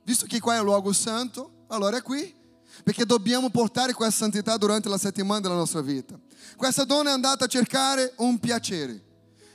Visto 0.04 0.26
che 0.26 0.40
qua 0.40 0.56
è 0.56 0.58
il 0.58 0.64
luogo 0.64 0.94
santo, 0.94 1.66
allora 1.68 1.98
è 1.98 2.02
qui, 2.04 2.34
perché 2.84 3.06
dobbiamo 3.06 3.50
portare 3.50 3.94
questa 3.94 4.24
santità 4.24 4.58
durante 4.58 4.90
la 4.90 4.98
settimana 5.00 5.40
della 5.40 5.56
nostra 5.56 5.82
vita. 5.82 6.20
Questa 6.56 6.84
donna 6.84 7.10
è 7.10 7.14
andata 7.14 7.46
a 7.46 7.48
cercare 7.48 8.14
un 8.18 8.38
piacere 8.38 9.04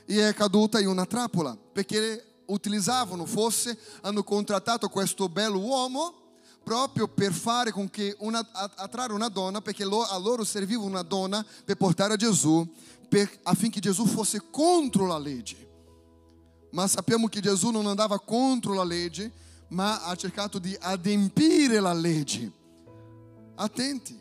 e 0.05 0.27
è 0.27 0.33
caduta 0.33 0.81
in 0.81 0.87
una 0.87 1.05
trappola, 1.05 1.55
perché 1.71 2.41
utilizzavano, 2.47 3.25
forse 3.25 3.77
hanno 4.01 4.23
contrattato 4.23 4.89
questo 4.89 5.29
bello 5.29 5.59
uomo 5.59 6.26
proprio 6.67 7.07
per 7.07 7.31
fare 7.31 7.71
con 7.71 7.89
che 7.89 8.13
una, 8.19 8.45
attrarre 8.51 9.13
una 9.13 9.29
donna, 9.29 9.61
perché 9.61 9.83
a 9.83 10.17
loro 10.17 10.43
serviva 10.43 10.83
una 10.83 11.01
donna 11.01 11.45
per 11.63 11.77
portare 11.77 12.15
a 12.15 12.17
Gesù 12.17 12.69
affinché 13.43 13.79
Gesù 13.79 14.05
fosse 14.05 14.49
contro 14.51 15.05
la 15.07 15.17
legge. 15.17 15.65
Ma 16.71 16.85
sappiamo 16.85 17.29
che 17.29 17.39
Gesù 17.39 17.69
non 17.69 17.87
andava 17.87 18.19
contro 18.19 18.73
la 18.73 18.83
legge, 18.83 19.31
ma 19.69 20.03
ha 20.03 20.13
cercato 20.15 20.59
di 20.59 20.75
adempiere 20.77 21.79
la 21.79 21.93
legge. 21.93 22.51
Attenti. 23.55 24.19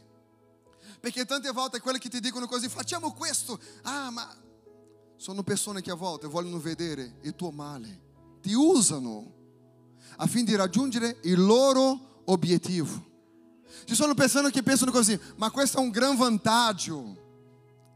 Perché 1.00 1.24
tante 1.24 1.50
volte 1.50 1.80
quelle 1.80 1.98
che 1.98 2.08
ti 2.08 2.20
dicono 2.20 2.46
così, 2.46 2.68
facciamo 2.68 3.12
questo. 3.12 3.58
Ah, 3.82 4.08
ma 4.12 4.32
sono 5.16 5.42
persone 5.42 5.82
che 5.82 5.90
a 5.90 5.96
volte 5.96 6.28
vogliono 6.28 6.60
vedere 6.60 7.16
il 7.22 7.34
tuo 7.34 7.50
male. 7.50 8.02
Ti 8.40 8.52
usano. 8.52 9.34
affinché 10.18 10.54
raggiungere 10.54 11.18
il 11.22 11.44
loro 11.44 12.14
obiettivo. 12.26 13.04
Ci 13.84 13.94
sono 13.94 14.14
persone 14.14 14.50
che 14.50 14.62
pensano 14.62 14.90
così, 14.90 15.18
ma 15.36 15.50
questo 15.50 15.78
è 15.78 15.80
un 15.80 15.90
gran 15.90 16.16
vantaggio. 16.16 17.24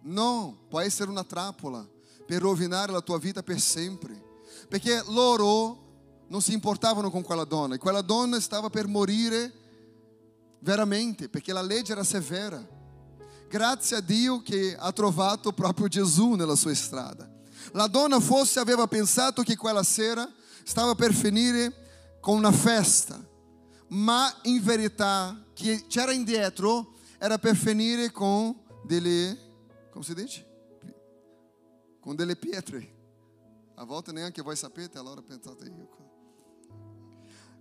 No, 0.02 0.64
può 0.68 0.80
essere 0.80 1.10
una 1.10 1.24
trappola 1.24 1.86
per 2.26 2.40
rovinare 2.40 2.92
la 2.92 3.00
tua 3.00 3.18
vita 3.18 3.42
per 3.42 3.60
sempre. 3.60 4.28
Perché 4.68 5.02
loro 5.08 6.24
non 6.28 6.40
si 6.40 6.52
importavano 6.52 7.10
con 7.10 7.22
quella 7.22 7.44
donna 7.44 7.74
e 7.74 7.78
quella 7.78 8.02
donna 8.02 8.38
stava 8.40 8.70
per 8.70 8.86
morire 8.86 9.52
veramente, 10.60 11.28
perché 11.28 11.52
la 11.52 11.62
legge 11.62 11.92
era 11.92 12.04
severa. 12.04 12.64
Grazie 13.48 13.96
a 13.96 14.00
Dio 14.00 14.42
che 14.42 14.76
ha 14.78 14.92
trovato 14.92 15.52
proprio 15.52 15.88
Gesù 15.88 16.34
nella 16.34 16.54
sua 16.54 16.74
strada. 16.74 17.28
La 17.72 17.88
donna 17.88 18.20
forse 18.20 18.60
aveva 18.60 18.86
pensato 18.86 19.42
che 19.42 19.56
quella 19.56 19.82
sera 19.82 20.30
stava 20.62 20.94
per 20.94 21.12
finire 21.12 22.18
con 22.20 22.36
una 22.36 22.52
festa, 22.52 23.20
ma 23.90 24.33
in 24.42 24.62
verità 24.62 25.46
che 25.53 25.85
c'era 25.87 26.12
indietro 26.12 26.94
era 27.18 27.38
per 27.38 27.57
finire 27.57 28.11
con 28.11 28.57
delle, 28.85 29.37
come 29.90 30.05
si 30.05 30.14
dice? 30.14 30.46
Con 32.00 32.16
delle 32.16 32.37
pietre. 32.37 32.98
A 33.74 33.85
volte 33.85 34.12
neanche 34.12 34.42
voi 34.42 34.57
sapete, 34.57 34.98
allora 34.98 35.22
pensate 35.22 35.64
io. 35.64 35.88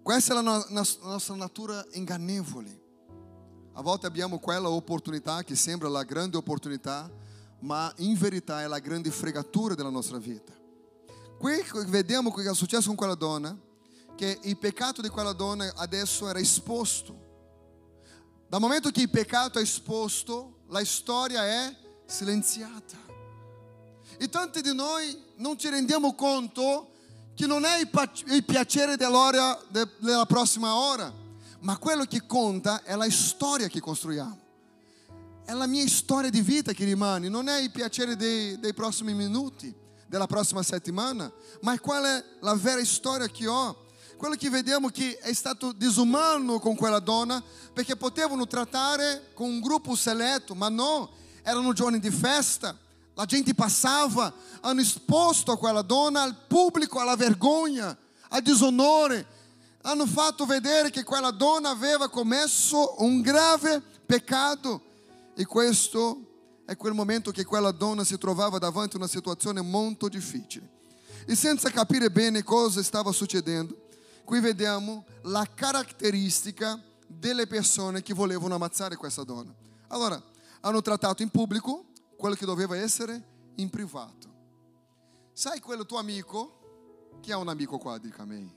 Questa 0.02 0.38
è 0.38 0.42
la, 0.42 0.65
nostra 0.70 1.36
natura 1.36 1.86
ingannevole. 1.92 2.88
A 3.74 3.82
volte 3.82 4.08
abbiamo 4.08 4.39
quella 4.39 4.70
opportunità 4.70 5.44
che 5.44 5.56
sembra 5.56 5.88
la 5.88 6.04
grande 6.04 6.38
opportunità, 6.38 7.10
ma 7.60 7.92
in 7.98 8.15
verità 8.18 8.62
è 8.62 8.68
la 8.68 8.80
grande 8.80 9.12
fregatura 9.12 9.76
della 9.76 9.89
nostra 9.89 10.18
vita. 10.18 10.54
Qui 11.38 11.63
vediamo 11.88 12.34
che 12.34 12.50
è 12.50 12.54
successo 12.54 12.88
con 12.88 12.96
quella 12.96 13.15
donna, 13.15 13.58
che 14.19 14.38
il 14.41 14.58
peccato 14.58 15.01
di 15.01 15.08
quella 15.08 15.32
donna 15.32 15.71
adesso 15.77 16.27
era 16.27 16.39
esposto. 16.39 17.27
Dal 18.49 18.60
momento 18.60 18.89
che 18.89 18.99
il 18.99 19.10
peccato 19.10 19.60
è 19.60 19.62
esposto, 19.62 20.63
la 20.67 20.84
storia 20.84 21.45
è 21.45 21.73
silenziata. 22.05 22.97
E 24.17 24.27
tanti 24.27 24.60
di 24.60 24.75
noi 24.75 25.17
non 25.38 25.58
ci 25.58 25.69
rendiamo 25.69 26.15
conto 26.15 26.89
che 27.34 27.47
non 27.47 27.63
è 27.63 27.79
il 27.79 28.43
piacere 28.43 28.97
dell'ora 28.97 29.58
della 29.69 30.25
prossima 30.25 30.75
ora, 30.75 31.13
ma 31.62 31.77
quello 31.77 32.03
che 32.03 32.25
conta 32.25 32.84
è 32.84 32.97
la 32.97 33.10
storia 33.10 33.69
che 33.69 33.79
costruiamo. 33.79 34.39
È 35.45 35.53
la 35.53 35.65
mia 35.65 35.88
storia 35.88 36.29
di 36.29 36.41
vita 36.41 36.73
che 36.73 36.84
rimane, 36.84 37.29
non 37.29 37.47
è 37.47 37.58
il 37.62 37.71
piacere 37.71 38.17
dei, 38.17 38.60
dei 38.60 38.73
prossimi 38.73 39.13
minuti, 39.13 39.73
della 40.08 40.27
prossima 40.27 40.62
settimana, 40.62 41.32
ma 41.62 41.79
qual 41.79 42.03
è 42.03 42.25
la 42.41 42.55
vera 42.55 42.84
storia 42.84 43.27
che 43.27 43.47
ho. 43.47 43.88
Quello 44.19 44.36
che 44.36 44.49
vediamo 44.49 44.89
che 44.89 45.17
è 45.19 45.32
stato 45.32 45.71
disumano 45.71 46.60
con 46.60 46.75
quella 46.75 46.99
donna, 46.99 47.41
perché 47.71 47.95
potevano 47.95 48.47
trattare 48.47 49.29
con 49.34 49.47
un 49.47 49.62
gruppo 49.62 49.95
seletto, 49.95 50.53
ma 50.55 50.67
no, 50.67 51.10
erano 51.41 51.71
giorni 51.71 51.99
di 51.99 52.12
festa 52.12 52.77
La 53.13 53.23
gente 53.23 53.53
passava, 53.53 54.34
hanno 54.60 54.82
esposto 54.82 55.55
quella 55.55 55.84
donna 55.84 56.23
al 56.23 56.36
pubblico 56.36 56.99
alla 56.99 57.15
vergogna, 57.15 57.97
al 58.27 58.41
disonore. 58.41 59.25
Hanno 59.84 60.05
fatto 60.05 60.45
vedere 60.45 60.89
che 60.89 61.05
quella 61.05 61.32
donna 61.32 61.69
aveva 61.69 62.10
commesso 62.10 62.95
un 63.01 63.21
grave 63.21 63.82
peccato. 64.05 64.82
E 65.34 65.45
questo 65.45 66.63
è 66.65 66.75
quel 66.75 66.93
momento 66.93 67.32
che 67.32 67.45
quella 67.45 67.71
donna 67.71 68.03
si 68.03 68.17
trovava 68.17 68.58
davanti 68.58 68.95
a 68.95 68.99
una 68.99 69.08
situazione 69.08 69.62
molto 69.62 70.10
difficile. 70.10 70.67
E 71.25 71.36
senza 71.36 71.69
capire 71.69 72.12
bene 72.12 72.43
cosa 72.43 72.84
stava 72.84 73.13
succedendo, 73.13 73.88
qui 74.30 74.42
vediamo 74.42 75.06
la 75.24 75.44
caratteristica 75.52 76.80
delle 77.08 77.48
persone 77.48 78.04
che 78.04 78.13
volevano 78.13 78.54
ammazzare 78.54 78.96
questa 78.96 79.24
donna. 79.24 79.52
Allora, 79.88 80.22
hanno 80.60 80.84
trattato 80.84 81.24
in 81.24 81.30
pubblico, 81.30 81.86
quello 82.15 82.36
che 82.36 82.46
doveva 82.46 82.78
essere 82.78 83.24
in 83.56 83.72
privato. 83.72 84.28
Sai 85.34 85.60
quello 85.60 85.84
tuo 85.84 85.98
amico? 85.98 87.18
Chi 87.22 87.32
ha 87.32 87.38
un 87.38 87.48
amico 87.48 87.80
qua? 87.80 87.98
Dica 87.98 88.24
me. 88.24 88.56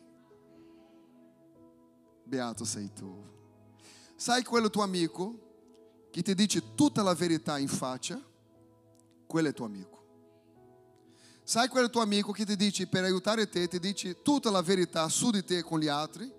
Beato 2.24 2.66
sei 2.66 2.92
tu. 2.92 3.24
Sai 4.14 4.44
quello 4.44 4.68
tuo 4.68 4.82
amico 4.82 6.08
che 6.10 6.20
ti 6.20 6.34
dice 6.34 6.74
tutta 6.74 7.02
la 7.02 7.14
verità 7.14 7.56
in 7.56 7.68
faccia? 7.68 8.20
Quello 9.26 9.48
è 9.48 9.54
tuo 9.54 9.64
amico. 9.64 9.91
Sai 11.52 11.68
quel 11.68 11.90
tuo 11.90 12.00
amico 12.00 12.32
che 12.32 12.46
ti 12.46 12.56
dice 12.56 12.86
per 12.86 13.04
aiutare 13.04 13.46
te, 13.46 13.68
ti 13.68 13.78
dice 13.78 14.22
tutta 14.22 14.50
la 14.50 14.62
verità 14.62 15.06
su 15.10 15.30
di 15.30 15.44
te 15.44 15.60
con 15.62 15.80
gli 15.80 15.86
altri? 15.86 16.32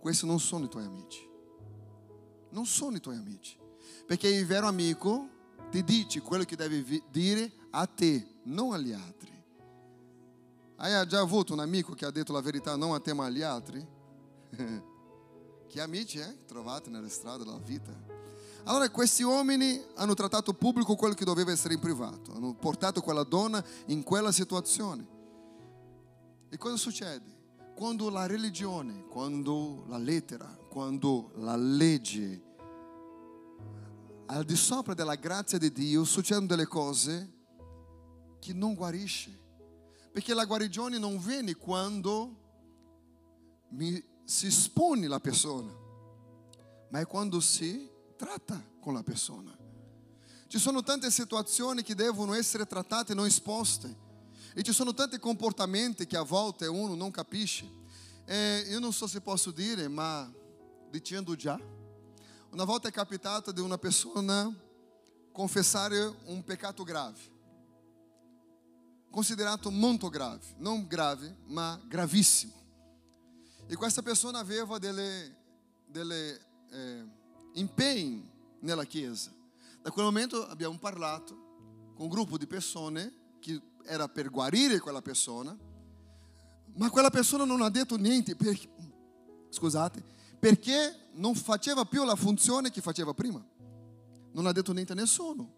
Questi 0.00 0.24
non 0.24 0.40
sono 0.40 0.64
i 0.64 0.68
tuoi 0.70 0.86
amici. 0.86 1.28
Non 2.52 2.64
sono 2.64 2.96
i 2.96 3.00
tuoi 3.00 3.16
amici. 3.16 3.58
Perché 4.06 4.28
il 4.28 4.46
vero 4.46 4.66
amico 4.66 5.28
ti 5.70 5.84
dice 5.84 6.22
quello 6.22 6.44
che 6.44 6.56
devi 6.56 7.02
dire 7.10 7.52
a 7.68 7.84
te, 7.84 8.36
non 8.44 8.72
agli 8.72 8.92
altri. 8.92 9.30
Hai 10.76 11.06
già 11.06 11.20
avuto 11.20 11.52
un 11.52 11.60
amico 11.60 11.92
che 11.92 12.06
ha 12.06 12.10
detto 12.10 12.32
la 12.32 12.40
verità 12.40 12.76
non 12.76 12.94
a 12.94 13.00
te 13.00 13.12
ma 13.12 13.26
agli 13.26 13.42
altri? 13.42 13.86
che 15.68 15.80
amici 15.82 16.18
eh? 16.18 16.46
trovate 16.46 16.88
nelle 16.88 17.10
strade 17.10 17.44
della 17.44 17.58
vita? 17.58 17.92
Allora 18.68 18.90
questi 18.90 19.22
uomini 19.22 19.80
hanno 19.94 20.14
trattato 20.14 20.52
pubblico 20.52 20.96
quello 20.96 21.14
che 21.14 21.24
doveva 21.24 21.52
essere 21.52 21.74
in 21.74 21.80
privato, 21.80 22.34
hanno 22.34 22.52
portato 22.54 23.00
quella 23.00 23.22
donna 23.22 23.64
in 23.86 24.02
quella 24.02 24.32
situazione. 24.32 25.06
E 26.48 26.56
cosa 26.56 26.76
succede? 26.76 27.34
Quando 27.76 28.10
la 28.10 28.26
religione, 28.26 29.06
quando 29.06 29.84
la 29.86 29.98
lettera, 29.98 30.46
quando 30.68 31.30
la 31.36 31.54
legge 31.54 32.42
al 34.26 34.44
di 34.44 34.56
sopra 34.56 34.94
della 34.94 35.14
grazia 35.14 35.58
di 35.58 35.70
Dio 35.70 36.02
succedono 36.02 36.46
delle 36.46 36.66
cose 36.66 37.34
che 38.40 38.52
non 38.52 38.74
guarisce. 38.74 39.44
Perché 40.10 40.34
la 40.34 40.44
guarigione 40.44 40.98
non 40.98 41.18
viene 41.18 41.54
quando 41.54 42.34
mi, 43.68 44.02
si 44.24 44.46
espone 44.46 45.06
la 45.06 45.20
persona, 45.20 45.72
ma 46.88 46.98
è 46.98 47.06
quando 47.06 47.38
si 47.38 47.94
tratta 48.16 48.62
con 48.80 48.94
la 48.94 49.02
persona. 49.02 49.56
Ci 50.48 50.58
sono 50.58 50.82
tante 50.82 51.10
situazioni 51.10 51.82
che 51.82 51.94
devono 51.94 52.34
essere 52.34 52.66
trattate 52.66 53.12
e 53.12 53.14
non 53.14 53.26
esposte. 53.26 54.04
E 54.54 54.62
ci 54.62 54.72
sono 54.72 54.94
tanti 54.94 55.18
comportamenti 55.18 56.06
che 56.06 56.16
a 56.16 56.22
volte 56.22 56.66
uno 56.66 56.94
non 56.94 57.10
capisce. 57.10 57.70
E 58.24 58.64
io 58.68 58.78
non 58.78 58.92
so 58.92 59.06
se 59.06 59.20
posso 59.20 59.50
dire, 59.50 59.86
ma 59.88 60.32
dicendo 60.88 61.34
già. 61.36 61.60
Una 62.50 62.64
volta 62.64 62.88
è 62.88 62.92
capitato 62.92 63.52
di 63.52 63.60
una 63.60 63.76
persona 63.76 64.52
confessare 65.30 65.98
un 66.24 66.42
peccato 66.42 66.82
grave, 66.82 67.18
considerato 69.10 69.70
molto 69.70 70.08
grave, 70.08 70.54
non 70.56 70.86
grave, 70.86 71.36
ma 71.48 71.78
gravissimo. 71.86 72.54
E 73.66 73.74
questa 73.74 74.00
persona 74.00 74.38
aveva 74.38 74.78
delle, 74.78 75.36
delle 75.86 76.40
eh, 76.70 77.04
impegni 77.56 78.28
nella 78.60 78.84
chiesa. 78.84 79.32
Da 79.82 79.90
quel 79.90 80.04
momento 80.04 80.46
abbiamo 80.46 80.78
parlato 80.78 81.92
con 81.94 82.06
un 82.06 82.08
gruppo 82.08 82.38
di 82.38 82.46
persone 82.46 83.12
che 83.38 83.60
era 83.84 84.08
per 84.08 84.30
guarire 84.30 84.80
quella 84.80 85.02
persona, 85.02 85.56
ma 86.74 86.90
quella 86.90 87.10
persona 87.10 87.44
non 87.44 87.62
ha 87.62 87.70
detto 87.70 87.96
niente, 87.96 88.36
perché, 88.36 88.68
scusate, 89.48 90.02
perché 90.38 91.08
non 91.12 91.34
faceva 91.34 91.84
più 91.84 92.04
la 92.04 92.16
funzione 92.16 92.70
che 92.70 92.80
faceva 92.80 93.14
prima. 93.14 93.44
Non 94.32 94.46
ha 94.46 94.52
detto 94.52 94.72
niente 94.72 94.92
a 94.92 94.96
nessuno. 94.96 95.54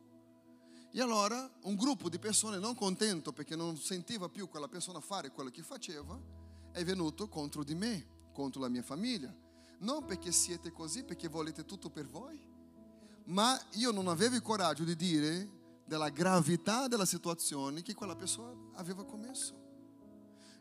E 0.92 1.00
allora 1.00 1.50
un 1.62 1.74
gruppo 1.74 2.08
di 2.08 2.18
persone 2.18 2.58
non 2.58 2.74
contento 2.74 3.32
perché 3.32 3.56
non 3.56 3.76
sentiva 3.76 4.28
più 4.28 4.48
quella 4.48 4.68
persona 4.68 5.00
fare 5.00 5.30
quello 5.30 5.50
che 5.50 5.62
faceva, 5.62 6.18
è 6.72 6.84
venuto 6.84 7.28
contro 7.28 7.64
di 7.64 7.74
me, 7.74 8.06
contro 8.32 8.60
la 8.60 8.68
mia 8.68 8.82
famiglia. 8.82 9.34
Non 9.78 10.04
perché 10.04 10.32
siete 10.32 10.72
così, 10.72 11.04
perché 11.04 11.28
volete 11.28 11.64
tutto 11.64 11.88
per 11.88 12.06
voi, 12.06 12.40
ma 13.26 13.60
io 13.72 13.92
non 13.92 14.08
avevo 14.08 14.34
il 14.34 14.42
coraggio 14.42 14.84
di 14.84 14.96
dire 14.96 15.56
della 15.84 16.08
gravità 16.08 16.88
della 16.88 17.06
situazione 17.06 17.82
che 17.82 17.94
quella 17.94 18.16
persona 18.16 18.54
aveva 18.74 19.04
commesso. 19.04 19.66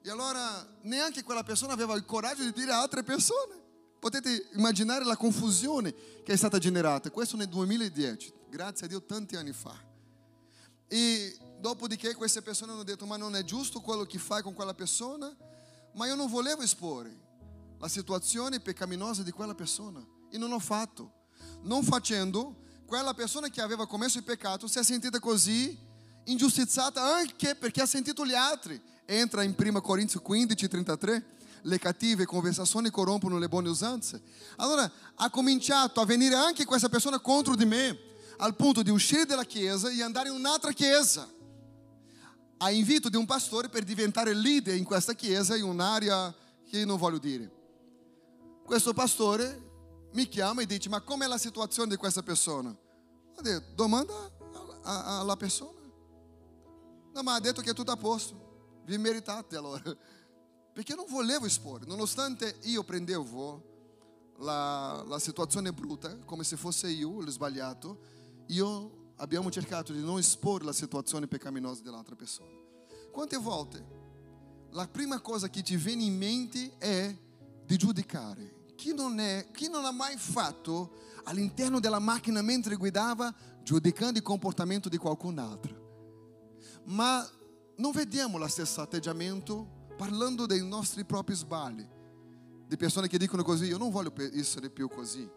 E 0.02 0.10
allora 0.10 0.66
neanche 0.82 1.24
quella 1.24 1.44
persona 1.44 1.74
aveva 1.74 1.96
il 1.96 2.06
coraggio 2.06 2.44
di 2.44 2.54
dire 2.54 2.72
a 2.72 2.82
altre 2.82 3.04
persone. 3.04 3.66
Potete 4.00 4.50
immaginare 4.54 5.04
la 5.04 5.18
confusione 5.18 5.94
che 6.24 6.34
è 6.34 6.38
stata 6.38 6.60
generata. 6.60 7.10
Questo 7.10 7.36
nel 7.36 7.50
2010, 7.50 8.34
grazie 8.50 8.86
a 8.86 8.90
Dio 8.90 9.04
tanti 9.04 9.36
anni 9.36 9.52
fa. 9.52 9.76
E 10.88 11.38
dopodiché 11.60 12.14
queste 12.14 12.42
persone 12.42 12.72
hanno 12.72 12.84
detto, 12.84 13.06
ma 13.06 13.18
non 13.18 13.36
è 13.36 13.44
giusto 13.44 13.82
quello 13.82 14.04
che 14.04 14.20
fai 14.20 14.44
con 14.44 14.54
quella 14.54 14.74
persona? 14.74 15.36
Ma 15.94 16.06
io 16.06 16.16
non 16.16 16.30
volevo 16.30 16.62
esporre 16.62 17.26
la 17.80 17.88
situazione 17.88 18.60
peccaminosa 18.60 19.24
di 19.24 19.32
quella 19.32 19.56
persona. 19.56 20.06
E 20.30 20.38
non 20.38 20.52
ho 20.52 20.60
fatto. 20.60 21.14
Non 21.62 21.84
facendo, 21.84 22.66
quella 22.86 23.14
persona 23.14 23.50
che 23.50 23.62
aveva 23.62 23.88
commesso 23.88 24.18
il 24.18 24.24
peccato 24.24 24.68
si 24.68 24.80
è 24.80 24.84
sentita 24.84 25.20
così 25.20 25.86
ingiustizzata 26.26 27.02
anche 27.16 27.56
perché 27.56 27.82
ha 27.82 27.86
sentito 27.86 28.26
gli 28.26 28.34
altri. 28.34 28.82
Entra 29.06 29.44
in 29.44 29.56
1 29.58 29.82
Corinzi 29.82 30.18
15, 30.20 30.68
33 30.68 31.26
le 31.64 31.80
cattive 31.80 32.26
conversazioni 32.26 32.90
corrompono 32.90 33.38
le 33.38 33.50
buone 33.50 33.70
usanze. 33.70 34.22
Allora 34.58 34.90
ha 35.16 35.30
cominciato 35.30 36.00
a 36.00 36.06
venire 36.06 36.36
anche 36.36 36.66
questa 36.66 36.88
persona 36.88 37.20
contro 37.20 37.56
di 37.56 37.66
me, 37.66 37.98
al 38.38 38.56
punto 38.56 38.84
di 38.84 38.90
uscire 38.90 39.26
dalla 39.26 39.44
chiesa 39.44 39.90
e 39.90 40.02
andare 40.02 40.30
in 40.30 40.36
un'altra 40.36 40.72
chiesa. 40.72 41.28
A 42.60 42.72
invito 42.72 43.10
di 43.10 43.18
un 43.18 43.26
pastore 43.26 43.70
per 43.70 43.84
diventare 43.84 44.34
leader 44.34 44.76
in 44.76 44.84
questa 44.84 45.14
chiesa 45.14 45.56
in 45.56 45.64
un'area 45.64 46.34
che 46.70 46.86
non 46.86 46.98
voglio 46.98 47.20
dire. 47.20 47.57
Questo 48.68 48.92
pastore 48.92 50.10
mi 50.12 50.28
chiama 50.28 50.62
e 50.62 50.66
dice: 50.66 50.90
Ma 50.90 51.00
com'è 51.00 51.26
la 51.26 51.38
situazione 51.38 51.88
di 51.88 51.96
questa 51.96 52.22
persona? 52.22 52.70
Ho 52.70 53.42
detto: 53.42 53.74
Domanda 53.74 54.14
alla 54.84 55.38
persona. 55.38 55.80
No, 57.14 57.24
ma 57.24 57.36
ha 57.36 57.40
detto 57.40 57.62
che 57.62 57.70
è 57.70 57.74
tutto 57.74 57.92
a 57.92 57.96
posto. 57.96 58.82
Vi 58.84 58.98
meritate 58.98 59.56
allora. 59.56 59.82
Perché 60.74 60.96
non 60.96 61.06
volevo 61.08 61.46
esporre, 61.46 61.86
nonostante 61.86 62.58
io 62.64 62.84
prendevo 62.84 64.36
la, 64.40 65.02
la 65.08 65.18
situazione 65.18 65.72
brutta 65.72 66.18
come 66.26 66.44
se 66.44 66.58
fosse 66.58 66.90
io 66.90 67.22
il 67.22 67.30
sbagliato, 67.30 68.00
io 68.48 69.14
abbiamo 69.16 69.50
cercato 69.50 69.94
di 69.94 70.02
non 70.02 70.20
esporre 70.20 70.66
la 70.66 70.74
situazione 70.74 71.26
peccaminosa 71.26 71.82
dell'altra 71.84 72.16
persona. 72.16 72.52
Quante 73.14 73.38
volte 73.38 73.86
la 74.72 74.90
prima 74.90 75.22
cosa 75.22 75.50
che 75.50 75.62
ti 75.62 75.78
viene 75.78 76.04
in 76.04 76.18
mente 76.18 76.78
è 76.78 77.18
di 77.66 77.78
giudicare. 77.78 78.57
Chi 78.78 78.94
non, 78.94 79.20
è, 79.20 79.50
chi 79.52 79.70
non 79.70 79.86
ha 79.86 79.92
mai 79.92 80.16
fatto 80.18 81.00
all'interno 81.24 81.80
della 81.80 81.98
macchina 81.98 82.44
mentre 82.44 82.76
guidava 82.76 83.34
giudicando 83.64 84.20
il 84.20 84.24
comportamento 84.24 84.88
di 84.88 84.98
qualcun 84.98 85.40
altro? 85.40 86.76
Ma 86.84 87.28
non 87.78 87.92
vediamo 87.92 88.38
lo 88.38 88.48
stesso 88.48 88.80
atteggiamento 88.80 89.88
parlando 89.98 90.46
dei 90.46 90.64
nostri 90.64 91.04
propri 91.06 91.34
sbagli. 91.34 91.86
Di 92.68 92.78
persone 92.78 93.08
che 93.08 93.18
dicono 93.18 93.42
così, 93.42 93.66
io 93.66 93.80
non 93.80 93.90
voglio 93.90 94.14
essere 94.34 94.70
più 94.70 94.88
così. 94.88 95.28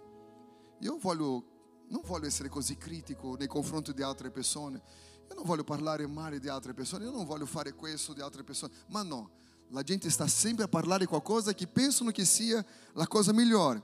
Io 0.81 0.99
voglio, 1.01 1.85
non 1.89 2.03
voglio 2.05 2.27
essere 2.27 2.51
così 2.51 2.77
critico 2.77 3.37
nei 3.37 3.47
confronti 3.47 3.95
di 3.95 4.03
altre 4.03 4.31
persone. 4.31 4.83
Io 5.29 5.35
non 5.35 5.45
voglio 5.45 5.65
parlare 5.65 6.07
male 6.07 6.41
di 6.41 6.49
altre 6.49 6.75
persone, 6.75 7.05
io 7.05 7.11
non 7.11 7.25
voglio 7.25 7.47
fare 7.47 7.73
questo 7.73 8.13
di 8.13 8.21
altre 8.21 8.45
persone. 8.45 8.75
Ma 8.89 9.03
no, 9.03 9.31
la 9.73 9.83
gente 9.83 10.11
sta 10.11 10.27
sempre 10.27 10.65
a 10.65 10.69
parlare 10.69 11.07
qualcosa 11.07 11.53
che 11.53 11.67
pensano 11.67 12.11
che 12.11 12.25
sia 12.25 12.65
la 12.95 13.07
cosa 13.07 13.33
migliore. 13.33 13.83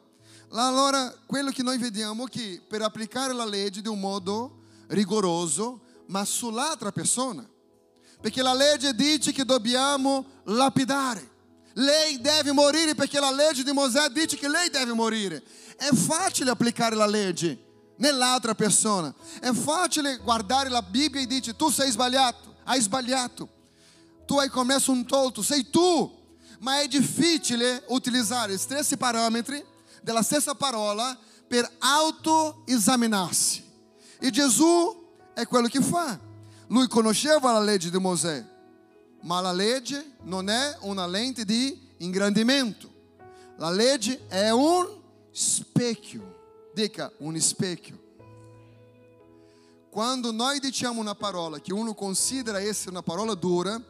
Allora, 0.51 1.15
quello 1.27 1.51
che 1.51 1.63
noi 1.63 1.79
vediamo 1.79 2.27
è 2.27 2.31
che 2.31 2.61
per 2.67 2.83
applicare 2.83 3.33
la 3.33 3.45
legge 3.45 3.83
di 3.83 3.89
un 3.89 4.01
modo 4.01 4.63
rigoroso, 4.89 5.81
ma 6.07 6.25
sull'altra 6.25 6.91
persona, 6.91 7.49
perché 8.21 8.43
la 8.43 8.55
legge 8.55 8.95
dice 8.95 9.33
che 9.33 9.45
dobbiamo 9.45 10.25
lapidare. 10.45 11.35
Lei 11.75 12.21
deve 12.21 12.53
morire 12.53 12.95
perché 12.95 13.21
la 13.21 13.31
legge 13.31 13.63
di 13.63 13.71
Mosè 13.71 14.09
dice 14.09 14.37
che 14.37 14.49
lei 14.49 14.71
deve 14.71 14.93
morire. 14.93 15.43
È 15.77 15.95
facile 15.95 16.51
applicare 16.51 16.97
la 16.97 17.07
legge 17.07 17.65
nell'altra 17.97 18.55
persona. 18.55 19.15
È 19.41 19.53
facile 19.53 20.17
guardare 20.17 20.69
la 20.69 20.83
Bibbia 20.83 21.21
e 21.21 21.27
dire 21.27 21.55
tu 21.55 21.69
sei 21.71 21.91
sbagliato, 21.91 22.57
hai 22.65 22.81
sbagliato. 22.81 23.56
Tu 24.27 24.39
hai 24.39 24.49
commesso 24.49 24.93
un 24.93 25.07
torto, 25.07 25.43
sei 25.43 25.71
tu. 25.71 26.15
Ma 26.61 26.81
è 26.81 26.89
difficile 26.89 27.85
utilizzare 27.89 28.53
gli 28.53 28.59
stessi 28.59 28.97
parametri 28.97 29.65
della 30.03 30.23
stessa 30.23 30.55
parola 30.55 31.17
per 31.47 31.71
autoesaminarsi. 31.79 33.65
E 34.19 34.31
Gesù 34.31 35.05
è 35.35 35.47
quello 35.47 35.69
che 35.69 35.81
fa. 35.81 36.19
Lui 36.69 36.89
conosceva 36.89 37.53
la 37.53 37.61
legge 37.61 37.91
di 37.91 37.99
Mosè, 37.99 38.45
ma 39.21 39.41
la 39.41 39.53
legge 39.53 40.17
non 40.23 40.49
è 40.49 40.77
una 40.81 41.07
lente 41.07 41.45
di 41.45 41.79
ingrandimento. 41.99 42.93
La 43.57 43.71
legge 43.71 44.27
è 44.29 44.51
un 44.51 44.89
specchio. 45.31 46.35
Dica 46.75 47.11
un 47.19 47.39
specchio. 47.41 48.05
Quando 49.91 50.31
noi 50.31 50.59
diciamo 50.59 51.01
una 51.01 51.15
parola 51.15 51.59
che 51.59 51.73
uno 51.73 51.95
considera 51.95 52.61
essere 52.61 52.91
una 52.91 53.03
parola 53.03 53.35
dura, 53.35 53.81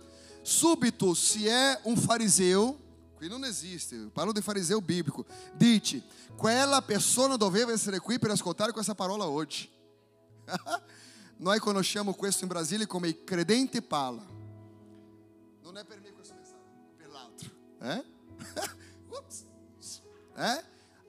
subito 0.47 1.13
se 1.13 1.49
è 1.49 1.81
un 1.83 1.97
fariseu, 1.97 2.79
qui 3.17 3.29
non 3.29 3.45
esiste, 3.45 3.97
eu 3.97 4.11
parlo 4.11 4.33
di 4.33 4.41
fariseu 4.41 4.81
bíblico, 4.81 5.27
dice, 5.55 6.05
quella 6.37 6.81
persona 6.83 7.37
doveva 7.37 7.73
essere 7.73 7.99
qui 7.99 8.17
per 8.19 8.31
ascoltare 8.31 8.71
questa 8.71 8.95
parola 8.95 9.27
oggi. 9.27 9.69
Noi 11.39 11.59
conosciamo 11.59 12.15
questo 12.15 12.45
in 12.45 12.49
Brasile 12.49 12.87
come 12.87 13.09
il 13.09 13.25
credente 13.25 13.83
pala. 13.83 14.25
Non 15.63 15.77
è 15.77 15.85
per 15.85 16.01
me 16.01 16.13
questo 16.13 16.35
messaggio, 16.35 16.95
per 16.97 17.09
l'altro. 17.11 17.51
Eh? 17.81 18.05
eh? 20.43 20.65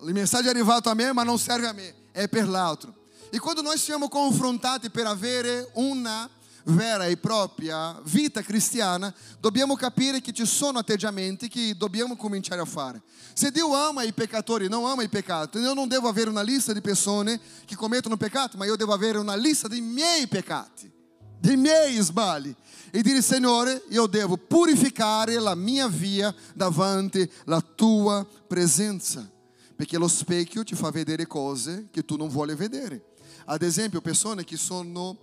Il 0.07 0.13
messaggio 0.13 0.47
è 0.47 0.49
arrivato 0.49 0.89
a 0.89 0.95
me, 0.95 1.13
ma 1.13 1.21
non 1.21 1.37
serve 1.37 1.67
a 1.67 1.73
me, 1.73 1.93
è 2.11 2.27
per 2.27 2.47
l'altro. 2.47 3.05
E 3.29 3.37
quando 3.37 3.61
noi 3.61 3.77
siamo 3.77 4.09
confrontati 4.09 4.89
per 4.89 5.05
avere 5.05 5.69
una 5.73 6.27
vera 6.67 7.05
e 7.05 7.17
propria 7.17 7.99
vita 8.03 8.41
cristiana, 8.41 9.13
dobbiamo 9.39 9.75
capire 9.75 10.21
che 10.21 10.33
ci 10.33 10.45
sono 10.45 10.79
atteggiamenti 10.79 11.47
che 11.47 11.75
dobbiamo 11.77 12.15
cominciare 12.15 12.61
a 12.61 12.65
fare. 12.65 13.01
Se 13.33 13.51
Dio 13.51 13.73
ama 13.73 14.03
i 14.03 14.13
peccatori, 14.13 14.67
non 14.67 14.85
ama 14.85 15.03
i 15.03 15.09
peccati, 15.09 15.59
io 15.59 15.73
non 15.73 15.87
devo 15.87 16.07
avere 16.07 16.29
una 16.29 16.41
lista 16.41 16.73
di 16.73 16.81
persone 16.81 17.39
che 17.65 17.75
commettono 17.75 18.17
peccato, 18.17 18.57
ma 18.57 18.65
io 18.65 18.75
devo 18.75 18.93
avere 18.93 19.17
una 19.17 19.35
lista 19.35 19.67
dei 19.67 19.81
miei 19.81 20.27
peccati, 20.27 20.91
dei 21.39 21.55
miei 21.55 21.97
sbagli. 22.01 22.53
E 22.91 23.01
dire, 23.01 23.21
Signore, 23.21 23.83
io 23.89 24.07
devo 24.07 24.37
purificare 24.37 25.39
la 25.39 25.55
mia 25.55 25.87
via 25.87 26.33
davanti 26.53 27.29
alla 27.45 27.61
tua 27.61 28.25
presenza. 28.47 29.29
Perché 29.75 29.97
lo 29.97 30.07
specchio 30.07 30.63
ti 30.63 30.73
fa 30.73 30.89
vedere 30.89 31.27
cose 31.27 31.87
che 31.91 32.03
tu 32.03 32.15
non 32.15 32.29
vuoi 32.29 32.55
vedere. 32.55 33.13
Ad 33.45 33.61
esempio, 33.61 34.01
persone 34.01 34.43
che 34.43 34.57
sono 34.57 35.17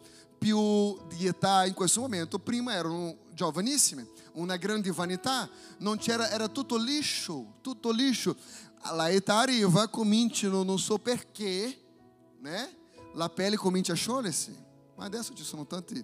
più 0.44 0.98
di 1.08 1.26
età 1.26 1.64
in 1.64 1.72
questo 1.72 2.02
momento, 2.02 2.38
prima 2.38 2.74
erano 2.74 3.16
giovanissime, 3.32 4.06
una 4.32 4.56
grande 4.56 4.90
vanità, 4.90 5.48
non 5.78 5.96
c'era, 5.96 6.28
era 6.28 6.48
tutto 6.48 6.76
liscio, 6.76 7.54
tutto 7.62 7.90
liscio. 7.90 8.36
La 8.92 9.08
età 9.08 9.38
arriva, 9.38 9.88
cominciano, 9.88 10.62
non 10.62 10.78
so 10.78 10.98
perché, 10.98 11.74
né? 12.40 12.76
La 13.14 13.30
pelle 13.30 13.56
comincia 13.56 13.94
a 13.94 13.96
sciogliersi. 13.96 14.54
Ma 14.96 15.06
adesso 15.06 15.32
ci 15.32 15.42
sono 15.42 15.66
tanti, 15.66 15.94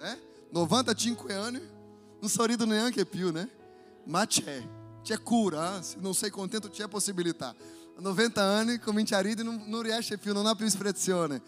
né? 0.00 0.20
95 0.50 1.32
anni, 1.32 1.60
non 2.20 2.28
sorrido 2.28 2.64
neanche 2.64 3.06
più, 3.06 3.30
né? 3.30 3.48
Ma 4.06 4.26
c'è, 4.26 4.68
c'è 5.02 5.22
cura, 5.22 5.80
se 5.80 5.98
non 6.00 6.12
sei 6.12 6.30
contento 6.30 6.70
c'è 6.70 6.88
possibilità. 6.88 7.54
A 7.96 8.00
90 8.00 8.42
anni 8.42 8.78
comincia 8.80 9.18
a 9.18 9.20
ridere 9.20 9.48
e 9.48 9.52
non, 9.52 9.62
non 9.68 9.82
riesce 9.82 10.18
più, 10.18 10.32
non 10.32 10.46
ha 10.46 10.56
più 10.56 10.66
espressione. 10.66 11.40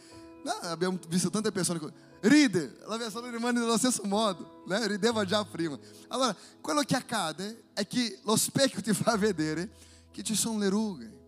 No, 0.49 0.69
abbiamo 0.71 0.99
visto 1.09 1.29
tante 1.29 1.53
persone 1.53 1.79
ride, 2.21 2.79
la 2.87 2.97
persona 2.97 3.29
rimane 3.29 3.61
nello 3.61 3.77
stesso 3.77 4.03
modo, 4.05 4.65
né? 4.67 4.87
rideva 4.87 5.27
già 5.27 5.45
prima. 5.45 5.79
Allora, 6.09 6.35
quello 6.63 6.81
che 6.81 6.97
accade 6.97 7.65
è 7.75 7.87
che 7.87 8.19
lo 8.23 8.35
specchio 8.35 8.81
ti 8.81 8.95
fa 8.95 9.15
vedere 9.19 9.71
che 10.11 10.23
ci 10.23 10.35
sono 10.35 10.59
le 10.59 10.71
rughe, 10.71 11.19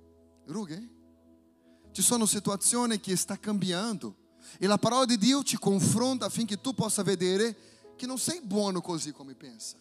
rughe? 0.46 0.88
Ci 1.92 2.00
sono 2.00 2.24
situazioni 2.24 2.98
che 2.98 3.14
sta 3.14 3.38
cambiando 3.38 4.16
e 4.58 4.66
la 4.66 4.78
parola 4.78 5.04
di 5.04 5.18
Dio 5.18 5.42
ti 5.42 5.58
confronta 5.58 6.24
affinché 6.24 6.58
tu 6.58 6.72
possa 6.72 7.02
vedere 7.02 7.92
che 7.96 8.06
non 8.06 8.18
sei 8.18 8.40
buono 8.42 8.80
così 8.80 9.12
come 9.12 9.34
pensa, 9.34 9.76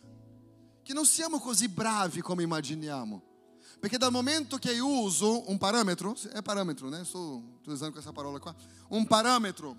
che 0.83 0.93
non 0.93 1.05
siamo 1.05 1.39
così 1.39 1.69
bravi 1.69 2.19
come 2.19 2.43
immaginiamo. 2.43 3.28
Perché 3.79 3.97
dal 3.97 4.11
momento 4.11 4.57
che 4.57 4.73
io 4.73 4.87
uso 4.87 5.49
un 5.49 5.57
parametro, 5.57 6.15
è 6.33 6.41
parametro, 6.41 6.89
né? 6.89 7.05
Sto 7.05 7.41
utilizzando 7.59 7.93
questa 7.93 8.11
parola 8.11 8.37
qua, 8.37 8.53
un 8.89 9.07
parametro 9.07 9.75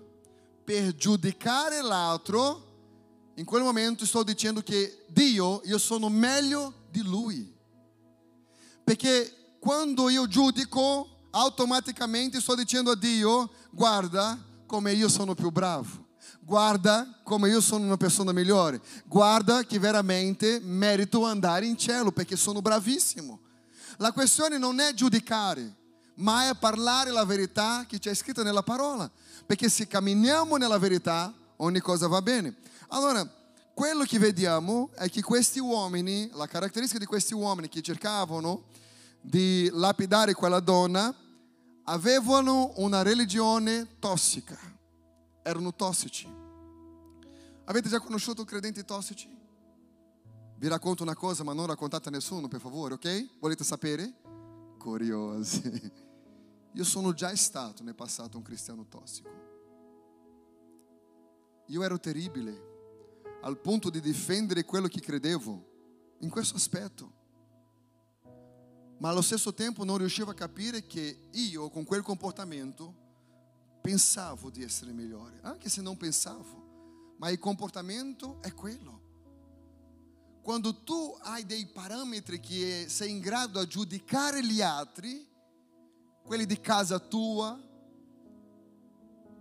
per 0.63 0.95
giudicare 0.95 1.81
l'altro, 1.81 2.69
in 3.35 3.45
quel 3.45 3.61
momento 3.61 4.05
sto 4.05 4.23
dicendo 4.23 4.61
che 4.61 5.05
Dio, 5.07 5.61
io 5.65 5.77
sono 5.77 6.09
meglio 6.09 6.85
di 6.89 7.03
Lui. 7.03 7.53
Perché 8.83 9.55
quando 9.59 10.09
io 10.09 10.27
giudico, 10.27 11.27
automaticamente 11.29 12.41
sto 12.41 12.55
dicendo 12.55 12.91
a 12.91 12.95
Dio, 12.95 13.51
guarda 13.69 14.37
come 14.65 14.93
io 14.93 15.09
sono 15.09 15.35
più 15.35 15.51
bravo. 15.51 16.07
Guarda 16.39 17.19
come 17.23 17.49
io 17.49 17.61
sono 17.61 17.85
una 17.85 17.97
persona 17.97 18.31
migliore. 18.31 18.81
Guarda 19.05 19.63
che 19.63 19.77
veramente 19.77 20.59
merito 20.59 21.23
andare 21.23 21.67
in 21.67 21.77
cielo 21.77 22.11
perché 22.11 22.35
sono 22.35 22.61
bravissimo. 22.61 23.40
La 24.01 24.11
questione 24.11 24.57
non 24.57 24.79
è 24.79 24.95
giudicare, 24.95 25.75
ma 26.15 26.49
è 26.49 26.55
parlare 26.55 27.11
la 27.11 27.23
verità 27.23 27.85
che 27.87 27.99
c'è 27.99 28.15
scritta 28.15 28.41
nella 28.41 28.63
parola. 28.63 29.09
Perché 29.45 29.69
se 29.69 29.85
camminiamo 29.85 30.57
nella 30.57 30.79
verità, 30.79 31.31
ogni 31.57 31.79
cosa 31.81 32.07
va 32.07 32.19
bene. 32.19 32.55
Allora, 32.87 33.23
quello 33.75 34.03
che 34.03 34.17
vediamo 34.17 34.89
è 34.95 35.07
che 35.07 35.21
questi 35.21 35.59
uomini, 35.59 36.31
la 36.33 36.47
caratteristica 36.47 36.97
di 36.97 37.05
questi 37.05 37.35
uomini 37.35 37.69
che 37.69 37.83
cercavano 37.83 38.63
di 39.21 39.69
lapidare 39.71 40.33
quella 40.33 40.59
donna, 40.59 41.15
avevano 41.83 42.73
una 42.77 43.03
religione 43.03 43.99
tossica. 43.99 44.57
Erano 45.43 45.75
tossici. 45.75 46.27
Avete 47.65 47.87
già 47.87 47.99
conosciuto 47.99 48.45
credenti 48.45 48.83
tossici? 48.83 49.40
Vi 50.61 50.67
racconto 50.67 51.01
una 51.01 51.15
cosa, 51.15 51.43
ma 51.43 51.53
non 51.53 51.65
raccontate 51.65 52.09
a 52.09 52.11
nessuno, 52.11 52.47
per 52.47 52.59
favore, 52.59 52.93
ok? 52.93 53.39
Volete 53.39 53.63
sapere? 53.63 54.13
Curiosi. 54.77 55.91
Io 56.73 56.83
sono 56.83 57.13
già 57.13 57.35
stato 57.35 57.81
nel 57.81 57.95
passato 57.95 58.37
un 58.37 58.43
cristiano 58.43 58.85
tossico. 58.87 59.29
Io 61.65 61.81
ero 61.81 61.99
terribile, 61.99 63.39
al 63.41 63.57
punto 63.57 63.89
di 63.89 63.99
difendere 64.01 64.63
quello 64.63 64.87
che 64.87 64.99
credevo 64.99 66.17
in 66.19 66.29
questo 66.29 66.57
aspetto. 66.57 67.11
Ma 68.99 69.09
allo 69.09 69.23
stesso 69.23 69.55
tempo 69.55 69.83
non 69.83 69.97
riuscivo 69.97 70.29
a 70.29 70.35
capire 70.35 70.85
che 70.85 71.29
io, 71.31 71.71
con 71.71 71.85
quel 71.85 72.03
comportamento, 72.03 72.93
pensavo 73.81 74.51
di 74.51 74.61
essere 74.61 74.91
migliore, 74.91 75.39
anche 75.41 75.69
se 75.69 75.81
non 75.81 75.97
pensavo, 75.97 77.15
ma 77.17 77.31
il 77.31 77.39
comportamento 77.39 78.39
è 78.43 78.53
quello. 78.53 79.09
Quando 80.41 80.73
tu 80.73 81.15
hai 81.21 81.45
dei 81.45 81.67
parametri 81.67 82.39
che 82.39 82.85
sei 82.87 83.11
in 83.11 83.19
grado 83.19 83.63
di 83.63 83.69
giudicare 83.69 84.43
gli 84.43 84.59
altri, 84.59 85.27
quelli 86.23 86.47
di 86.47 86.59
casa 86.59 86.97
tua, 86.97 87.59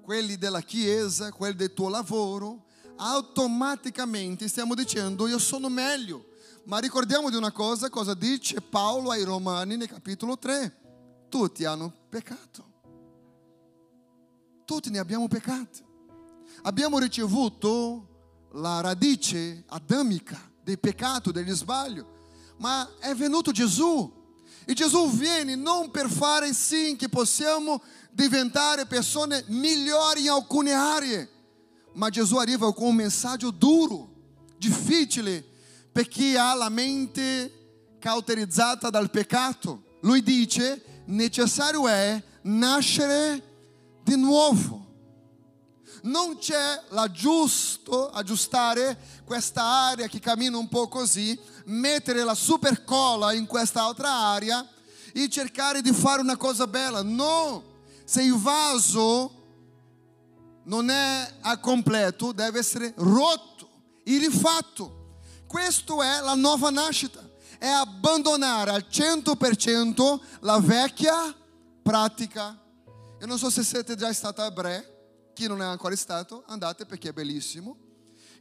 quelli 0.02 0.36
della 0.36 0.60
chiesa, 0.60 1.32
quelli 1.32 1.54
del 1.54 1.72
tuo 1.72 1.88
lavoro, 1.88 2.66
automaticamente 2.96 4.46
stiamo 4.46 4.74
dicendo 4.74 5.26
io 5.26 5.38
sono 5.38 5.70
meglio. 5.70 6.26
Ma 6.64 6.78
ricordiamo 6.78 7.30
di 7.30 7.36
una 7.36 7.50
cosa, 7.50 7.88
cosa 7.88 8.12
dice 8.12 8.60
Paolo 8.60 9.10
ai 9.10 9.24
Romani 9.24 9.76
nel 9.76 9.88
capitolo 9.88 10.36
3. 10.36 11.28
Tutti 11.30 11.64
hanno 11.64 11.90
peccato. 12.10 12.68
Tutti 14.66 14.90
ne 14.90 14.98
abbiamo 14.98 15.28
peccato. 15.28 15.78
Abbiamo 16.62 16.98
ricevuto 16.98 18.48
la 18.52 18.82
radice 18.82 19.64
adamica 19.68 20.49
del 20.70 20.78
peccato, 20.78 21.32
degli 21.32 21.50
sbagli. 21.50 22.02
Ma 22.58 22.88
è 22.98 23.14
venuto 23.14 23.50
Gesù. 23.50 24.18
E 24.64 24.72
Gesù 24.74 25.10
viene 25.10 25.56
non 25.56 25.90
per 25.90 26.08
fare 26.08 26.52
sì 26.52 26.94
che 26.96 27.08
possiamo 27.08 27.82
diventare 28.12 28.86
persone 28.86 29.44
migliori 29.48 30.22
in 30.22 30.30
alcune 30.30 30.72
aree, 30.72 31.28
ma 31.94 32.08
Gesù 32.08 32.36
arriva 32.36 32.72
con 32.72 32.88
un 32.88 32.94
messaggio 32.96 33.50
duro, 33.50 34.08
difficile, 34.58 35.44
per 35.90 36.06
chi 36.06 36.36
ha 36.36 36.54
la 36.54 36.68
mente 36.68 37.96
cauterizzata 37.98 38.90
dal 38.90 39.10
peccato. 39.10 39.98
Lui 40.02 40.22
dice, 40.22 41.02
necessario 41.06 41.88
è 41.88 42.22
nascere 42.42 43.42
di 44.04 44.16
nuovo. 44.16 44.79
Non 46.02 46.38
c'è 46.38 46.82
la 46.88 47.10
giusto 47.10 48.10
aggiustare 48.10 49.22
questa 49.24 49.62
area 49.62 50.06
che 50.06 50.18
cammina 50.18 50.56
un 50.56 50.68
po' 50.68 50.88
così, 50.88 51.38
mettere 51.66 52.24
la 52.24 52.34
super 52.34 52.84
cola 52.84 53.32
in 53.32 53.46
quest'altra 53.46 54.10
area 54.10 54.66
e 55.12 55.28
cercare 55.28 55.82
di 55.82 55.92
fare 55.92 56.20
una 56.20 56.36
cosa 56.36 56.66
bella. 56.66 57.02
No, 57.02 57.62
se 58.04 58.22
il 58.22 58.34
vaso 58.34 59.38
non 60.64 60.88
è 60.90 61.34
a 61.40 61.58
completo, 61.58 62.32
deve 62.32 62.60
essere 62.60 62.94
rotto 62.96 63.68
e 64.04 64.18
rifatto. 64.18 65.18
Questa 65.46 65.94
è 65.94 66.20
la 66.22 66.34
nuova 66.34 66.70
nascita, 66.70 67.20
è 67.58 67.66
abbandonare 67.66 68.70
al 68.70 68.86
100% 68.88 70.20
la 70.40 70.58
vecchia 70.60 71.34
pratica. 71.82 72.56
Io 73.20 73.26
non 73.26 73.38
so 73.38 73.50
se 73.50 73.62
siete 73.62 73.96
già 73.96 74.12
stati 74.12 74.40
a 74.40 74.50
Bre, 74.50 74.99
chi 75.40 75.46
non 75.46 75.62
è 75.62 75.64
ancora 75.64 75.96
stato, 75.96 76.42
andate 76.48 76.84
perché 76.84 77.08
è 77.08 77.12
bellissimo. 77.14 77.74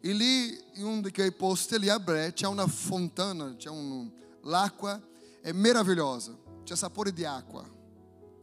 E 0.02 0.12
lì, 0.12 0.50
in 0.74 0.84
uno 0.84 1.00
di 1.00 1.14
quei 1.14 1.32
posti 1.32 1.80
lì 1.80 1.88
a 1.88 1.98
Bre, 1.98 2.34
c'è 2.34 2.46
una 2.46 2.68
fontana, 2.68 3.56
c'è 3.56 3.70
un, 3.70 4.12
l'acqua 4.42 5.02
è 5.40 5.54
meravigliosa, 5.54 6.36
c'è 6.66 6.76
sapore 6.76 7.14
di 7.14 7.24
acqua. 7.24 7.66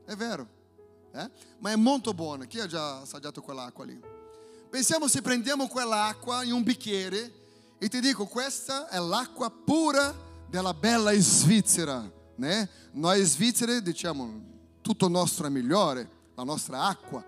È 0.07 0.14
vero, 0.14 0.48
eh? 1.12 1.30
ma 1.59 1.70
è 1.70 1.76
molto 1.76 2.14
buona. 2.14 2.46
Chi 2.46 2.59
ha 2.59 2.66
già 2.66 3.00
assaggiato 3.00 3.42
quell'acqua 3.42 3.84
lì? 3.84 4.00
Pensiamo 4.70 5.07
se 5.07 5.20
prendiamo 5.20 5.68
quell'acqua 5.68 6.42
in 6.42 6.52
un 6.52 6.62
bicchiere 6.62 7.32
e 7.76 7.88
ti 7.88 8.00
dico, 8.00 8.24
questa 8.24 8.88
è 8.88 8.98
l'acqua 8.98 9.50
pura 9.50 10.14
della 10.48 10.72
bella 10.72 11.12
Svizzera. 11.12 12.11
Né? 12.36 12.70
Noi 12.92 13.22
svizzeri 13.22 13.82
diciamo 13.82 14.54
tutto 14.80 15.09
nostro 15.09 15.46
è 15.46 15.50
migliore, 15.50 16.09
la 16.34 16.42
nostra 16.42 16.84
acqua, 16.84 17.22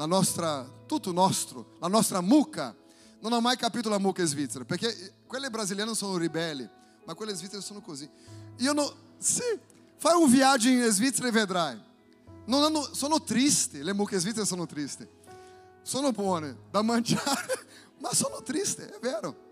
la 0.00 0.06
nostra, 0.06 0.66
tutto 0.86 1.12
nostro, 1.12 1.76
la 1.78 1.86
nostra 1.86 2.22
mucca. 2.22 2.74
Non 3.20 3.34
ho 3.34 3.40
mai 3.42 3.58
capito 3.58 3.90
la 3.90 3.98
mucca 3.98 4.24
svizzera, 4.24 4.64
perché 4.64 5.16
quelle 5.26 5.50
brasiliane 5.50 5.94
sono 5.94 6.16
ribelli, 6.16 6.66
ma 7.04 7.14
quelle 7.14 7.34
svizzere 7.34 7.60
sono 7.60 7.82
così. 7.82 8.08
Io 8.56 8.72
non, 8.72 8.90
sì, 9.18 9.42
fai 9.98 10.18
un 10.18 10.30
viaggio 10.30 10.70
in 10.70 10.88
Svizzera 10.88 11.28
e 11.28 11.30
vedrai. 11.30 11.78
Non 12.46 12.62
hanno, 12.62 12.94
sono 12.94 13.22
tristi, 13.22 13.82
le 13.82 13.92
mucche 13.92 14.18
svizzere 14.18 14.46
sono 14.46 14.64
tristi. 14.64 15.06
Sono 15.82 16.12
buone 16.12 16.56
da 16.70 16.80
mangiare, 16.80 17.66
ma 18.00 18.10
sono 18.14 18.42
tristi, 18.42 18.80
è 18.80 18.98
vero. 19.02 19.48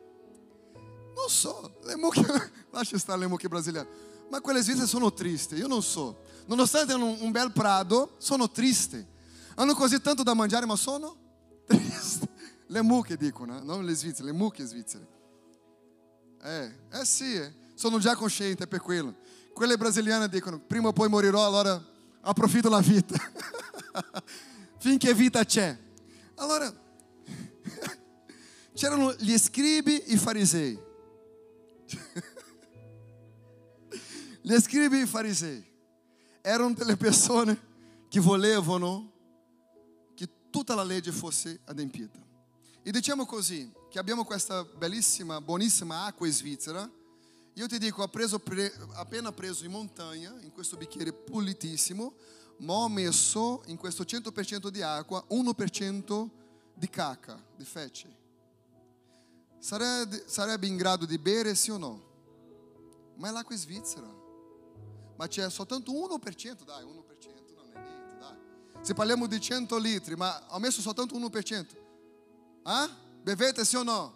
Non 1.14 1.28
so, 1.28 1.78
le 1.82 1.96
mucche, 1.96 2.24
lascia 2.72 2.96
stare 2.96 3.18
le 3.18 3.26
mucche 3.26 3.48
brasiliane, 3.48 3.88
ma 4.30 4.40
quelle 4.40 4.62
svizzere 4.62 4.86
sono 4.86 5.12
tristi, 5.12 5.56
io 5.56 5.66
non 5.66 5.82
so. 5.82 6.20
Nonostante 6.46 6.94
hanno 6.94 7.16
un 7.20 7.30
bel 7.32 7.52
prato, 7.52 8.14
sono 8.16 8.50
tristi. 8.50 9.16
Hanno 9.58 9.74
così 9.74 10.00
tanto 10.00 10.22
da 10.22 10.34
mangiare, 10.34 10.66
ma 10.66 10.76
sono 10.76 11.16
tristi. 11.66 12.28
Le 12.68 12.82
mucche 12.82 13.16
dicono, 13.16 13.60
non 13.60 13.84
le 13.84 13.92
svizzere, 13.92 14.26
le 14.26 14.32
mucche 14.32 14.64
svizzere. 14.64 15.06
Eh, 16.40 16.72
eh 16.92 17.04
sì, 17.04 17.34
eh. 17.34 17.52
sono 17.74 17.98
già 17.98 18.14
cosciente, 18.14 18.64
è 18.64 18.66
per 18.68 18.80
quello. 18.80 19.16
Quelle 19.52 19.76
brasiliane 19.76 20.28
dicono, 20.28 20.60
prima 20.60 20.88
o 20.88 20.92
poi 20.92 21.08
morirò, 21.08 21.44
allora 21.44 21.84
approfitto 22.20 22.68
la 22.68 22.78
vita. 22.78 23.16
Finché 24.78 25.12
vita 25.12 25.44
c'è. 25.44 25.76
Allora, 26.36 26.72
c'erano 28.74 29.12
gli 29.18 29.36
scribi 29.36 29.98
e 29.98 30.12
i 30.12 30.18
farisei. 30.18 30.86
Gli 34.40 34.56
scribi 34.60 35.00
e 35.00 35.02
i 35.02 35.06
farisei 35.06 35.66
erano 36.42 36.74
delle 36.74 36.96
persone 36.96 37.58
che 38.08 38.20
volevano 38.20 39.16
tutta 40.58 40.74
la 40.74 40.82
legge 40.82 41.12
fosse 41.12 41.60
adempiuta. 41.66 42.18
E 42.82 42.90
diciamo 42.90 43.24
così, 43.26 43.72
che 43.88 44.00
abbiamo 44.00 44.24
questa 44.24 44.64
bellissima, 44.64 45.40
buonissima 45.40 46.06
acqua 46.06 46.26
in 46.26 46.32
Svizzera. 46.32 46.90
Io 47.54 47.66
ti 47.68 47.78
dico, 47.78 48.02
ho 48.02 48.08
preso 48.08 48.40
pre, 48.40 48.72
appena 48.94 49.30
preso 49.30 49.64
in 49.64 49.70
montagna, 49.70 50.34
in 50.40 50.50
questo 50.50 50.76
bicchiere 50.76 51.12
pulitissimo, 51.12 52.12
ma 52.58 52.72
ho 52.72 52.88
messo 52.88 53.62
in 53.66 53.76
questo 53.76 54.02
100% 54.02 54.66
di 54.68 54.82
acqua 54.82 55.24
1% 55.30 56.28
di 56.74 56.90
cacca, 56.90 57.40
di 57.54 57.64
fece. 57.64 58.16
Sarebbe, 59.60 60.24
sarebbe 60.26 60.66
in 60.66 60.76
grado 60.76 61.06
di 61.06 61.18
bere 61.18 61.54
sì 61.54 61.70
o 61.70 61.78
no? 61.78 62.02
Ma 63.14 63.28
è 63.28 63.30
l'acqua 63.30 63.54
Svizzera. 63.54 64.12
Ma 65.14 65.28
c'è 65.28 65.48
soltanto 65.50 65.92
1%, 65.92 66.64
dai, 66.64 66.82
1% 66.82 67.07
Se 68.88 68.94
parliamo 68.94 69.26
di 69.26 69.38
100 69.38 69.76
litri, 69.76 70.16
ma 70.16 70.42
ho 70.48 70.58
messo 70.58 70.80
soltanto 70.80 71.14
1%. 71.14 71.66
Ah? 72.62 72.88
Bevete 73.20 73.62
sì 73.66 73.76
o 73.76 73.82
no? 73.82 74.14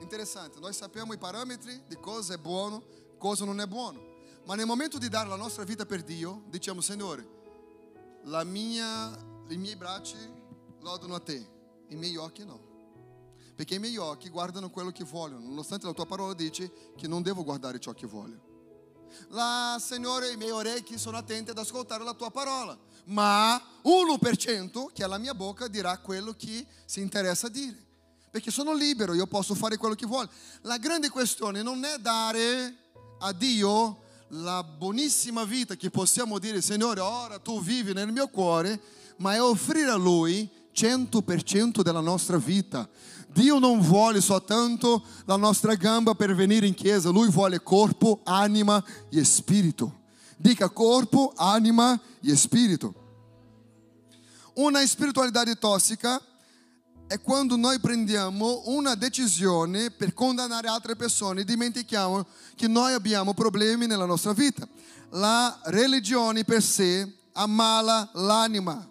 Interessante, 0.00 0.60
noi 0.60 0.74
sappiamo 0.74 1.14
i 1.14 1.16
parametri 1.16 1.84
di 1.88 1.96
cosa 1.96 2.34
è 2.34 2.36
buono, 2.36 2.84
cosa 3.16 3.46
non 3.46 3.62
è 3.62 3.66
buono. 3.66 3.98
Ma 4.44 4.56
nel 4.56 4.66
momento 4.66 4.98
di 4.98 5.08
dare 5.08 5.26
la 5.26 5.36
nostra 5.36 5.64
vita 5.64 5.86
per 5.86 6.02
Dio, 6.02 6.42
diciamo, 6.48 6.82
Signore, 6.82 7.26
mia, 8.44 9.16
i 9.48 9.56
miei 9.56 9.76
bracci 9.76 10.18
lodano 10.80 11.14
a 11.14 11.20
te, 11.20 11.50
i 11.88 11.96
miei 11.96 12.16
occhi 12.16 12.44
no. 12.44 12.60
Perché 13.54 13.76
i 13.76 13.78
miei 13.78 13.96
occhi 13.96 14.28
guardano 14.28 14.68
quello 14.68 14.90
che 14.90 15.04
vogliono, 15.04 15.46
nonostante 15.46 15.86
la 15.86 15.94
tua 15.94 16.04
parola 16.04 16.34
dice 16.34 16.70
che 16.94 17.08
non 17.08 17.22
devo 17.22 17.42
guardare 17.42 17.78
ciò 17.78 17.94
che 17.94 18.06
voglio. 18.06 18.48
La, 19.28 19.78
Signore, 19.80 20.30
i 20.30 20.36
miei 20.36 20.50
orecchi 20.50 20.98
sono 20.98 21.16
attenti 21.16 21.50
ad 21.50 21.58
ascoltare 21.58 22.04
la 22.04 22.12
tua 22.12 22.30
parola, 22.30 22.78
ma 23.08 23.60
1% 23.84 24.86
che 24.92 25.04
è 25.04 25.06
la 25.06 25.18
mia 25.18 25.34
bocca 25.34 25.68
dirà 25.68 25.96
quello 25.98 26.34
che 26.36 26.66
si 26.84 27.00
interessa 27.00 27.46
a 27.46 27.50
dire. 27.50 27.86
Perché 28.30 28.50
sono 28.50 28.74
libero, 28.74 29.14
io 29.14 29.26
posso 29.26 29.54
fare 29.54 29.76
quello 29.76 29.94
che 29.94 30.06
voglio. 30.06 30.30
La 30.62 30.76
grande 30.76 31.08
questione 31.08 31.62
non 31.62 31.84
è 31.84 31.98
dare 31.98 32.76
a 33.20 33.32
Dio 33.32 34.02
la 34.32 34.62
buonissima 34.62 35.44
vita 35.44 35.74
che 35.74 35.88
possiamo 35.88 36.38
dire, 36.38 36.60
Signore, 36.60 37.00
ora 37.00 37.38
tu 37.38 37.62
vivi 37.62 37.94
nel 37.94 38.12
mio 38.12 38.28
cuore, 38.28 38.78
ma 39.16 39.34
è 39.34 39.42
offrire 39.42 39.90
a 39.90 39.96
Lui 39.96 40.48
100% 40.74 41.80
della 41.80 42.00
nostra 42.00 42.36
vita. 42.36 42.88
Dio 43.28 43.58
non 43.58 43.80
vuole 43.80 44.20
soltanto 44.20 45.02
la 45.24 45.36
nostra 45.36 45.74
gamba 45.74 46.14
per 46.14 46.34
venire 46.34 46.66
in 46.66 46.74
chiesa, 46.74 47.08
Lui 47.08 47.30
vuole 47.30 47.62
corpo, 47.62 48.20
anima 48.24 48.82
e 49.10 49.24
spirito. 49.24 49.97
Dica 50.40 50.68
corpo, 50.68 51.32
anima 51.36 52.00
e 52.22 52.36
spirito. 52.36 52.94
Una 54.54 54.86
spiritualidade 54.86 55.56
tóxica 55.56 56.22
è 57.08 57.20
quando 57.20 57.56
noi 57.56 57.80
prendiamo 57.80 58.62
una 58.66 58.94
decisione 58.94 59.90
per 59.90 60.14
condannare 60.14 60.68
altre 60.68 60.94
persone 60.94 61.40
e 61.40 61.44
dimentichiamo 61.44 62.24
che 62.54 62.68
noi 62.68 62.92
abbiamo 62.92 63.34
problemi 63.34 63.86
nella 63.86 64.04
nostra 64.04 64.32
vita. 64.32 64.68
La 65.10 65.58
religione 65.64 66.44
per 66.44 66.62
sé 66.62 67.10
ammala 67.32 68.10
l'anima. 68.12 68.88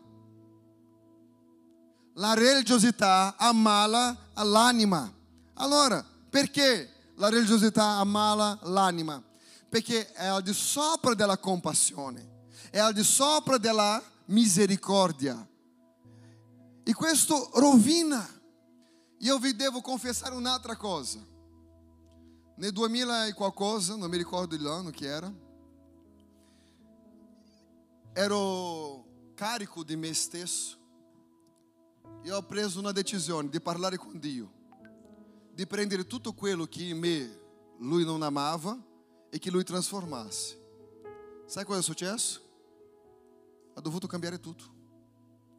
La 2.15 2.33
religiosità 2.33 3.35
ammala 3.37 4.17
l'anima. 4.33 5.13
Allora, 5.53 6.03
perché 6.29 6.91
la 7.15 7.29
religiosità 7.29 7.99
ammala 7.99 8.59
l'anima? 8.63 9.23
Perché 9.69 10.11
è 10.13 10.25
al 10.25 10.41
di 10.41 10.53
sopra 10.53 11.13
della 11.13 11.37
compassione, 11.37 12.47
è 12.69 12.79
al 12.79 12.93
di 12.93 13.03
sopra 13.03 13.57
della 13.57 14.01
misericordia. 14.27 15.45
E 16.83 16.93
questo 16.93 17.49
rovina. 17.55 18.25
Io 19.19 19.39
vi 19.39 19.55
devo 19.55 19.81
confessare 19.81 20.35
un'altra 20.35 20.75
cosa. 20.75 21.19
Nel 22.55 22.71
2000 22.71 23.27
e 23.27 23.33
qualcosa, 23.33 23.95
non 23.95 24.09
mi 24.09 24.17
ricordo 24.17 24.55
l'anno 24.57 24.89
che 24.89 25.05
era, 25.05 25.31
ero 28.13 29.05
carico 29.35 29.83
di 29.83 29.95
me 29.95 30.11
stesso 30.13 30.75
e 32.23 32.31
ho 32.31 32.41
preso 32.43 32.79
una 32.79 32.91
decisione 32.91 33.49
di 33.49 33.61
parlare 33.61 33.97
con 33.97 34.17
Dio, 34.17 34.51
di 35.53 35.67
prendere 35.67 36.07
tutto 36.07 36.33
quello 36.33 36.65
che 36.65 36.83
in 36.83 36.97
me 36.97 37.39
lui 37.79 38.03
non 38.03 38.23
amava 38.23 38.75
e 39.37 39.39
che 39.39 39.51
lui 39.51 39.63
trasformasse. 39.63 40.65
Sai 41.45 41.63
cosa 41.63 41.79
è 41.79 41.83
successo? 41.83 42.41
Ha 43.75 43.81
dovuto 43.81 44.07
cambiare 44.07 44.39
tutto. 44.39 44.65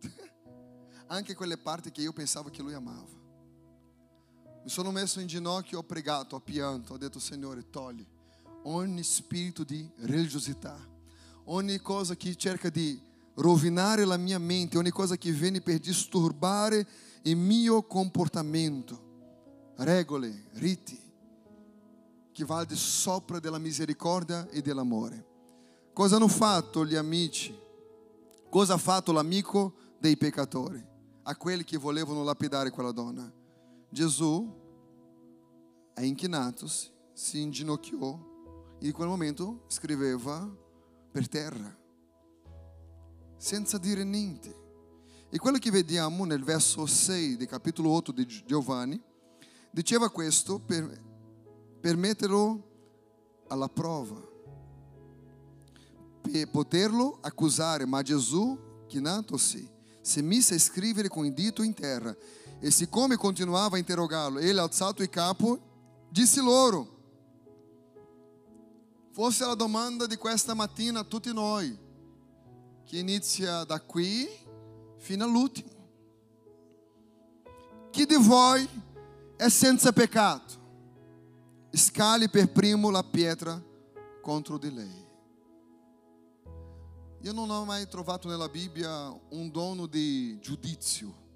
Anche 1.07 1.35
quelle 1.35 1.57
parti 1.57 1.91
che 1.91 2.03
io 2.03 2.12
pensavo 2.12 2.51
che 2.51 2.61
lui 2.61 2.74
amava. 2.74 3.16
Mi 4.62 4.68
sono 4.68 4.91
messo 4.91 5.20
in 5.20 5.29
ginocchio, 5.29 5.79
ho 5.79 5.85
pregato, 5.85 6.37
ho 6.37 6.41
pianto, 6.41 6.95
ho 6.95 6.99
detto 6.99 7.18
Signore, 7.18 7.70
togli 7.70 8.05
ogni 8.64 9.05
spirito 9.05 9.62
di 9.62 9.89
religiosità 9.99 10.76
ogni 11.51 11.79
cosa 11.79 12.14
che 12.14 12.35
cerca 12.37 12.68
di 12.68 13.01
rovinare 13.37 14.05
la 14.05 14.18
mia 14.18 14.39
mente, 14.39 14.76
ogni 14.76 14.91
cosa 14.91 15.16
che 15.16 15.31
viene 15.31 15.62
per 15.62 15.79
disturbare 15.79 16.87
il 17.22 17.37
mio 17.37 17.85
comportamento, 17.85 19.72
regole, 19.76 20.49
riti, 20.55 21.01
che 22.39 22.45
va 22.45 22.64
di 22.64 22.76
sopra 22.76 23.41
della 23.41 23.59
misericordia 23.59 24.49
e 24.51 24.62
dell'amore. 24.62 25.26
Cosa 25.93 26.14
hanno 26.14 26.28
fatto 26.28 26.86
gli 26.86 26.95
amici? 26.95 27.53
Cosa 28.49 28.74
ha 28.74 28.78
fatto 28.78 29.11
l'amico 29.11 29.74
dei 29.99 30.16
peccatori? 30.16 30.80
A 31.24 31.36
quelli 31.36 31.64
che 31.64 31.76
volevano 31.76 32.22
lapidare 32.22 32.70
quella 32.70 32.93
donna. 32.93 33.28
Gesù 33.91 34.55
è 35.93 36.03
inchinato-si, 36.03 36.89
si 37.12 37.41
inginocchiò 37.41 38.16
e 38.78 38.86
in 38.86 38.93
quel 38.93 39.09
momento 39.09 39.64
scriveva 39.66 40.49
per 41.11 41.26
terra, 41.26 41.76
senza 43.36 43.78
dire 43.78 44.05
niente. 44.05 44.55
E 45.28 45.39
quello 45.39 45.59
che 45.59 45.72
vediamo 45.72 46.24
nel 46.24 46.45
verso 46.45 46.86
6 46.86 47.36
del 47.36 47.49
capitolo 47.49 47.91
8 47.91 48.12
di 48.12 48.24
Giovanni, 48.47 49.03
diceva 49.72 50.09
questo 50.09 50.61
per, 50.61 51.07
per 51.81 51.97
metterlo 51.97 52.62
alla 53.49 53.68
prova, 53.68 54.20
per 56.20 56.51
poterlo 56.51 57.18
accusare, 57.20 57.87
ma 57.87 58.03
Gesù, 58.03 58.59
chinandosi, 58.87 59.68
si 60.01 60.22
mise 60.22 60.55
a 60.55 60.59
scrivere 60.59 61.09
con 61.09 61.24
il 61.24 61.33
dito 61.33 61.62
in 61.62 61.74
terra. 61.74 62.14
E 62.61 62.70
siccome 62.70 63.16
continuava 63.16 63.76
a 63.76 63.79
interrogarlo, 63.79 64.39
ele 64.39 64.61
alzato 64.61 65.03
il 65.03 65.11
capo, 65.11 65.59
disse 66.11 66.41
loro, 66.41 66.97
Forse 69.18 69.45
la 69.45 69.55
domanda 69.55 70.07
di 70.07 70.14
questa 70.14 70.55
mattina 70.55 71.01
a 71.01 71.05
tutti 71.05 71.33
noi, 71.33 71.76
che 72.85 72.99
inizia 72.99 73.64
da 73.64 73.81
qui 73.81 74.29
fino 74.99 75.24
all'ultimo. 75.24 75.70
Chi 77.91 78.07
di 78.07 78.14
voi 78.14 78.64
è 79.35 79.49
senza 79.49 79.91
peccato? 79.91 80.68
Scali 81.79 82.29
per 82.29 82.51
primo 82.51 82.91
la 82.91 83.05
pietra 83.05 83.62
contro 84.20 84.59
di 84.59 84.74
lei. 84.74 85.07
Io 87.22 87.33
non 87.33 87.49
ho 87.51 87.64
mai 87.64 87.87
trovato 87.89 88.29
nella 88.29 88.49
Bibbia 88.49 89.09
un 89.31 89.49
dono 89.51 89.87
di 89.87 90.39
giudizio. 90.41 91.26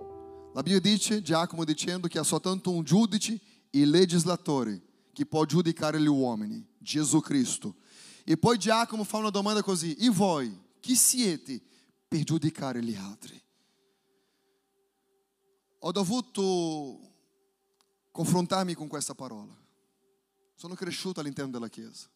La 0.52 0.62
Bibbia 0.62 0.80
dice, 0.80 1.22
Giacomo 1.22 1.64
dicendo 1.64 2.08
che 2.08 2.18
ha 2.18 2.24
soltanto 2.24 2.72
un 2.72 2.82
giudice 2.82 3.40
e 3.70 3.86
legislatore 3.86 4.82
che 5.12 5.26
può 5.26 5.44
giudicare 5.44 6.00
gli 6.00 6.08
uomini. 6.08 6.66
Gesù 6.76 7.20
Cristo. 7.20 7.76
E 8.24 8.36
poi 8.36 8.58
Giacomo 8.58 9.04
fa 9.04 9.18
una 9.18 9.30
domanda 9.30 9.62
così, 9.62 9.94
e 9.94 10.10
voi 10.10 10.60
chi 10.80 10.96
siete 10.96 11.60
per 12.08 12.24
giudicare 12.24 12.82
gli 12.82 12.96
altri? 12.96 13.40
Ho 15.78 15.92
dovuto 15.92 16.98
confrontarmi 18.10 18.74
con 18.74 18.88
questa 18.88 19.14
parola. 19.14 19.60
Sono 20.62 20.76
cresciuto 20.76 21.18
all'interno 21.18 21.50
della 21.50 21.66
Chiesa. 21.66 22.06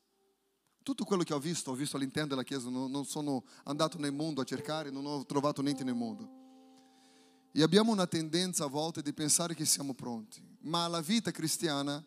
Tutto 0.84 1.02
quello 1.02 1.24
che 1.24 1.34
ho 1.34 1.38
visto, 1.40 1.72
ho 1.72 1.74
visto 1.74 1.96
all'interno 1.96 2.28
della 2.28 2.44
Chiesa, 2.44 2.70
non, 2.70 2.92
non 2.92 3.04
sono 3.04 3.42
andato 3.64 3.98
nel 3.98 4.12
mondo 4.12 4.40
a 4.40 4.44
cercare, 4.44 4.88
non 4.88 5.04
ho 5.04 5.26
trovato 5.26 5.62
niente 5.62 5.82
nel 5.82 5.96
mondo. 5.96 6.30
E 7.50 7.60
abbiamo 7.60 7.90
una 7.90 8.06
tendenza 8.06 8.62
a 8.62 8.68
volte 8.68 9.02
di 9.02 9.12
pensare 9.12 9.52
che 9.56 9.64
siamo 9.64 9.94
pronti, 9.94 10.40
ma 10.60 10.86
la 10.86 11.00
vita 11.00 11.32
cristiana 11.32 12.00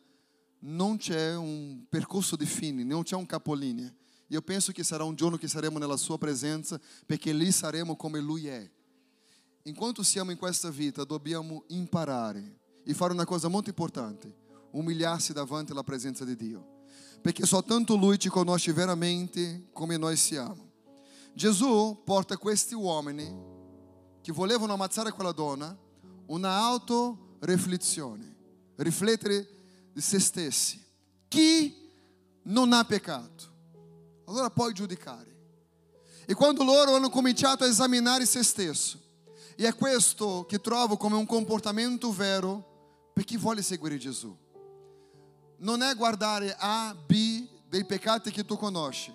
non 0.59 0.95
c'è 0.95 1.35
un 1.35 1.83
percorso 1.89 2.37
di 2.37 2.45
fine, 2.45 2.85
non 2.85 3.03
c'è 3.03 3.17
un 3.17 3.25
capolinea. 3.25 3.93
Io 4.27 4.41
penso 4.41 4.71
che 4.71 4.85
sarà 4.85 5.03
un 5.03 5.15
giorno 5.15 5.35
che 5.35 5.49
saremo 5.49 5.77
nella 5.77 5.97
sua 5.97 6.17
presenza, 6.17 6.79
perché 7.05 7.33
lì 7.33 7.51
saremo 7.51 7.97
come 7.97 8.21
lui 8.21 8.47
è. 8.47 8.71
Enquanto 9.63 10.03
siamo 10.03 10.31
in 10.31 10.37
questa 10.37 10.69
vita, 10.69 11.03
dobbiamo 11.03 11.65
imparare 11.67 12.59
e 12.85 12.93
fare 12.93 13.11
una 13.11 13.25
cosa 13.25 13.49
molto 13.49 13.67
importante: 13.67 14.47
umilhar-se 14.71 15.33
davanti 15.33 15.71
alla 15.71 15.83
presenza 15.83 16.23
di 16.23 16.35
Dio. 16.35 16.77
Perché 17.21 17.45
soltanto 17.45 17.95
Lui 17.95 18.17
ci 18.17 18.29
conosce 18.29 18.73
veramente 18.73 19.69
come 19.73 19.97
noi 19.97 20.15
siamo. 20.15 20.67
Gesù 21.33 22.01
porta 22.03 22.37
questi 22.37 22.73
uomini 22.73 23.47
che 24.21 24.31
volevano 24.31 24.73
ammazzare 24.73 25.11
quella 25.11 25.31
donna 25.31 25.77
una 26.27 26.55
autoreflessione, 26.57 28.35
riflettere 28.75 29.47
di 29.91 30.01
se 30.01 30.19
stessi. 30.19 30.83
Chi 31.27 31.91
non 32.43 32.71
ha 32.73 32.83
peccato? 32.83 33.43
Allora 34.25 34.49
puoi 34.49 34.73
giudicare. 34.73 35.27
E 36.25 36.33
quando 36.35 36.63
loro 36.63 36.95
hanno 36.95 37.09
cominciato 37.09 37.63
a 37.63 37.67
esaminare 37.67 38.25
se 38.25 38.43
stesso, 38.43 38.99
e 39.55 39.67
è 39.67 39.75
questo 39.75 40.45
che 40.45 40.61
trovo 40.61 40.95
come 40.95 41.15
un 41.15 41.25
comportamento 41.25 42.13
vero 42.13 43.11
per 43.13 43.23
chi 43.23 43.35
vuole 43.35 43.61
seguire 43.61 43.97
Gesù. 43.97 44.35
Non 45.59 45.81
è 45.81 45.95
guardare 45.95 46.55
A, 46.57 46.93
B 46.93 47.47
dei 47.67 47.85
peccati 47.85 48.31
che 48.31 48.45
tu 48.45 48.57
conosci, 48.57 49.13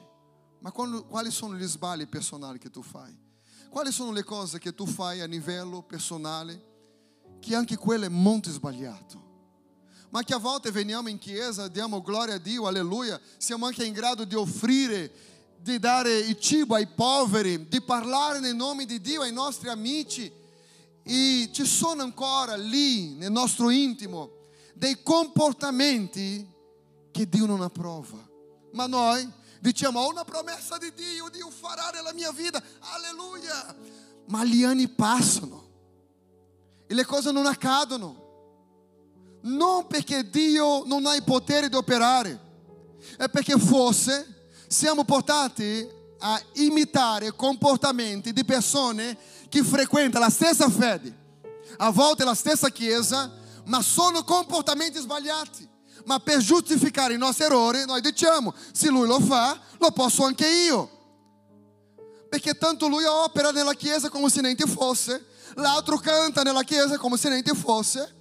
ma 0.61 0.71
quali 0.71 1.31
sono 1.31 1.57
gli 1.57 1.65
sbagli 1.65 2.07
personali 2.07 2.59
che 2.59 2.71
tu 2.71 2.83
fai? 2.83 3.17
Quali 3.69 3.91
sono 3.91 4.13
le 4.13 4.23
cose 4.23 4.59
che 4.59 4.75
tu 4.75 4.87
fai 4.87 5.21
a 5.21 5.27
livello 5.27 5.83
personale 5.83 6.73
che 7.41 7.55
anche 7.55 7.77
quello 7.77 8.05
è 8.05 8.09
molto 8.09 8.51
sbagliato? 8.51 9.25
ma 10.15 10.23
che 10.23 10.33
a 10.33 10.39
volte 10.39 10.71
veniamo 10.71 11.09
in 11.09 11.19
chiesa, 11.19 11.67
diamo 11.67 12.01
gloria 12.01 12.35
a 12.37 12.39
Dio, 12.39 12.69
alleluia, 12.69 13.21
siamo 13.37 13.67
anche 13.67 13.85
in 13.85 13.93
grado 13.93 14.23
di 14.23 14.37
offrire, 14.37 15.11
di 15.61 15.81
dare 15.81 16.17
il 16.19 16.39
cibo 16.39 16.77
ai 16.77 16.87
poveri, 16.87 17.67
di 17.67 17.81
parlare 17.81 18.39
nel 18.39 18.55
nome 18.55 18.85
di 18.85 19.01
Dio 19.01 19.23
ai 19.23 19.33
nostri 19.33 19.71
amici. 19.71 20.31
E 21.03 21.49
ci 21.53 21.67
sono 21.67 22.03
ancora 22.03 22.55
lì, 22.55 23.15
nel 23.15 23.33
nostro 23.33 23.71
intimo, 23.71 24.31
dei 24.75 25.03
comportamenti 25.03 26.47
che 27.11 27.29
Dio 27.29 27.47
non 27.47 27.63
approva. 27.63 28.19
Ma 28.73 28.87
noi 28.87 29.31
diciamo, 29.61 30.01
ho 30.01 30.11
una 30.11 30.25
promessa 30.25 30.77
di 30.77 30.93
Dio, 30.95 31.29
Dio 31.31 31.49
farà 31.51 31.91
nella 31.91 32.13
mia 32.13 32.33
vita, 32.33 32.63
alleluia. 32.81 33.75
Ma 34.27 34.45
gli 34.45 34.65
anni 34.65 34.89
passano 34.89 35.63
e 36.87 36.95
le 36.95 37.05
cose 37.05 37.31
non 37.31 37.47
accadono 37.47 38.23
non 39.45 39.87
perché 39.87 40.29
Dio 40.29 40.85
non 40.87 41.05
ha 41.07 41.15
il 41.15 41.23
potere 41.23 41.69
di 41.69 41.77
operare, 41.77 42.41
è 43.17 43.29
perché 43.29 43.59
forse 43.59 44.49
siamo 44.69 45.05
portati 45.05 45.87
a 46.19 46.41
imitare 46.55 47.35
comportamenti 47.35 48.33
di 48.33 48.45
persone 48.45 49.17
che 49.49 49.63
frequentano 49.63 50.25
la 50.25 50.31
stessa 50.31 50.69
fede, 50.71 51.15
a 51.77 51.91
volte 51.91 52.25
la 52.25 52.35
stessa 52.35 52.71
chiesa, 52.71 53.31
ma 53.67 53.83
sono 53.83 54.25
comportamenti 54.25 54.99
sbagliati. 54.99 55.69
Ma 56.05 56.19
per 56.19 56.39
giustificare 56.39 57.15
i 57.15 57.19
nostri 57.19 57.45
errori, 57.45 57.85
noi 57.87 58.01
diciamo: 58.01 58.53
se 58.73 58.89
lui 58.89 59.07
lo 59.07 59.21
fa, 59.21 59.59
lo 59.79 59.91
posso 59.93 60.25
anche 60.25 60.47
io. 60.47 60.91
Perché 62.29 62.55
tanto 62.59 62.89
lui 62.89 63.05
opera 63.05 63.51
nella 63.51 63.75
chiesa 63.75 64.09
come 64.09 64.29
se 64.29 64.41
niente 64.41 64.67
fosse, 64.67 65.27
l'altro 65.55 65.97
canta 65.99 66.43
nella 66.43 66.63
chiesa 66.63 66.99
come 66.99 67.17
se 67.17 67.29
niente 67.29 67.55
fosse. 67.55 68.13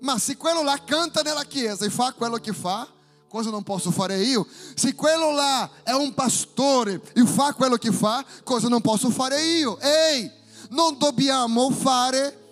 Ma 0.00 0.18
se 0.18 0.36
quello 0.36 0.62
là 0.62 0.78
canta 0.84 1.22
nella 1.22 1.44
chiesa 1.44 1.84
e 1.84 1.90
fa 1.90 2.12
quello 2.12 2.36
che 2.36 2.52
fa, 2.52 2.88
cosa 3.28 3.50
non 3.50 3.62
posso 3.62 3.90
fare 3.90 4.22
io? 4.22 4.46
Se 4.74 4.94
quello 4.94 5.32
là 5.32 5.70
è 5.82 5.92
un 5.92 6.14
pastore 6.14 7.00
e 7.14 7.24
fa 7.24 7.52
quello 7.52 7.76
che 7.76 7.92
fa, 7.92 8.24
cosa 8.44 8.68
non 8.68 8.80
posso 8.80 9.10
fare 9.10 9.42
io? 9.42 9.78
Ehi, 9.78 10.30
non 10.70 10.96
dobbiamo 10.98 11.70
fare 11.70 12.45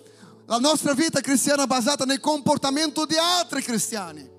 la 0.46 0.58
nostra 0.58 0.92
vita 0.92 1.20
cristiana 1.20 1.66
basata 1.66 2.04
nel 2.04 2.20
comportamento 2.20 3.06
di 3.06 3.16
altri 3.16 3.62
cristiani. 3.62 4.30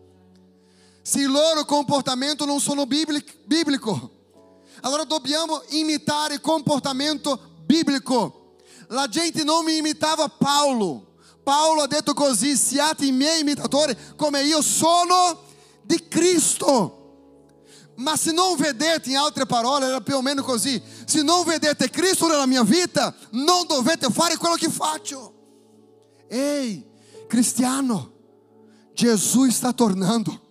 Se 1.01 1.19
il 1.19 1.29
loro 1.29 1.65
comportamento 1.65 2.45
non 2.45 2.59
sono 2.59 2.85
biblico, 2.85 4.11
allora 4.81 5.03
dobbiamo 5.03 5.61
imitare 5.69 6.35
il 6.35 6.41
comportamento 6.41 7.39
biblico. 7.65 8.55
La 8.89 9.07
gente 9.07 9.43
non 9.43 9.65
mi 9.65 9.77
imitava 9.77 10.27
Paolo. 10.27 11.13
Paolo 11.43 11.81
ha 11.81 11.87
detto 11.87 12.13
così, 12.13 12.55
siate 12.55 13.05
i 13.05 13.11
miei 13.11 13.41
imitatori 13.41 13.95
come 14.15 14.43
io 14.43 14.61
sono 14.61 15.43
di 15.81 16.07
Cristo. 16.07 17.01
Ma 17.95 18.17
se 18.17 18.31
non 18.31 18.55
vedete, 18.57 19.09
in 19.09 19.17
altre 19.17 19.45
parole, 19.45 19.85
era 19.85 20.01
più 20.01 20.15
o 20.15 20.21
meno 20.21 20.43
così: 20.43 20.81
se 21.05 21.21
non 21.21 21.45
vedete 21.45 21.89
Cristo 21.89 22.27
nella 22.27 22.45
mia 22.45 22.63
vita, 22.63 23.13
non 23.31 23.65
dovete 23.67 24.09
fare 24.09 24.37
quello 24.37 24.55
che 24.55 24.69
faccio. 24.69 25.34
Ehi, 26.36 26.86
cristiano, 27.27 28.11
Gesù 28.93 29.49
sta 29.49 29.71
tornando. 29.71 30.41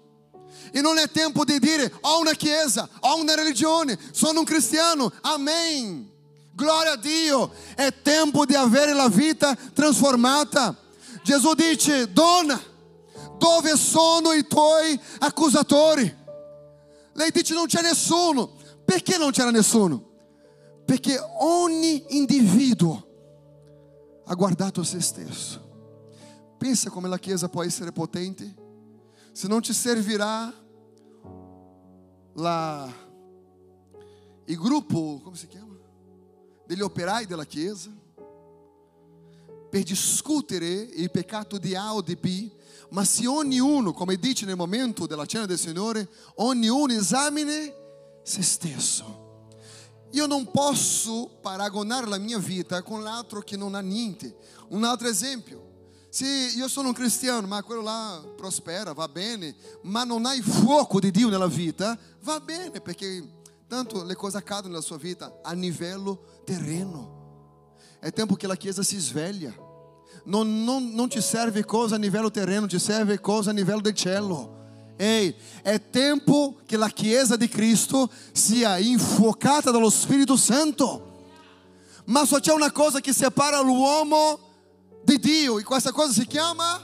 E 0.72 0.80
non 0.80 0.98
è 0.98 1.10
tempo 1.10 1.44
di 1.44 1.58
dire: 1.58 1.92
ho 2.00 2.20
una 2.20 2.32
chiesa, 2.32 2.88
ho 3.00 3.20
una 3.20 3.34
religione, 3.34 3.98
sono 4.12 4.40
un 4.40 4.44
cristiano. 4.44 5.12
Amém. 5.20 6.10
Glória 6.54 6.92
a 6.92 6.96
Dio. 6.96 7.52
È 7.74 7.92
tempo 8.02 8.46
di 8.46 8.54
avere 8.54 8.92
la 8.94 9.08
vita 9.08 9.54
trasformata. 9.72 10.76
Gesù 11.22 11.54
dice: 11.54 12.12
Donna, 12.12 12.60
dove 13.38 13.76
sono 13.76 14.32
i 14.32 14.46
tuoi 14.46 14.98
accusatori? 15.18 16.22
Lei 17.12 17.30
dice: 17.30 17.54
Non 17.54 17.66
c'è 17.66 17.82
nessuno. 17.82 18.56
Perché 18.84 19.16
non 19.16 19.30
c'era 19.30 19.50
nessuno? 19.50 20.12
Perché 20.84 21.18
ogni 21.38 22.04
individuo 22.16 23.06
ha 24.26 24.34
guardato 24.34 24.82
se 24.82 25.00
stesso. 25.00 25.63
Pensa 26.64 26.88
come 26.88 27.08
la 27.08 27.18
Chiesa 27.18 27.50
può 27.50 27.62
essere 27.62 27.92
potente 27.92 28.54
se 29.32 29.48
non 29.48 29.60
ci 29.60 29.74
servirà 29.74 30.50
la, 32.36 32.90
il 34.46 34.56
gruppo, 34.56 35.20
come 35.22 35.36
si 35.36 35.46
chiama? 35.46 35.76
Degli 36.66 36.80
operai 36.80 37.26
della 37.26 37.44
Chiesa 37.44 37.90
per 39.68 39.82
discutere 39.82 40.66
il 40.66 41.10
peccato 41.10 41.58
di 41.58 41.74
A 41.74 41.96
o 41.96 42.00
di 42.00 42.16
B, 42.16 42.50
ma 42.88 43.04
se 43.04 43.26
ognuno, 43.26 43.92
come 43.92 44.16
dice 44.16 44.46
nel 44.46 44.56
momento 44.56 45.06
della 45.06 45.26
cena 45.26 45.44
del 45.44 45.58
Signore, 45.58 46.08
ognuno 46.36 46.94
esamine 46.94 47.74
se 48.22 48.40
stesso. 48.40 49.50
Io 50.12 50.24
non 50.24 50.50
posso 50.50 51.28
paragonare 51.42 52.06
la 52.06 52.16
mia 52.16 52.38
vita 52.38 52.82
con 52.82 53.02
l'altro 53.02 53.42
che 53.42 53.54
non 53.54 53.74
ha 53.74 53.80
niente. 53.80 54.34
Un 54.68 54.84
altro 54.84 55.08
esempio. 55.08 55.72
Se 56.14 56.52
io 56.54 56.68
sono 56.68 56.90
un 56.90 56.94
cristiano, 56.94 57.44
ma 57.44 57.60
quello 57.64 57.82
là 57.82 58.22
prospera, 58.36 58.92
va 58.92 59.08
bene, 59.08 59.52
ma 59.82 60.04
non 60.04 60.26
hai 60.26 60.40
fuoco 60.42 61.00
di 61.00 61.10
Dio 61.10 61.28
nella 61.28 61.48
vita, 61.48 61.98
va 62.22 62.38
bene, 62.38 62.80
perché 62.80 63.42
tanto 63.66 64.04
le 64.04 64.14
cose 64.14 64.36
accadono 64.36 64.68
nella 64.68 64.80
sua 64.80 64.96
vita 64.96 65.40
a 65.42 65.52
livello 65.54 66.42
terreno. 66.44 67.72
È 67.98 68.12
tempo 68.12 68.36
che 68.36 68.46
la 68.46 68.54
Chiesa 68.54 68.84
si 68.84 68.96
sveglia. 68.96 69.52
Non, 70.26 70.62
non, 70.62 70.92
non 70.92 71.08
ti 71.08 71.20
serve 71.20 71.64
cosa 71.64 71.96
a 71.96 71.98
livello 71.98 72.30
terreno, 72.30 72.68
ti 72.68 72.78
serve 72.78 73.18
cosa 73.18 73.50
a 73.50 73.52
livello 73.52 73.80
del 73.80 73.94
cielo. 73.94 74.94
Ehi, 74.96 75.34
è 75.62 75.90
tempo 75.90 76.58
che 76.64 76.76
la 76.76 76.90
Chiesa 76.90 77.34
di 77.34 77.48
Cristo 77.48 78.08
sia 78.30 78.78
infuocata 78.78 79.72
dallo 79.72 79.90
Spirito 79.90 80.36
Santo. 80.36 81.24
Ma 82.04 82.24
só 82.24 82.38
c'è 82.38 82.52
una 82.52 82.70
cosa 82.70 83.00
che 83.00 83.12
separa 83.12 83.60
l'uomo 83.60 84.52
di 85.04 85.18
Dio 85.18 85.58
e 85.58 85.62
questa 85.62 85.92
cosa 85.92 86.12
si 86.12 86.26
chiama 86.26 86.80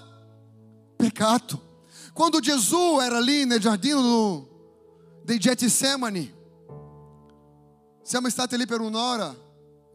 peccato. 0.94 1.68
Quando 2.12 2.38
Gesù 2.40 2.98
era 3.00 3.18
lì 3.18 3.44
nel 3.46 3.60
giardino 3.60 4.48
dei 5.22 5.38
Getsemani, 5.38 6.38
siamo 8.02 8.28
stati 8.28 8.56
lì 8.56 8.66
per 8.66 8.80
un'ora, 8.80 9.34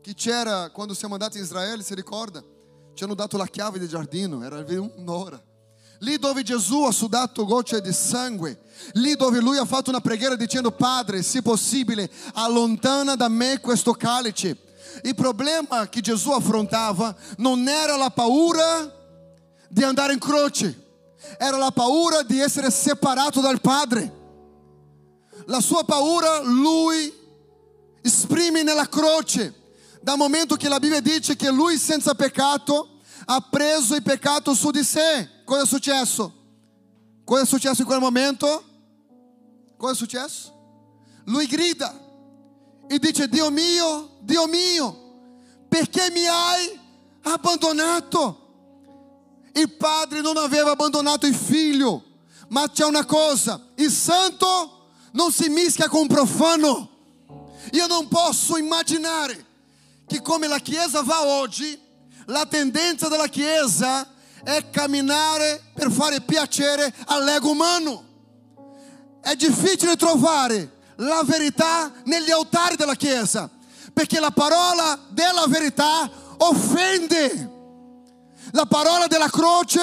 che 0.02 0.14
c'era 0.14 0.70
quando 0.72 0.94
siamo 0.94 1.14
andati 1.14 1.38
in 1.38 1.44
Israele, 1.44 1.84
si 1.84 1.94
ricorda? 1.94 2.44
Ci 2.94 3.04
hanno 3.04 3.14
dato 3.14 3.38
la 3.38 3.48
chiave 3.48 3.78
del 3.78 3.90
giardino, 3.90 4.44
era 4.44 4.64
un'ora. 4.96 5.42
Lì 6.00 6.18
dove 6.18 6.44
Gesù 6.44 6.84
ha 6.84 6.92
sudato 6.92 7.46
gocce 7.46 7.82
di 7.82 7.92
sangue, 7.92 8.62
lì 8.94 9.16
dove 9.16 9.40
lui 9.40 9.58
ha 9.58 9.66
fatto 9.66 9.90
una 9.90 10.02
preghiera 10.02 10.36
dicendo 10.36 10.72
Padre, 10.72 11.22
se 11.24 11.42
possibile, 11.42 12.10
allontana 12.34 13.16
da 13.16 13.28
me 13.28 13.60
questo 13.60 13.94
calice. 13.94 14.58
Il 15.04 15.16
problema 15.16 15.88
che 15.90 16.02
Gesù 16.02 16.32
affrontava 16.32 17.16
non 17.38 17.68
era 17.68 17.96
la 17.96 18.10
paura 18.10 18.92
di 19.70 19.84
andare 19.84 20.14
in 20.14 20.20
croce, 20.20 20.84
era 21.38 21.58
la 21.58 21.72
paura 21.72 22.24
di 22.24 22.40
essere 22.40 22.72
separato 22.72 23.42
dal 23.42 23.62
Padre. 23.62 24.24
La 25.46 25.60
sua 25.60 25.84
paura 25.84 26.42
lui 26.42 27.14
esprime 28.02 28.64
nella 28.64 28.88
croce, 28.88 29.54
dal 30.02 30.18
momento 30.18 30.56
che 30.56 30.70
la 30.70 30.80
Bibbia 30.80 31.02
dice 31.02 31.36
che 31.36 31.50
lui 31.50 31.78
senza 31.78 32.14
peccato 32.16 33.00
ha 33.26 33.42
preso 33.42 33.96
il 33.96 34.04
peccato 34.04 34.54
su 34.54 34.72
di 34.72 34.84
sé. 34.84 35.44
Cosa 35.44 35.64
è 35.64 35.66
successo? 35.66 36.34
Cosa 37.24 37.44
è 37.44 37.46
successo 37.46 37.82
in 37.82 37.88
quel 37.88 38.00
momento? 38.00 38.64
Cosa 39.78 39.94
è 39.94 39.96
successo? 39.96 40.54
Lui 41.26 41.48
grida 41.48 42.05
e 42.88 43.00
dice: 43.00 43.28
Dio 43.28 43.50
mio, 43.50 44.18
Dio 44.22 44.48
mio, 44.48 45.18
perché 45.68 46.10
mi 46.12 46.26
hai 46.26 46.80
abbandonato? 47.24 48.42
Il 49.54 49.72
padre 49.72 50.22
non 50.22 50.38
aveva 50.38 50.72
abbandonato 50.72 51.26
il 51.26 51.36
figlio, 51.36 52.04
ma 52.50 52.70
c'è 52.70 52.86
una 52.86 53.06
cosa: 53.06 53.62
il 53.76 53.92
santo 53.92 54.90
non 55.12 55.32
si 55.32 55.50
mischia 55.50 55.88
con 55.88 56.08
profano. 56.08 56.90
Io 57.72 57.88
non 57.88 58.08
posso 58.08 58.58
immaginare 58.58 59.46
che 60.06 60.22
come 60.22 60.48
la 60.48 60.60
Chiesa 60.60 61.02
va 61.02 61.26
oggi, 61.26 61.80
la 62.28 62.46
tendenza 62.46 63.08
della 63.08 63.28
Chiesa 63.28 64.08
è 64.44 64.70
camminare 64.70 65.72
per 65.74 65.92
fare 65.92 66.22
piacere 66.22 66.94
all'ego 67.08 67.50
umano. 67.50 68.04
È 69.22 69.34
difficile 69.36 69.96
trovare 69.96 70.75
la 70.98 71.22
verità 71.24 71.92
negli 72.06 72.32
altari 72.32 72.76
della 72.76 72.96
Chiesa, 72.96 73.50
perché 73.94 74.20
la 74.20 74.32
parola 74.32 75.00
della 75.10 75.46
verità 75.48 76.10
offende. 76.38 77.52
La 78.52 78.66
parola 78.66 79.08
della 79.08 79.30
croce 79.30 79.80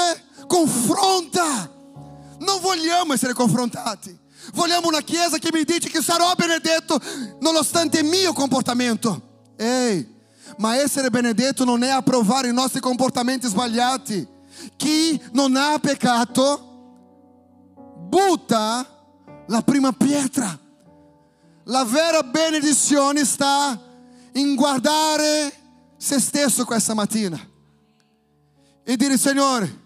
confronta. 0.47 1.71
Non 2.39 2.61
vogliamo 2.61 3.13
essere 3.13 3.33
confrontati. 3.33 4.19
Vogliamo 4.55 4.89
una 4.89 5.01
chiesa 5.03 5.39
che 5.39 5.51
mi 5.53 5.65
dice 5.65 5.89
che 5.89 6.03
sarò 6.03 6.33
benedetto 6.35 7.01
nonostante 7.41 8.01
il 8.01 8.07
mio 8.07 8.33
comportamento. 8.33 9.51
Ehi, 9.57 10.21
ma 10.57 10.77
essere 10.77 11.11
benedetto 11.11 11.65
non 11.65 11.83
è 11.83 11.89
approvare 11.89 12.49
i 12.49 12.53
nostri 12.53 12.81
comportamenti 12.81 13.47
sbagliati. 13.47 14.27
Chi 14.77 15.21
non 15.33 15.57
ha 15.57 15.79
peccato 15.79 16.71
butta 18.09 18.87
la 19.47 19.63
prima 19.63 19.93
pietra. 19.93 20.59
La 21.65 21.85
vera 21.85 22.23
benedizione 22.23 23.25
sta 23.25 23.81
in 24.33 24.55
guardare 24.55 25.53
se 25.97 26.19
stesso 26.19 26.65
questa 26.65 26.95
mattina 26.95 27.39
e 28.83 28.97
dire 28.97 29.17
Signore, 29.17 29.81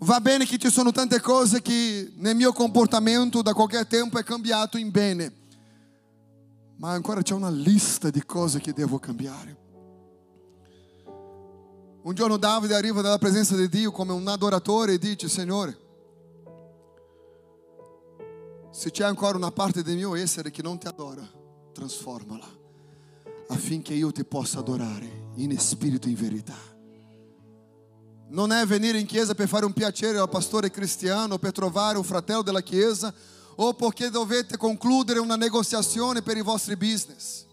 va 0.00 0.20
bene 0.20 0.46
che 0.46 0.58
ci 0.58 0.70
sono 0.70 0.92
tante 0.92 1.20
cose 1.20 1.60
che 1.60 2.12
nel 2.16 2.36
mio 2.36 2.52
comportamento 2.52 3.42
da 3.42 3.52
qualche 3.52 3.84
tempo 3.86 4.18
è 4.18 4.22
cambiato 4.22 4.78
in 4.78 4.90
bene, 4.90 5.32
ma 6.76 6.90
ancora 6.90 7.22
c'è 7.22 7.34
una 7.34 7.50
lista 7.50 8.10
di 8.10 8.24
cose 8.24 8.60
che 8.60 8.72
devo 8.72 9.00
cambiare. 9.00 9.56
Un 12.00 12.14
giorno 12.14 12.36
Davide 12.36 12.76
arriva 12.76 13.02
dalla 13.02 13.18
presenza 13.18 13.56
di 13.56 13.68
Dio 13.68 13.90
come 13.90 14.12
un 14.12 14.28
adoratore 14.28 14.92
e 14.92 14.98
dice, 14.98 15.28
Signore, 15.28 15.87
se 18.70 18.90
c'è 18.90 19.04
ancora 19.04 19.36
una 19.36 19.50
parte 19.50 19.82
del 19.82 19.96
mio 19.96 20.14
essere 20.14 20.50
che 20.50 20.62
non 20.62 20.78
ti 20.78 20.86
adora, 20.86 21.28
trasformala 21.72 22.56
affinché 23.48 23.94
io 23.94 24.12
ti 24.12 24.24
possa 24.24 24.58
adorare 24.58 25.30
in 25.36 25.58
spirito 25.58 26.06
e 26.06 26.10
in 26.10 26.16
verità. 26.16 26.56
Non 28.30 28.52
è 28.52 28.66
venire 28.66 28.98
in 28.98 29.06
chiesa 29.06 29.34
per 29.34 29.48
fare 29.48 29.64
un 29.64 29.72
piacere 29.72 30.18
al 30.18 30.28
pastore 30.28 30.70
cristiano, 30.70 31.38
per 31.38 31.52
trovare 31.52 31.96
un 31.96 32.04
fratello 32.04 32.42
della 32.42 32.60
chiesa 32.60 33.12
o 33.56 33.74
perché 33.74 34.10
dovete 34.10 34.56
concludere 34.56 35.18
una 35.18 35.36
negoziazione 35.36 36.22
per 36.22 36.36
i 36.36 36.42
vostri 36.42 36.76
business. 36.76 37.46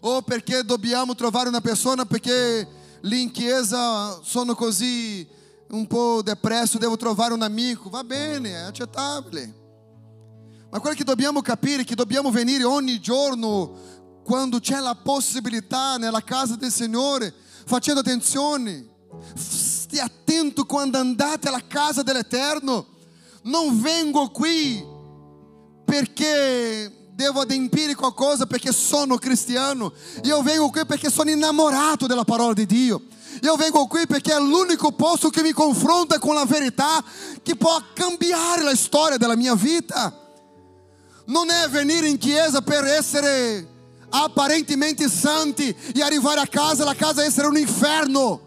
o 0.00 0.22
perché 0.22 0.62
dobbiamo 0.62 1.14
trovare 1.14 1.48
una 1.48 1.60
persona 1.60 2.04
perché 2.04 2.68
lì 3.00 3.22
in 3.22 3.30
chiesa 3.30 4.20
sono 4.22 4.54
così 4.54 5.26
un 5.70 5.86
po' 5.86 6.22
depresso, 6.22 6.78
devo 6.78 6.96
trovare 6.96 7.32
un 7.34 7.42
amico. 7.42 7.88
Va 7.88 8.04
bene, 8.04 8.50
è 8.50 8.62
accettabile. 8.62 9.65
Ma 10.76 10.82
quello 10.82 10.96
che 10.96 11.04
dobbiamo 11.04 11.40
capire 11.40 11.80
è 11.80 11.84
che 11.86 11.94
dobbiamo 11.94 12.30
venire 12.30 12.62
ogni 12.64 13.00
giorno 13.00 14.20
quando 14.22 14.60
c'è 14.60 14.78
la 14.78 14.94
possibilità 14.94 15.96
nella 15.96 16.22
casa 16.22 16.54
del 16.54 16.70
Signore, 16.70 17.32
facendo 17.64 18.00
attenzione. 18.00 18.86
Stia 19.34 20.04
attento 20.04 20.66
quando 20.66 20.98
andate 20.98 21.48
alla 21.48 21.66
casa 21.66 22.02
dell'Eterno. 22.02 22.88
Non 23.44 23.80
vengo 23.80 24.28
qui 24.28 24.84
perché 25.86 27.08
devo 27.10 27.40
adempiere 27.40 27.94
qualcosa 27.94 28.44
perché 28.44 28.70
sono 28.70 29.16
cristiano. 29.16 29.94
Io 30.24 30.42
vengo 30.42 30.68
qui 30.68 30.84
perché 30.84 31.08
sono 31.08 31.30
innamorato 31.30 32.06
della 32.06 32.24
parola 32.24 32.52
di 32.52 32.66
Dio. 32.66 33.00
Io 33.40 33.56
vengo 33.56 33.86
qui 33.86 34.06
perché 34.06 34.34
è 34.34 34.38
l'unico 34.38 34.92
posto 34.92 35.30
che 35.30 35.40
mi 35.40 35.52
confronta 35.52 36.18
con 36.18 36.34
la 36.34 36.44
verità 36.44 37.02
che 37.42 37.56
può 37.56 37.80
cambiare 37.94 38.62
la 38.62 38.76
storia 38.76 39.16
della 39.16 39.36
mia 39.36 39.54
vita. 39.54 40.24
Non 41.26 41.50
è 41.50 41.68
venire 41.68 42.08
in 42.08 42.18
chiesa 42.18 42.60
per 42.62 42.84
essere 42.84 43.66
apparentemente 44.10 45.08
santi 45.08 45.74
e 45.94 46.02
arrivare 46.02 46.40
a 46.40 46.46
casa 46.46 46.82
e 46.82 46.84
la 46.84 46.94
casa 46.94 47.24
essere 47.24 47.48
un 47.48 47.56
inferno. 47.56 48.40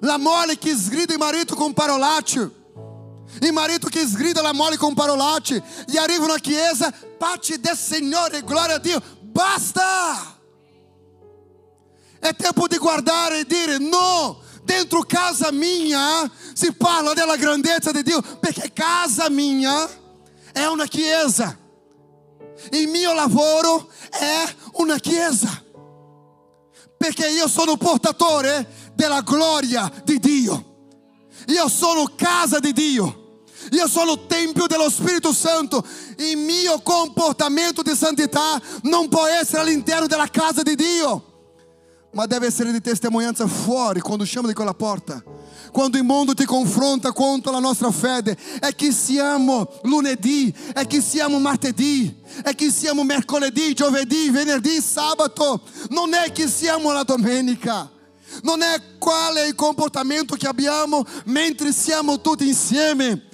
La 0.00 0.18
mole 0.18 0.58
che 0.58 0.74
sgrida 0.74 1.12
il 1.12 1.18
marito 1.18 1.54
con 1.54 1.72
parolacce. 1.72 2.50
Il 3.40 3.52
marito 3.52 3.88
che 3.88 4.04
sgrida 4.06 4.42
la 4.42 4.52
mole 4.52 4.76
con 4.76 4.94
parolacce. 4.94 5.62
E 5.86 5.98
arriva 5.98 6.26
na 6.26 6.38
chiesa, 6.38 6.92
pace 7.18 7.60
del 7.60 7.76
Signore, 7.76 8.42
glória 8.42 8.74
a 8.74 8.78
Dio. 8.78 9.00
Basta! 9.20 10.40
É 12.20 12.32
tempo 12.32 12.68
de 12.68 12.78
guardar 12.78 13.32
e 13.32 13.44
dire: 13.44 13.78
no, 13.78 14.40
dentro 14.62 15.02
casa 15.02 15.50
minha 15.50 16.30
si 16.52 16.72
parla 16.72 17.14
della 17.14 17.36
grandezza 17.36 17.90
di 17.90 18.02
Dio, 18.02 18.22
perché 18.40 18.72
casa 18.72 19.28
minha 19.28 19.88
è 20.52 20.64
una 20.66 20.86
chiesa. 20.86 21.58
Il 22.72 22.88
mio 22.88 23.12
lavoro 23.12 23.88
è 24.10 24.44
una 24.74 24.98
chiesa. 24.98 25.62
Perché 26.96 27.28
io 27.28 27.48
sono 27.48 27.76
portatore 27.76 28.92
della 28.94 29.22
gloria 29.22 29.90
di 30.04 30.18
Dio. 30.18 30.70
Io 31.46 31.68
sono 31.68 32.12
casa 32.14 32.58
di 32.58 32.72
Dio. 32.72 33.44
Io 33.70 33.88
sono 33.88 34.26
tempio 34.26 34.66
dello 34.66 34.90
Spirito 34.90 35.32
Santo. 35.32 35.84
Il 36.18 36.36
mio 36.36 36.80
comportamento 36.80 37.82
di 37.82 37.94
santità 37.94 38.60
non 38.82 39.08
può 39.08 39.26
essere 39.26 39.62
all'interno 39.62 40.06
della 40.06 40.28
casa 40.28 40.62
di 40.62 40.74
Dio. 40.74 41.30
Ma 42.12 42.26
deve 42.26 42.46
essere 42.46 42.72
di 42.72 42.80
testimonianza 42.80 43.46
fuori, 43.46 44.00
quando 44.00 44.24
usciamo 44.24 44.46
di 44.46 44.52
quella 44.54 44.74
porta. 44.74 45.22
Quando 45.72 45.96
il 45.96 46.04
mondo 46.04 46.34
ti 46.34 46.44
confronta 46.44 47.12
contro 47.12 47.50
la 47.50 47.58
nostra 47.58 47.90
fede, 47.90 48.36
è 48.60 48.74
che 48.74 48.92
siamo 48.92 49.66
lunedì, 49.84 50.54
è 50.74 50.86
che 50.86 51.00
siamo 51.00 51.38
martedì, 51.38 52.14
è 52.42 52.54
che 52.54 52.70
siamo 52.70 53.02
mercoledì, 53.04 53.72
giovedì, 53.72 54.28
venerdì, 54.28 54.82
sabato, 54.82 55.62
non 55.88 56.12
è 56.12 56.30
che 56.30 56.46
siamo 56.46 56.92
la 56.92 57.04
domenica. 57.04 57.90
Non 58.42 58.60
è 58.60 58.80
quale 58.98 59.46
il 59.46 59.54
comportamento 59.54 60.36
che 60.36 60.46
abbiamo 60.46 61.04
mentre 61.24 61.72
siamo 61.72 62.20
tutti 62.20 62.46
insieme, 62.46 63.28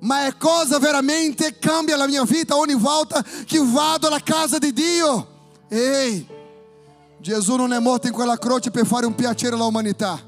ma 0.00 0.26
è 0.26 0.36
cosa 0.36 0.78
veramente 0.78 1.58
cambia 1.58 1.96
la 1.96 2.06
mia 2.06 2.24
vita 2.24 2.56
ogni 2.56 2.74
volta 2.74 3.24
che 3.46 3.60
vado 3.62 4.08
alla 4.08 4.22
casa 4.22 4.58
di 4.58 4.74
Dio. 4.74 5.36
Ehi, 5.68 6.26
Gesù 7.18 7.56
non 7.56 7.72
è 7.72 7.78
morto 7.78 8.06
in 8.06 8.12
quella 8.12 8.38
croce 8.38 8.70
per 8.70 8.86
fare 8.86 9.06
un 9.06 9.14
piacere 9.14 9.54
all'umanità, 9.54 10.22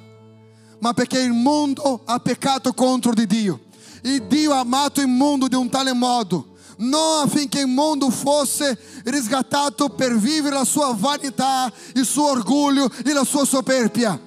ma 0.81 0.93
perché 0.93 1.21
il 1.21 1.33
mondo 1.33 2.03
ha 2.05 2.19
peccato 2.19 2.73
contro 2.73 3.13
di 3.13 3.27
Dio. 3.27 3.61
E 4.03 4.27
Dio 4.27 4.53
ha 4.53 4.61
amato 4.61 5.01
il 5.01 5.09
mondo 5.09 5.47
di 5.47 5.55
un 5.55 5.69
tale 5.69 5.93
modo, 5.93 6.55
non 6.79 7.27
affinché 7.27 7.61
il 7.61 7.67
mondo 7.67 8.11
fosse 8.11 8.79
riscattato 9.05 9.91
per 9.91 10.17
vivere 10.17 10.57
la 10.57 10.65
sua 10.65 10.95
vanità, 10.97 11.71
il 11.95 12.05
suo 12.05 12.31
orgoglio 12.31 12.91
e 13.05 13.13
la 13.13 13.25
sua 13.25 13.45
superbia. 13.45 14.19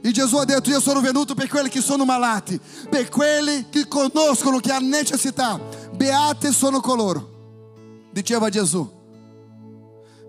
E 0.00 0.10
Gesù 0.10 0.36
ha 0.36 0.44
detto: 0.44 0.70
Io 0.70 0.80
sono 0.80 1.00
venuto 1.00 1.34
per 1.34 1.48
quelli 1.48 1.70
che 1.70 1.80
sono 1.80 2.04
malati, 2.04 2.60
per 2.90 3.08
quelli 3.08 3.66
che 3.70 3.88
conoscono 3.88 4.58
che 4.58 4.70
hanno 4.70 4.88
necessità. 4.88 5.58
Beati 5.94 6.52
sono 6.52 6.80
coloro, 6.80 8.08
diceva 8.12 8.50
Gesù. 8.50 8.96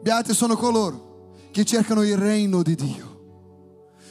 Beati 0.02 0.34
sono 0.34 0.56
coloro 0.56 1.34
che 1.52 1.66
cercano 1.66 2.04
il 2.04 2.16
regno 2.16 2.64
di 2.64 2.76
Dio. 2.76 3.08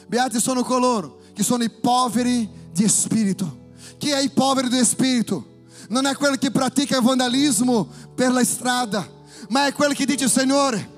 Beati 0.07 0.39
sono 0.39 0.63
coloro 0.63 1.18
che 1.39 1.45
sono 1.45 1.63
i 1.63 2.89
spirito. 2.89 3.57
Chi 3.97 4.09
è 4.09 4.19
il 4.19 4.31
povero 4.33 4.67
di 4.67 4.83
spirito? 4.83 5.63
Non 5.87 6.05
è 6.05 6.13
quello 6.15 6.35
che 6.35 6.51
pratica 6.51 6.99
vandalismo 6.99 7.87
per 8.13 8.33
la 8.33 8.43
strada, 8.43 9.09
ma 9.47 9.65
è 9.65 9.71
quello 9.71 9.93
che 9.93 10.05
dice: 10.05 10.27
Signore, 10.27 10.89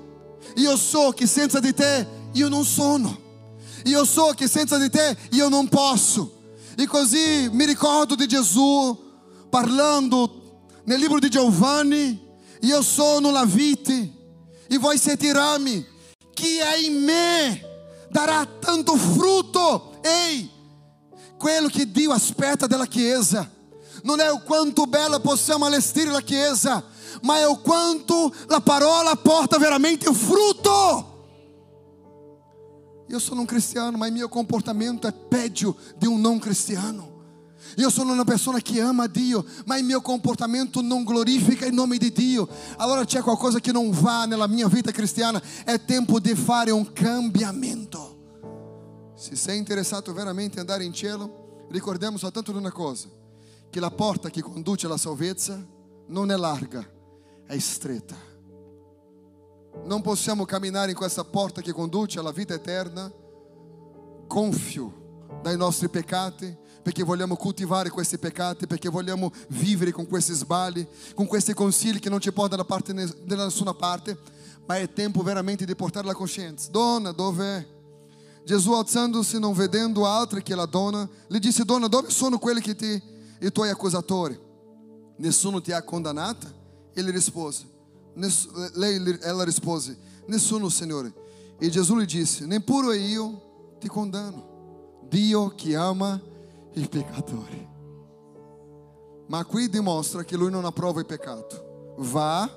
io 0.56 0.76
so 0.76 1.12
che 1.12 1.28
senza 1.28 1.60
di 1.60 1.72
te 1.72 2.08
io 2.32 2.48
non 2.48 2.64
sono. 2.64 3.20
Io 3.84 4.04
so 4.04 4.32
che 4.34 4.48
senza 4.48 4.78
di 4.78 4.90
te 4.90 5.16
io 5.30 5.48
non 5.48 5.68
posso. 5.68 6.40
E 6.76 6.86
così 6.88 7.48
mi 7.52 7.64
ricordo 7.64 8.16
di 8.16 8.26
Gesù 8.26 8.98
parlando 9.48 10.70
nel 10.86 10.98
libro 10.98 11.20
di 11.20 11.28
Giovanni: 11.28 12.20
Io 12.62 12.82
sono 12.82 13.30
la 13.30 13.44
vite 13.44 14.10
e 14.66 14.76
voi 14.76 15.00
rami 15.32 15.86
que 16.34 16.60
é 16.60 16.82
em 16.82 16.90
me 16.90 17.64
dará 18.10 18.44
tanto 18.44 18.96
fruto. 18.96 19.91
Ei, 20.02 20.50
quello 21.38 21.68
che 21.68 21.90
Dio 21.90 22.12
aspetta 22.12 22.66
della 22.66 22.86
Chiesa 22.86 23.48
non 24.02 24.20
è 24.20 24.30
o 24.30 24.42
quanto 24.42 24.86
bella 24.86 25.20
possiamo 25.20 25.64
allestire 25.64 26.10
la 26.10 26.20
Chiesa, 26.20 26.84
ma 27.22 27.38
è 27.38 27.46
o 27.46 27.60
quanto 27.60 28.34
la 28.48 28.60
parola 28.60 29.14
porta 29.16 29.58
veramente 29.58 30.12
frutto. 30.12 31.10
Io 33.08 33.18
sono 33.18 33.40
un 33.40 33.46
cristiano, 33.46 33.96
ma 33.96 34.06
il 34.06 34.12
mio 34.12 34.28
comportamento 34.28 35.06
è 35.06 35.12
peggio 35.12 35.76
di 35.96 36.06
un 36.06 36.20
non 36.20 36.38
cristiano. 36.38 37.10
Io 37.76 37.90
sono 37.90 38.12
una 38.12 38.24
persona 38.24 38.58
che 38.60 38.80
ama 38.80 39.06
Dio, 39.06 39.44
ma 39.66 39.76
il 39.76 39.84
mio 39.84 40.00
comportamento 40.00 40.80
non 40.80 41.04
glorifica 41.04 41.66
il 41.66 41.74
nome 41.74 41.96
di 41.96 42.12
Dio. 42.12 42.48
Allora 42.76 43.04
c'è 43.04 43.20
qualcosa 43.20 43.60
che 43.60 43.72
non 43.72 43.90
va 43.90 44.24
nella 44.24 44.46
mia 44.46 44.66
vita 44.68 44.90
cristiana. 44.90 45.40
È 45.64 45.82
tempo 45.84 46.20
di 46.20 46.34
fare 46.34 46.70
un 46.70 46.92
cambiamento. 46.92 48.11
Se 49.22 49.36
sei 49.36 49.56
interessato 49.56 50.12
veramente 50.12 50.54
in 50.54 50.62
andare 50.62 50.82
in 50.82 50.92
cielo, 50.92 51.66
ricordiamo 51.70 52.18
soltanto 52.18 52.50
una 52.50 52.72
cosa: 52.72 53.06
che 53.70 53.78
la 53.78 53.92
porta 53.92 54.30
che 54.30 54.42
conduce 54.42 54.86
alla 54.86 54.96
salvezza 54.96 55.64
non 56.08 56.32
è 56.32 56.36
larga, 56.36 56.84
è 57.46 57.56
stretta. 57.60 58.16
Non 59.84 60.02
possiamo 60.02 60.44
camminare 60.44 60.90
in 60.90 60.96
questa 60.96 61.22
porta 61.22 61.60
che 61.60 61.70
conduce 61.70 62.18
alla 62.18 62.32
vita 62.32 62.54
eterna 62.54 63.12
gonfio 64.26 65.28
dai 65.40 65.56
nostri 65.56 65.88
peccati, 65.88 66.56
perché 66.82 67.04
vogliamo 67.04 67.36
coltivare 67.36 67.90
questi 67.90 68.18
peccati, 68.18 68.66
perché 68.66 68.88
vogliamo 68.88 69.30
vivere 69.50 69.92
con 69.92 70.08
questi 70.08 70.32
sbagli, 70.32 70.84
con 71.14 71.26
questi 71.26 71.54
consigli 71.54 72.00
che 72.00 72.10
non 72.10 72.18
ci 72.18 72.32
portano 72.32 72.62
da, 72.62 72.66
parte, 72.66 72.92
da 72.92 73.44
nessuna 73.44 73.72
parte, 73.72 74.18
ma 74.66 74.78
è 74.78 74.92
tempo 74.92 75.22
veramente 75.22 75.64
di 75.64 75.76
portare 75.76 76.06
la 76.06 76.14
coscienza. 76.14 76.72
Donna, 76.72 77.12
dove 77.12 77.71
Gesù 78.44 78.72
alzandosi, 78.72 79.38
non 79.38 79.52
vedendo 79.52 80.06
altri 80.06 80.42
che 80.42 80.54
la 80.54 80.66
donna, 80.66 81.08
le 81.28 81.38
disse, 81.38 81.64
donna, 81.64 81.86
dove 81.86 82.10
sono 82.10 82.38
quelli 82.38 82.60
che 82.60 82.74
ti, 82.74 83.00
i 83.40 83.52
tuoi 83.52 83.70
accusatori? 83.70 84.38
Nessuno 85.16 85.60
ti 85.60 85.70
ha 85.72 85.82
condannata? 85.82 86.52
Ele 86.92 87.10
rispose, 87.10 87.64
lei, 88.74 89.18
ela 89.20 89.44
rispose, 89.44 89.96
nessuno, 90.26 90.68
Signore. 90.68 91.12
E 91.58 91.68
Gesù 91.68 91.94
lhe 91.96 92.04
disse, 92.04 92.44
neppure 92.44 92.96
io 92.96 93.76
ti 93.78 93.86
condanno. 93.88 95.00
Dio 95.08 95.54
che 95.54 95.76
ama 95.76 96.20
i 96.74 96.88
peccatori. 96.88 97.68
Ma 99.28 99.44
qui 99.44 99.68
dimostra 99.68 100.24
che 100.24 100.36
lui 100.36 100.50
non 100.50 100.64
approva 100.64 101.00
il 101.00 101.06
peccato. 101.06 101.94
Va, 101.98 102.50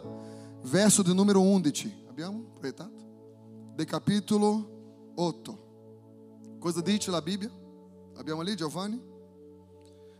verso 0.63 1.03
di 1.03 1.13
numero 1.13 1.41
11. 1.41 2.05
Abbiamo 2.09 2.45
proiettato? 2.53 3.03
Del 3.75 3.85
capitolo 3.85 5.13
8. 5.15 5.64
Cosa 6.65 6.81
dice 6.81 7.11
la 7.11 7.21
Bibbia? 7.21 7.51
Abbiamo 8.15 8.41
lì 8.41 8.55
Giovanni? 8.55 8.99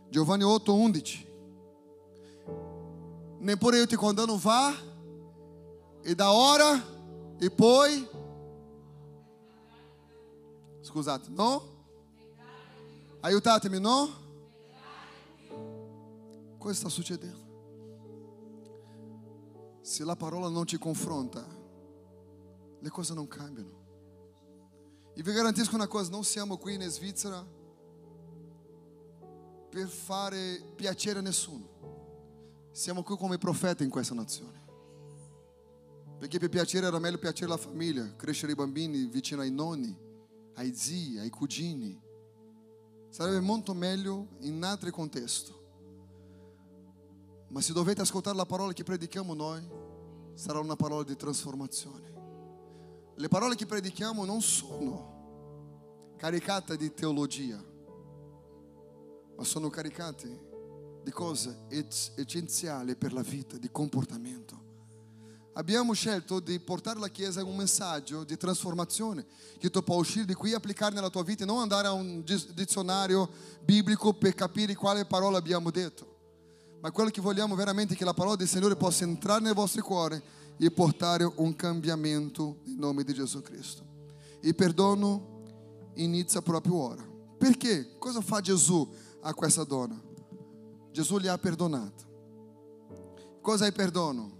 Giovanni 0.08 0.44
8, 0.44 0.74
11. 0.74 1.26
Neppure 3.40 3.78
io 3.78 3.86
ti 3.88 3.96
condanno, 3.96 4.36
va 4.36 4.72
e 6.02 6.14
da 6.14 6.30
ora 6.30 6.80
e 7.36 7.50
poi 7.50 8.08
scusate, 10.82 11.30
no? 11.30 11.62
Aiutatemi, 13.22 13.80
no? 13.80 14.08
Cosa 16.58 16.74
sta 16.74 16.88
succedendo? 16.88 17.44
Se 19.80 20.04
la 20.04 20.14
parola 20.14 20.48
non 20.48 20.64
ti 20.64 20.78
confronta, 20.78 21.44
le 22.78 22.88
cose 22.88 23.14
non 23.14 23.26
cambiano. 23.26 23.85
E 25.18 25.22
vi 25.22 25.32
garantisco 25.32 25.74
una 25.74 25.86
cosa, 25.86 26.10
non 26.10 26.24
siamo 26.24 26.58
qui 26.58 26.74
in 26.74 26.82
Svizzera 26.82 27.42
per 29.70 29.88
fare 29.88 30.60
piacere 30.74 31.20
a 31.20 31.22
nessuno. 31.22 32.68
Siamo 32.70 33.02
qui 33.02 33.16
come 33.16 33.38
profeti 33.38 33.82
in 33.82 33.88
questa 33.88 34.14
nazione. 34.14 34.62
Perché 36.18 36.38
per 36.38 36.50
piacere 36.50 36.86
era 36.86 36.98
meglio 36.98 37.16
piacere 37.16 37.46
alla 37.46 37.56
famiglia, 37.56 38.14
crescere 38.14 38.52
i 38.52 38.54
bambini 38.54 39.06
vicino 39.06 39.40
ai 39.40 39.50
nonni, 39.50 39.98
ai 40.56 40.74
zii, 40.74 41.18
ai 41.18 41.30
cugini. 41.30 41.98
Sarebbe 43.08 43.40
molto 43.40 43.72
meglio 43.72 44.36
in 44.40 44.62
altri 44.64 44.90
contesti. 44.90 45.54
Ma 47.48 47.62
se 47.62 47.72
dovete 47.72 48.02
ascoltare 48.02 48.36
la 48.36 48.44
parola 48.44 48.74
che 48.74 48.84
predichiamo 48.84 49.32
noi, 49.32 49.66
sarà 50.34 50.58
una 50.58 50.76
parola 50.76 51.04
di 51.04 51.16
trasformazione. 51.16 52.15
Le 53.18 53.28
parole 53.28 53.54
che 53.54 53.64
predichiamo 53.64 54.26
non 54.26 54.42
sono 54.42 56.14
caricate 56.18 56.76
di 56.76 56.92
teologia, 56.92 57.56
ma 59.36 59.42
sono 59.42 59.70
caricate 59.70 61.00
di 61.02 61.10
cose 61.10 61.64
essenziali 61.68 62.94
per 62.94 63.14
la 63.14 63.22
vita, 63.22 63.56
di 63.56 63.70
comportamento. 63.70 64.64
Abbiamo 65.54 65.94
scelto 65.94 66.40
di 66.40 66.60
portare 66.60 66.98
alla 66.98 67.08
Chiesa 67.08 67.42
un 67.42 67.56
messaggio 67.56 68.22
di 68.22 68.36
trasformazione 68.36 69.24
che 69.56 69.70
tu 69.70 69.82
puoi 69.82 70.00
uscire 70.00 70.26
di 70.26 70.34
qui 70.34 70.52
e 70.52 70.56
applicare 70.56 70.94
nella 70.94 71.08
tua 71.08 71.22
vita 71.22 71.44
e 71.44 71.46
non 71.46 71.60
andare 71.60 71.86
a 71.86 71.92
un 71.92 72.22
dizionario 72.22 73.30
biblico 73.64 74.12
per 74.12 74.34
capire 74.34 74.74
quale 74.74 75.06
parola 75.06 75.38
abbiamo 75.38 75.70
detto. 75.70 76.14
Ma 76.82 76.90
quello 76.90 77.08
che 77.08 77.22
vogliamo 77.22 77.54
veramente 77.54 77.94
è 77.94 77.96
che 77.96 78.04
la 78.04 78.12
parola 78.12 78.36
del 78.36 78.46
Signore 78.46 78.76
possa 78.76 79.04
entrare 79.04 79.40
nel 79.40 79.54
vostro 79.54 79.82
cuore 79.82 80.22
e 80.58 80.70
portare 80.70 81.24
un 81.24 81.54
cambiamento 81.54 82.60
in 82.64 82.78
nome 82.78 83.04
di 83.04 83.12
Gesù 83.12 83.42
Cristo. 83.42 83.84
Il 84.40 84.54
perdono 84.54 85.90
inizia 85.94 86.40
proprio 86.42 86.76
ora. 86.76 87.04
Perché? 87.38 87.98
Cosa 87.98 88.20
fa 88.20 88.40
Gesù 88.40 88.88
a 89.20 89.34
questa 89.34 89.64
donna? 89.64 90.00
Gesù 90.90 91.18
gli 91.18 91.26
ha 91.26 91.36
perdonato. 91.36 92.04
Cosa 93.42 93.64
è 93.64 93.68
il 93.68 93.74
perdono? 93.74 94.34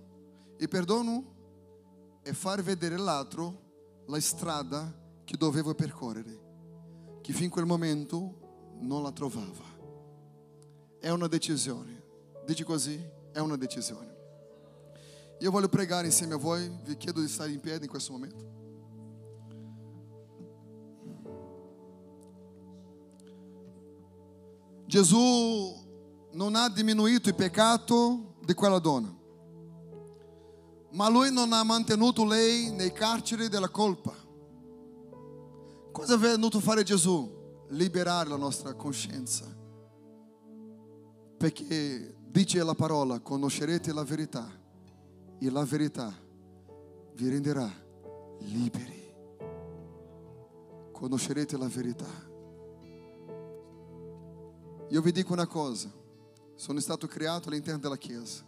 Il 0.59 0.69
perdono 0.69 1.35
è 2.23 2.33
far 2.33 2.63
vedere 2.63 2.97
l'altro 2.97 4.05
la 4.07 4.21
strada 4.21 5.05
che 5.25 5.37
dovevo 5.37 5.75
percorrere, 5.75 7.19
che 7.21 7.33
fin 7.33 7.51
quel 7.51 7.67
momento 7.67 8.75
non 8.81 9.03
la 9.03 9.13
trovava. 9.13 9.75
È 10.99 11.11
una 11.11 11.27
decisione. 11.27 12.03
Dici 12.47 12.65
così? 12.65 12.99
È 13.33 13.39
una 13.39 13.57
decisione. 13.57 14.16
Io 15.41 15.51
voglio 15.51 15.69
pregare 15.69 16.07
insieme 16.07 16.35
a 16.35 16.39
voi, 16.39 16.71
vi 16.85 16.97
chiedo 16.97 17.21
di 17.21 17.29
stare 17.29 17.53
in 17.53 17.61
piedi 17.61 17.85
in 17.85 17.91
questo 17.91 18.13
momento. 18.13 18.55
Gesù 24.87 25.75
non 26.33 26.55
ha 26.55 26.71
diminuito 26.71 27.29
il 27.29 27.35
peccato 27.35 28.37
di 28.45 28.55
quella 28.55 28.79
donna, 28.79 29.15
ma 30.93 31.09
lui 31.11 31.31
non 31.31 31.53
ha 31.53 31.63
mantenuto 31.65 32.25
lei 32.25 32.71
nei 32.71 32.93
carceri 32.93 33.49
della 33.49 33.69
colpa. 33.69 34.15
Cosa 35.93 36.15
è 36.15 36.19
venuto 36.19 36.59
a 36.59 36.61
fare 36.61 36.83
Gesù? 36.83 37.65
Liberare 37.71 38.29
la 38.29 38.37
nostra 38.37 38.73
coscienza. 38.75 39.45
Perché 41.37 42.17
dice 42.27 42.63
la 42.63 42.75
parola, 42.75 43.21
conoscerete 43.21 43.93
la 43.93 44.05
verità 44.05 44.65
e 45.39 45.51
la 45.51 45.65
verità 45.65 46.13
vi 47.15 47.29
renderà 47.29 47.71
liberi. 48.41 49.05
Conoscerete 50.93 51.57
la 51.57 51.69
verità. 51.69 52.35
Io 54.89 55.01
vi 55.03 55.13
dico 55.13 55.33
una 55.33 55.47
cosa, 55.47 55.91
sono 56.55 56.81
stato 56.81 57.07
creato 57.07 57.49
all'interno 57.49 57.81
della 57.81 57.97
Chiesa, 57.97 58.45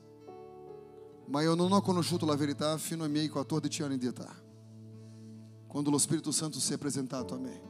ma 1.27 1.43
io 1.43 1.55
non 1.55 1.73
ho 1.73 1.81
conosciuto 1.83 2.25
la 2.25 2.37
verità 2.37 2.77
fino 2.79 3.05
ai 3.05 3.11
miei 3.11 3.29
14 3.29 3.83
anni 3.83 3.99
di 3.99 4.07
età, 4.07 4.33
quando 5.67 5.91
lo 5.91 5.99
Spirito 5.99 6.31
Santo 6.31 6.59
si 6.59 6.73
è 6.73 6.79
presentato 6.79 7.35
a 7.35 7.39
me. 7.39 7.61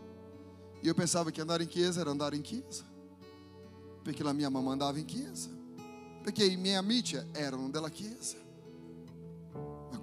Io 0.83 0.95
pensavo 0.95 1.31
che 1.31 1.41
andare 1.41 1.65
in 1.65 1.69
chiesa 1.69 2.01
era 2.01 2.11
andare 2.11 2.37
in 2.37 2.43
chiesa, 2.43 2.85
perché 4.03 4.23
la 4.23 4.33
mia 4.33 4.49
mamma 4.49 4.73
andava 4.73 4.99
in 4.99 5.07
chiesa, 5.07 5.49
perché 6.23 6.45
i 6.45 6.57
miei 6.57 6.77
amici 6.77 7.19
erano 7.33 7.69
della 7.71 7.91
chiesa. 7.91 8.48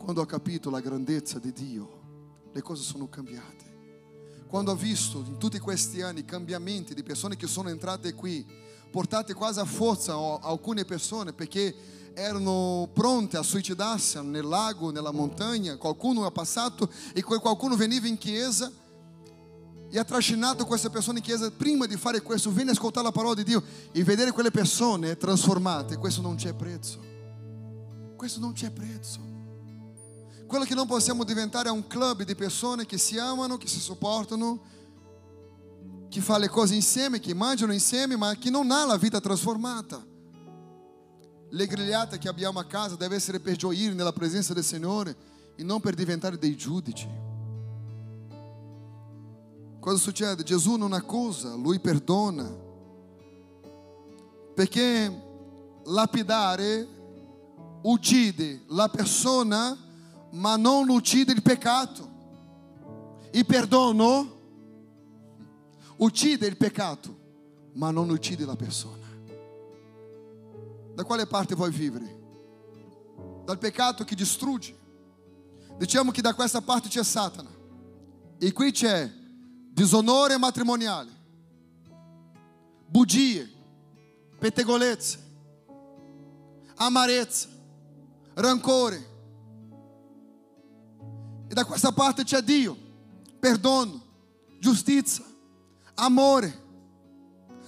Quando 0.06 0.22
ho 0.22 0.28
capito 0.28 0.70
la 0.70 0.82
grandezza 0.82 1.40
di 1.40 1.52
Dio, 1.52 1.90
le 2.54 2.62
cose 2.62 2.84
sono 2.84 3.10
cambiate. 3.10 4.44
Quando 4.48 4.70
ho 4.70 4.76
visto 4.76 5.24
in 5.26 5.40
tutti 5.40 5.58
questi 5.58 6.04
anni 6.04 6.24
cambiamenti 6.24 6.94
di 6.94 7.02
persone 7.02 7.36
che 7.36 7.48
sono 7.48 7.70
entrate 7.70 8.14
qui, 8.14 8.46
portate 8.92 9.34
quasi 9.34 9.60
a 9.62 9.66
forza 9.66 10.14
alcune 10.42 10.86
persone 10.86 11.34
perché 11.34 11.74
erano 12.14 12.88
pronte 12.94 13.38
a 13.38 13.42
suicidarsi 13.42 14.22
nel 14.22 14.46
lago, 14.46 14.92
nella 14.92 15.10
montagna, 15.10 15.76
qualcuno 15.78 16.28
ha 16.28 16.32
passato 16.32 16.88
e 17.12 17.24
qualcuno 17.24 17.76
veniva 17.76 18.06
in 18.06 18.20
chiesa 18.20 18.72
e 19.90 19.98
ha 19.98 20.04
trascinato 20.04 20.68
queste 20.68 20.92
persone 20.92 21.18
in 21.18 21.24
chiesa 21.24 21.50
prima 21.50 21.88
di 21.88 21.98
fare 21.98 22.22
questo, 22.22 22.52
viene 22.52 22.70
a 22.70 22.74
ascoltare 22.74 23.08
la 23.08 23.12
parola 23.12 23.34
di 23.34 23.44
Dio 23.44 23.64
e 23.92 24.04
vedere 24.04 24.32
quelle 24.32 24.52
persone 24.52 25.18
trasformate, 25.18 25.98
questo 25.98 26.22
non 26.22 26.36
c'è 26.36 26.54
prezzo. 26.54 27.00
Questo 28.16 28.40
non 28.40 28.54
c'è 28.54 28.70
prezzo. 28.70 29.25
Quello 30.48 30.64
che 30.64 30.76
non 30.76 30.86
possiamo 30.86 31.24
diventare 31.24 31.70
è 31.70 31.72
un 31.72 31.88
club 31.88 32.24
di 32.24 32.36
persone 32.36 32.86
che 32.86 32.98
si 32.98 33.18
amano, 33.18 33.58
che 33.58 33.68
si 33.68 33.80
sopportano, 33.80 34.62
che 36.10 36.22
fa 36.22 36.38
le 36.38 36.50
cose 36.50 36.76
insieme, 36.76 37.20
che 37.20 37.34
mangiano 37.34 37.74
insieme, 37.74 38.16
ma 38.16 38.36
che 38.36 38.50
non 38.50 38.70
ha 38.72 38.86
la 38.86 38.98
vita 38.98 39.20
trasformata. 39.20 40.06
Le 41.50 41.68
grigliate 41.68 42.18
che 42.18 42.28
abbiamo 42.28 42.60
a 42.60 42.66
casa 42.66 42.96
deve 42.96 43.16
essere 43.16 43.40
per 43.40 43.56
gioire 43.56 43.94
nella 43.94 44.14
presenza 44.14 44.54
del 44.54 44.64
Signore 44.64 45.16
e 45.56 45.64
non 45.64 45.80
per 45.80 45.96
diventare 45.96 46.38
dei 46.38 46.56
giudici. 46.56 47.08
Cosa 49.80 49.98
succede? 49.98 50.44
Gesù 50.44 50.76
non 50.76 50.94
accusa, 50.94 51.54
lui 51.54 51.80
perdona. 51.80 52.50
Perché 54.54 55.24
lapidare 55.86 56.88
uccide 57.84 58.64
la 58.70 58.90
persona, 58.90 59.78
ma 60.36 60.58
non 60.58 60.90
uccide 60.90 61.32
il 61.32 61.42
peccato. 61.42 62.14
Il 63.32 63.46
perdono 63.46 64.34
uccide 65.98 66.46
il 66.48 66.58
peccato, 66.58 67.18
ma 67.74 67.90
non 67.92 68.10
uccide 68.10 68.46
la 68.46 68.56
persona. 68.56 69.04
Da 70.94 71.04
quale 71.04 71.26
parte 71.26 71.56
vuoi 71.56 71.72
vivere? 71.72 72.24
Dal 73.46 73.58
peccato 73.58 74.04
che 74.04 74.16
distrugge. 74.16 74.84
Diciamo 75.78 76.12
che 76.12 76.22
da 76.22 76.34
questa 76.34 76.62
parte 76.62 76.90
c'è 76.90 77.04
Satana. 77.04 77.54
E 78.38 78.52
qui 78.52 78.72
c'è 78.72 79.10
disonore 79.72 80.38
matrimoniale, 80.38 81.12
bugie, 82.88 83.50
pettegolezze, 84.38 85.20
amarezza, 86.76 87.48
rancore. 88.34 89.14
E 91.48 91.54
da 91.54 91.66
questa 91.66 91.92
parte 91.92 92.24
c'è 92.24 92.42
Dio, 92.42 92.76
perdono, 93.40 94.02
giustizia, 94.60 95.24
amore, 95.96 96.64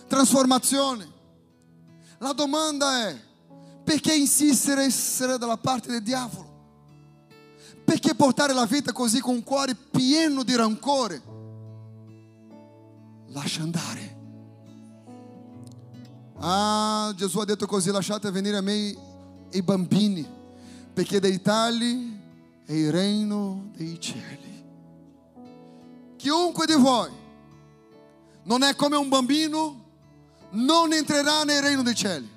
trasformazione. 0.07 1.15
La 2.19 2.34
domanda 2.34 3.07
è, 3.07 3.21
perché 3.84 4.15
insistere 4.15 4.84
essere 4.84 5.38
dalla 5.38 5.57
parte 5.57 5.89
del 5.89 6.01
diavolo? 6.01 6.45
Perché 7.86 8.15
portare 8.15 8.53
la 8.53 8.65
vita 8.65 8.91
così 8.91 9.19
con 9.19 9.36
un 9.36 9.43
cuore 9.43 9.75
pieno 9.75 10.43
di 10.43 10.55
rancore? 10.55 11.21
Lascia 13.28 13.61
andare. 13.61 14.15
Ah, 16.39 17.13
Gesù 17.15 17.39
ha 17.39 17.45
detto 17.45 17.65
così, 17.65 17.91
lasciate 17.91 18.30
venire 18.32 18.57
a 18.57 18.61
me 18.61 18.95
i 19.51 19.61
bambini, 19.61 20.28
perché 20.93 21.19
dei 21.19 21.41
tali 21.41 22.16
è 22.68 22.74
il 22.74 22.91
regno 22.91 23.70
dei 23.78 23.97
cieli. 23.97 24.65
Chiunque 26.18 26.65
di 26.65 26.74
voi 26.74 27.09
non 28.43 28.61
è 28.61 28.76
come 28.76 28.97
un 28.97 29.07
bambino, 29.07 29.86
non 30.51 30.91
entrerà 30.91 31.43
nel 31.43 31.61
regno 31.61 31.82
dei 31.82 31.95
cieli. 31.95 32.30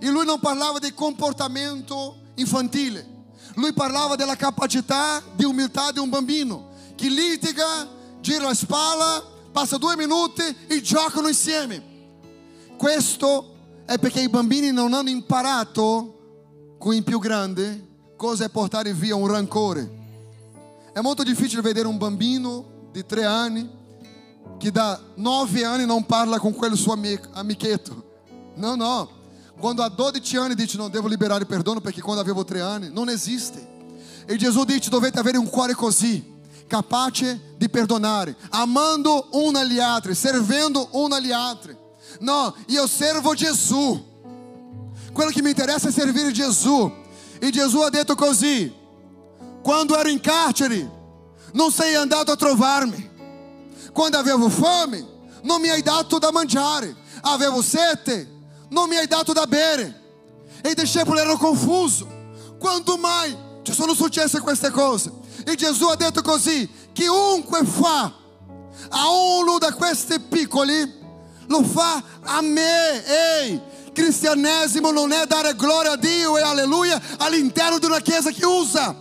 E 0.00 0.08
lui 0.08 0.24
non 0.24 0.40
parlava 0.40 0.80
di 0.80 0.92
comportamento 0.92 2.32
infantile, 2.34 3.26
lui 3.54 3.72
parlava 3.72 4.16
della 4.16 4.34
capacità 4.34 5.22
di 5.36 5.44
umiltà 5.44 5.92
di 5.92 6.00
un 6.00 6.08
bambino 6.08 6.70
che 6.96 7.08
litiga, 7.08 7.88
gira 8.20 8.46
la 8.46 8.54
spalla, 8.54 9.24
passa 9.52 9.78
due 9.78 9.94
minuti 9.94 10.42
e 10.66 10.80
giocano 10.80 11.28
insieme. 11.28 11.80
Questo 12.76 13.54
è 13.86 13.98
perché 14.00 14.20
i 14.20 14.28
bambini 14.28 14.72
non 14.72 14.94
hanno 14.94 15.10
imparato 15.10 16.74
con 16.76 16.92
il 16.92 17.04
più 17.04 17.20
grande 17.20 17.89
cosa 18.20 18.44
è 18.44 18.50
portare 18.50 18.92
via 18.92 19.16
un 19.16 19.26
rancore. 19.26 19.98
È 20.92 21.00
molto 21.00 21.22
difficile 21.22 21.62
vedere 21.62 21.86
un 21.88 21.96
bambino 21.96 22.88
di 22.92 23.06
tre 23.06 23.24
anni 23.24 23.66
che 24.58 24.70
da 24.70 25.00
nove 25.14 25.64
anni 25.64 25.86
non 25.86 26.04
parla 26.04 26.38
con 26.38 26.52
quel 26.52 26.76
suo 26.76 26.92
amichetto. 27.32 28.04
No, 28.56 28.74
no. 28.74 29.08
Quando 29.58 29.82
ha 29.82 29.88
12 29.88 30.36
anni 30.36 30.54
dice 30.54 30.76
non 30.76 30.90
devo 30.90 31.08
liberare 31.08 31.46
perdono 31.46 31.80
perché 31.80 32.02
quando 32.02 32.20
avevo 32.20 32.44
tre 32.44 32.60
anni 32.60 32.90
non 32.92 33.08
esiste. 33.08 33.66
E 34.26 34.36
Gesù 34.36 34.64
dice 34.64 34.90
dovete 34.90 35.18
avere 35.18 35.38
un 35.38 35.48
cuore 35.48 35.72
così, 35.72 36.22
capace 36.66 37.54
di 37.56 37.70
perdonare, 37.70 38.36
amando 38.50 39.28
um 39.30 39.54
agli 39.54 39.78
altri, 39.78 40.14
servendo 40.14 40.88
um 40.90 41.10
agli 41.10 41.32
altri. 41.32 41.74
No, 42.18 42.54
io 42.66 42.86
servo 42.86 43.32
Gesù. 43.32 44.08
Quello 45.10 45.30
che 45.30 45.40
mi 45.40 45.48
interessa 45.48 45.88
è 45.88 45.90
servire 45.90 46.30
Gesù. 46.32 46.99
E 47.40 47.50
Gesù 47.50 47.78
ha 47.78 47.90
detto 47.90 48.14
così: 48.14 48.72
quando 49.62 49.96
ero 49.98 50.08
in 50.08 50.20
carcere, 50.20 50.90
non 51.52 51.72
sei 51.72 51.94
andato 51.94 52.30
a 52.32 52.36
trovarmi. 52.36 53.08
Quando 53.92 54.18
avevo 54.18 54.48
fome, 54.48 55.04
non 55.42 55.60
mi 55.60 55.68
hai 55.68 55.82
dato 55.82 56.18
da 56.18 56.30
mangiare. 56.30 56.94
Avevo 57.22 57.60
sete, 57.62 58.28
non 58.68 58.88
mi 58.88 58.96
hai 58.96 59.06
dato 59.06 59.32
da 59.32 59.46
bere. 59.46 60.00
E 60.62 60.70
i 60.70 60.74
discepoli 60.74 61.18
erano 61.18 61.38
confusi. 61.38 62.06
Quando 62.58 62.96
mai 62.98 63.36
ci 63.62 63.72
sono 63.72 63.94
successe 63.94 64.40
queste 64.40 64.70
cose? 64.70 65.10
E 65.44 65.54
Gesù 65.54 65.86
ha 65.86 65.96
detto 65.96 66.22
così: 66.22 66.68
chiunque 66.92 67.64
fa 67.64 68.12
a 68.90 69.08
uno 69.38 69.58
da 69.58 69.72
questi 69.72 70.20
piccoli, 70.20 70.98
lo 71.46 71.62
fa 71.64 72.02
a 72.22 72.40
me. 72.42 73.04
Ehi, 73.04 73.60
cristianesimo 74.00 74.90
non 74.90 75.12
è 75.12 75.26
dare 75.26 75.54
gloria 75.54 75.92
a 75.92 75.96
Dio 75.96 76.38
e 76.38 76.40
alleluia 76.40 76.98
all'interno 77.18 77.78
di 77.78 77.84
una 77.84 78.00
chiesa 78.00 78.30
chiusa, 78.30 78.96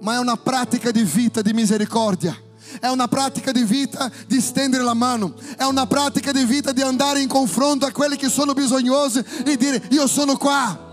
ma 0.00 0.14
è 0.14 0.18
una 0.18 0.36
pratica 0.36 0.90
di 0.90 1.04
vita 1.04 1.40
di 1.40 1.52
misericordia. 1.52 2.36
È 2.78 2.86
una 2.86 3.08
pratica 3.08 3.50
di 3.50 3.64
vita 3.64 4.08
di 4.28 4.40
stendere 4.40 4.84
la 4.84 4.94
mano, 4.94 5.34
è 5.56 5.64
una 5.64 5.86
pratica 5.86 6.30
di 6.30 6.44
vita 6.44 6.70
di 6.70 6.82
andare 6.82 7.20
in 7.20 7.26
confronto 7.26 7.84
a 7.84 7.90
quelli 7.90 8.16
che 8.16 8.28
sono 8.28 8.52
bisognosi 8.52 9.24
e 9.44 9.56
dire 9.56 9.82
io 9.90 10.06
sono 10.06 10.36
qua. 10.36 10.88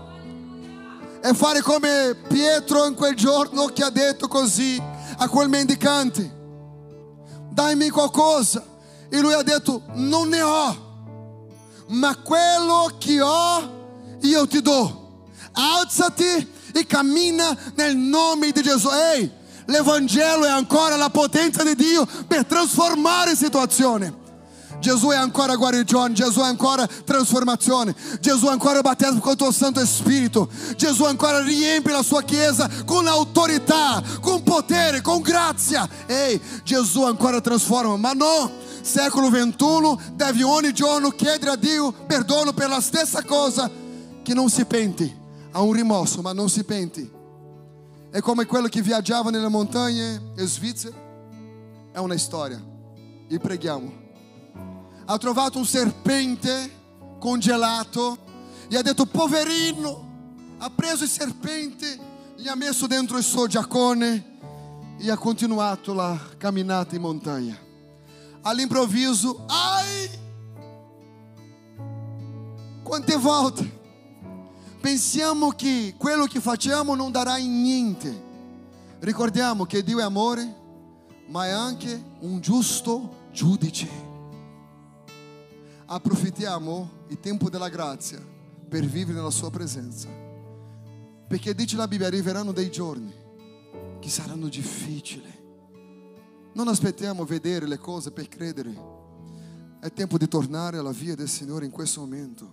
E 1.22 1.34
fare 1.34 1.60
come 1.62 2.16
Pietro 2.28 2.84
in 2.86 2.94
quel 2.94 3.14
giorno 3.14 3.66
che 3.66 3.84
ha 3.84 3.90
detto 3.90 4.26
così 4.26 4.80
a 5.18 5.28
quel 5.28 5.48
mendicante, 5.48 6.32
dai-mi 7.50 7.90
qualcosa. 7.90 8.64
E 9.08 9.20
lui 9.20 9.32
ha 9.32 9.42
detto 9.42 9.82
non 9.94 10.28
ne 10.28 10.42
ho, 10.42 10.87
ma 11.88 12.16
quello 12.16 12.90
che 12.98 13.20
ho 13.20 13.76
io 14.22 14.46
ti 14.46 14.60
do. 14.60 15.26
Alzati 15.52 16.56
e 16.72 16.86
cammina 16.86 17.56
nel 17.74 17.96
nome 17.96 18.50
di 18.50 18.62
Gesù. 18.62 18.88
Ehi, 18.88 19.30
l'Evangelo 19.66 20.44
è 20.44 20.50
ancora 20.50 20.96
la 20.96 21.10
potenza 21.10 21.62
di 21.62 21.74
Dio 21.74 22.06
per 22.26 22.44
trasformare 22.44 23.34
situazioni. 23.36 24.26
Gesù 24.80 25.08
è 25.08 25.16
ancora 25.16 25.56
guarigione, 25.56 26.14
Gesù 26.14 26.38
è 26.38 26.44
ancora 26.44 26.86
trasformazione, 26.86 27.94
Gesù 28.20 28.46
è 28.46 28.50
ancora 28.50 28.80
battesimo 28.80 29.18
con 29.18 29.32
il 29.32 29.36
tuo 29.36 29.50
Santo 29.50 29.84
Spirito, 29.84 30.48
Gesù 30.76 31.02
ancora 31.02 31.42
riempie 31.42 31.92
la 31.92 32.02
sua 32.02 32.22
chiesa 32.22 32.70
con 32.84 33.08
autorità, 33.08 34.00
con 34.20 34.44
potere, 34.44 35.00
con 35.00 35.20
grazia. 35.20 35.88
Ehi, 36.06 36.40
Gesù 36.62 37.02
ancora 37.02 37.40
trasforma, 37.40 37.96
ma 37.96 38.12
no, 38.12 38.52
século 38.80 39.28
XXI 39.28 40.14
deve 40.14 40.42
ogni 40.42 40.72
giorno 40.72 41.10
chiedere 41.10 41.52
a 41.52 41.56
Dio 41.56 41.92
perdono 41.92 42.52
per 42.52 42.68
la 42.68 42.80
stessa 42.80 43.22
cosa 43.22 43.70
che 44.22 44.34
non 44.34 44.50
si 44.50 44.64
penti, 44.64 45.14
ha 45.52 45.60
un 45.60 45.72
rimorso 45.72 46.20
ma 46.20 46.32
non 46.32 46.48
si 46.48 46.64
penti. 46.64 47.10
È 48.10 48.20
come 48.20 48.46
quello 48.46 48.68
che 48.68 48.80
viaggiava 48.80 49.30
nelle 49.30 49.48
montagne 49.48 50.32
svizzere, 50.36 50.94
è 51.92 51.98
una 51.98 52.16
storia, 52.16 52.62
e 53.28 53.38
preghiamo. 53.38 54.06
Ha 55.04 55.18
trovato 55.18 55.58
un 55.58 55.66
serpente 55.66 56.70
congelato 57.18 58.18
e 58.68 58.76
ha 58.76 58.82
detto 58.82 59.06
poverino, 59.06 60.06
ha 60.58 60.70
preso 60.70 61.04
il 61.04 61.10
serpente, 61.10 61.98
gli 62.36 62.48
ha 62.48 62.54
messo 62.54 62.86
dentro 62.86 63.16
il 63.18 63.24
suo 63.24 63.46
giacone 63.46 64.36
e 64.98 65.10
ha 65.10 65.16
continuato 65.16 65.92
la 65.92 66.18
camminata 66.36 66.94
in 66.94 67.02
montagna. 67.02 67.67
All'improvviso, 68.42 69.44
ai! 69.46 70.08
Quante 72.82 73.16
volte 73.16 73.78
pensiamo 74.80 75.50
che 75.50 75.94
quello 75.98 76.24
che 76.24 76.40
facciamo 76.40 76.94
non 76.94 77.12
darà 77.12 77.36
in 77.36 77.60
niente. 77.60 78.26
Ricordiamo 79.00 79.66
che 79.66 79.82
Dio 79.82 79.98
è 79.98 80.02
amore, 80.02 80.56
ma 81.26 81.46
è 81.46 81.50
anche 81.50 82.02
un 82.20 82.40
giusto 82.40 83.26
giudice. 83.32 83.88
Approfittiamo 85.86 86.90
il 87.08 87.20
tempo 87.20 87.50
della 87.50 87.68
grazia 87.68 88.18
per 88.68 88.84
vivere 88.84 89.18
nella 89.18 89.30
sua 89.30 89.50
presenza. 89.50 90.08
Perché 91.26 91.54
dice 91.54 91.76
la 91.76 91.86
Bibbia, 91.86 92.06
arriveranno 92.06 92.52
dei 92.52 92.70
giorni 92.70 93.14
che 94.00 94.08
saranno 94.08 94.48
difficili. 94.48 95.37
Non 96.54 96.68
aspettiamo 96.68 97.24
vedere 97.24 97.66
le 97.66 97.78
cose 97.78 98.10
per 98.10 98.28
credere. 98.28 98.96
È 99.80 99.92
tempo 99.92 100.18
di 100.18 100.26
tornare 100.26 100.78
alla 100.78 100.92
via 100.92 101.14
del 101.14 101.28
Signore 101.28 101.64
in 101.64 101.70
questo 101.70 102.00
momento. 102.00 102.50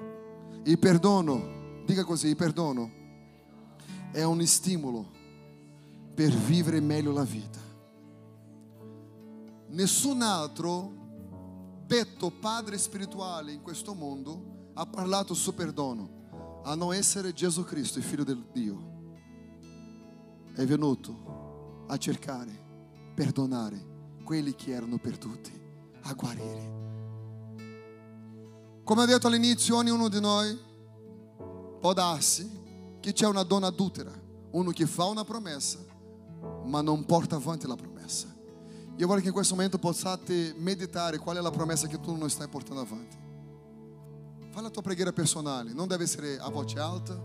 Il 0.63 0.77
perdono, 0.77 1.83
dica 1.85 2.03
così, 2.03 2.27
il 2.27 2.35
perdono 2.35 3.03
è 4.11 4.23
un 4.23 4.45
stimolo 4.45 5.11
per 6.13 6.29
vivere 6.31 6.79
meglio 6.79 7.11
la 7.11 7.23
vita. 7.23 7.59
Nessun 9.69 10.21
altro 10.21 11.83
detto 11.85 12.31
padre 12.31 12.77
spirituale 12.77 13.51
in 13.51 13.61
questo 13.61 13.93
mondo 13.93 14.71
ha 14.73 14.85
parlato 14.85 15.33
su 15.33 15.53
perdono, 15.53 16.61
a 16.63 16.75
non 16.75 16.93
essere 16.93 17.33
Gesù 17.33 17.63
Cristo, 17.63 17.99
il 17.99 18.05
figlio 18.05 18.23
del 18.23 18.45
Dio. 18.51 18.93
È 20.53 20.65
venuto 20.65 21.83
a 21.87 21.97
cercare, 21.97 22.64
perdonare 23.15 23.93
quelli 24.23 24.53
che 24.55 24.71
erano 24.71 24.97
perduti, 24.97 25.51
a 26.01 26.13
guarire. 26.13 26.73
Come 28.83 29.01
ho 29.01 29.05
detto 29.05 29.27
all'inizio, 29.27 29.77
ognuno 29.77 30.09
di 30.09 30.19
noi 30.19 30.55
può 31.79 31.93
darsi 31.93 32.47
che 32.99 33.13
c'è 33.13 33.25
una 33.25 33.43
donna 33.43 33.67
adultera, 33.67 34.11
uno 34.51 34.71
che 34.71 34.85
fa 34.85 35.05
una 35.05 35.23
promessa, 35.23 35.79
ma 36.65 36.81
non 36.81 37.05
porta 37.05 37.35
avanti 37.35 37.65
la 37.65 37.75
promessa. 37.75 38.27
Io 38.97 39.07
voglio 39.07 39.21
che 39.21 39.27
in 39.27 39.33
questo 39.33 39.55
momento 39.55 39.77
possiate 39.77 40.53
meditare 40.57 41.17
qual 41.17 41.37
è 41.37 41.41
la 41.41 41.51
promessa 41.51 41.87
che 41.87 41.99
tu 41.99 42.15
non 42.15 42.29
stai 42.29 42.47
portando 42.47 42.81
avanti. 42.81 43.17
Fai 44.51 44.61
la 44.61 44.69
tua 44.69 44.81
preghiera 44.81 45.11
personale, 45.11 45.73
non 45.73 45.87
deve 45.87 46.03
essere 46.03 46.37
a 46.37 46.49
voce 46.49 46.79
alta, 46.79 47.19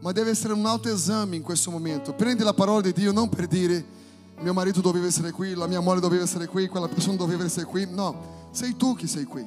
ma 0.00 0.12
deve 0.12 0.30
essere 0.30 0.52
un 0.52 0.64
autoesame 0.64 1.36
in 1.36 1.42
questo 1.42 1.70
momento. 1.70 2.14
Prendi 2.14 2.42
la 2.42 2.54
parola 2.54 2.80
di 2.80 2.92
Dio 2.92 3.12
non 3.12 3.28
per 3.28 3.46
dire 3.46 4.02
mio 4.40 4.52
marito 4.52 4.80
doveva 4.80 5.06
essere 5.06 5.30
qui, 5.30 5.54
la 5.54 5.66
mia 5.66 5.80
moglie 5.80 6.00
doveva 6.00 6.22
essere 6.22 6.46
qui, 6.46 6.68
quella 6.68 6.88
persona 6.88 7.16
doveva 7.16 7.44
essere 7.44 7.66
qui. 7.66 7.86
No, 7.88 8.48
sei 8.50 8.76
tu 8.76 8.94
che 8.94 9.06
sei 9.06 9.24
qui. 9.24 9.44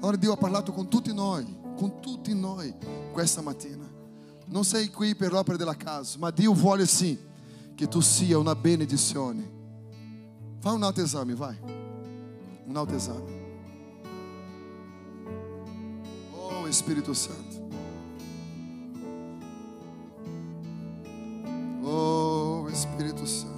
Allora 0.00 0.16
Dio 0.16 0.32
ha 0.32 0.36
parlato 0.36 0.72
con 0.72 0.88
tutti 0.88 1.12
noi, 1.12 1.44
con 1.76 2.00
tutti 2.00 2.34
noi 2.34 2.74
questa 3.12 3.40
mattina. 3.40 3.84
Non 4.46 4.64
sei 4.64 4.90
qui 4.90 5.14
per 5.14 5.32
l'opera 5.32 5.56
della 5.56 5.76
casa, 5.76 6.18
ma 6.18 6.30
Dio 6.30 6.52
vuole 6.52 6.86
sì 6.86 7.18
che 7.74 7.88
tu 7.88 8.00
sia 8.00 8.38
una 8.38 8.54
benedizione. 8.54 9.54
Fai 10.58 10.74
un 10.74 10.82
autoesame, 10.82 11.34
vai. 11.34 11.56
Un 12.66 12.76
autoesame. 12.76 13.44
Oh 16.32 16.70
Spirito 16.70 17.14
Santo. 17.14 17.68
Oh 21.82 22.68
Spirito 22.72 23.24
Santo. 23.24 23.55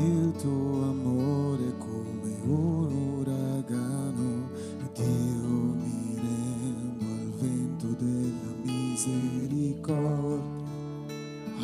Il 0.00 0.32
tuo 0.40 0.90
amore 0.90 1.74
come 1.76 2.36
un 2.44 3.18
uragano 3.18 4.48
ed 4.94 4.98
io 4.98 5.74
mi 5.74 6.14
rendo 6.14 7.04
al 7.04 7.32
vento 7.40 7.88
della 7.98 8.52
misericordia. 8.62 10.56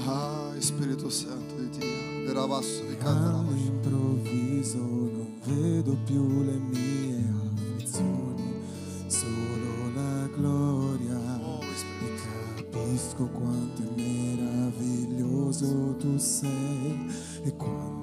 Ah, 0.07 0.53
Spirito 0.59 1.09
Santo 1.11 1.55
di 1.55 1.69
Dio, 1.79 2.25
derabasso 2.27 2.83
di. 2.89 3.47
All'improvviso 3.49 4.79
non 4.79 5.39
vedo 5.45 5.97
più 6.05 6.43
le 6.43 6.59
mie 6.59 7.23
afflizioni, 7.55 8.53
solo 9.07 9.93
la 9.95 10.27
gloria. 10.35 11.39
Oh, 11.41 11.61
E 11.63 11.77
capisco 12.57 13.29
quanto 13.29 13.83
è 13.83 13.87
meraviglioso 13.95 15.95
tu 15.99 16.19
sei 16.19 17.07
e 17.45 17.55
quanto 17.57 17.94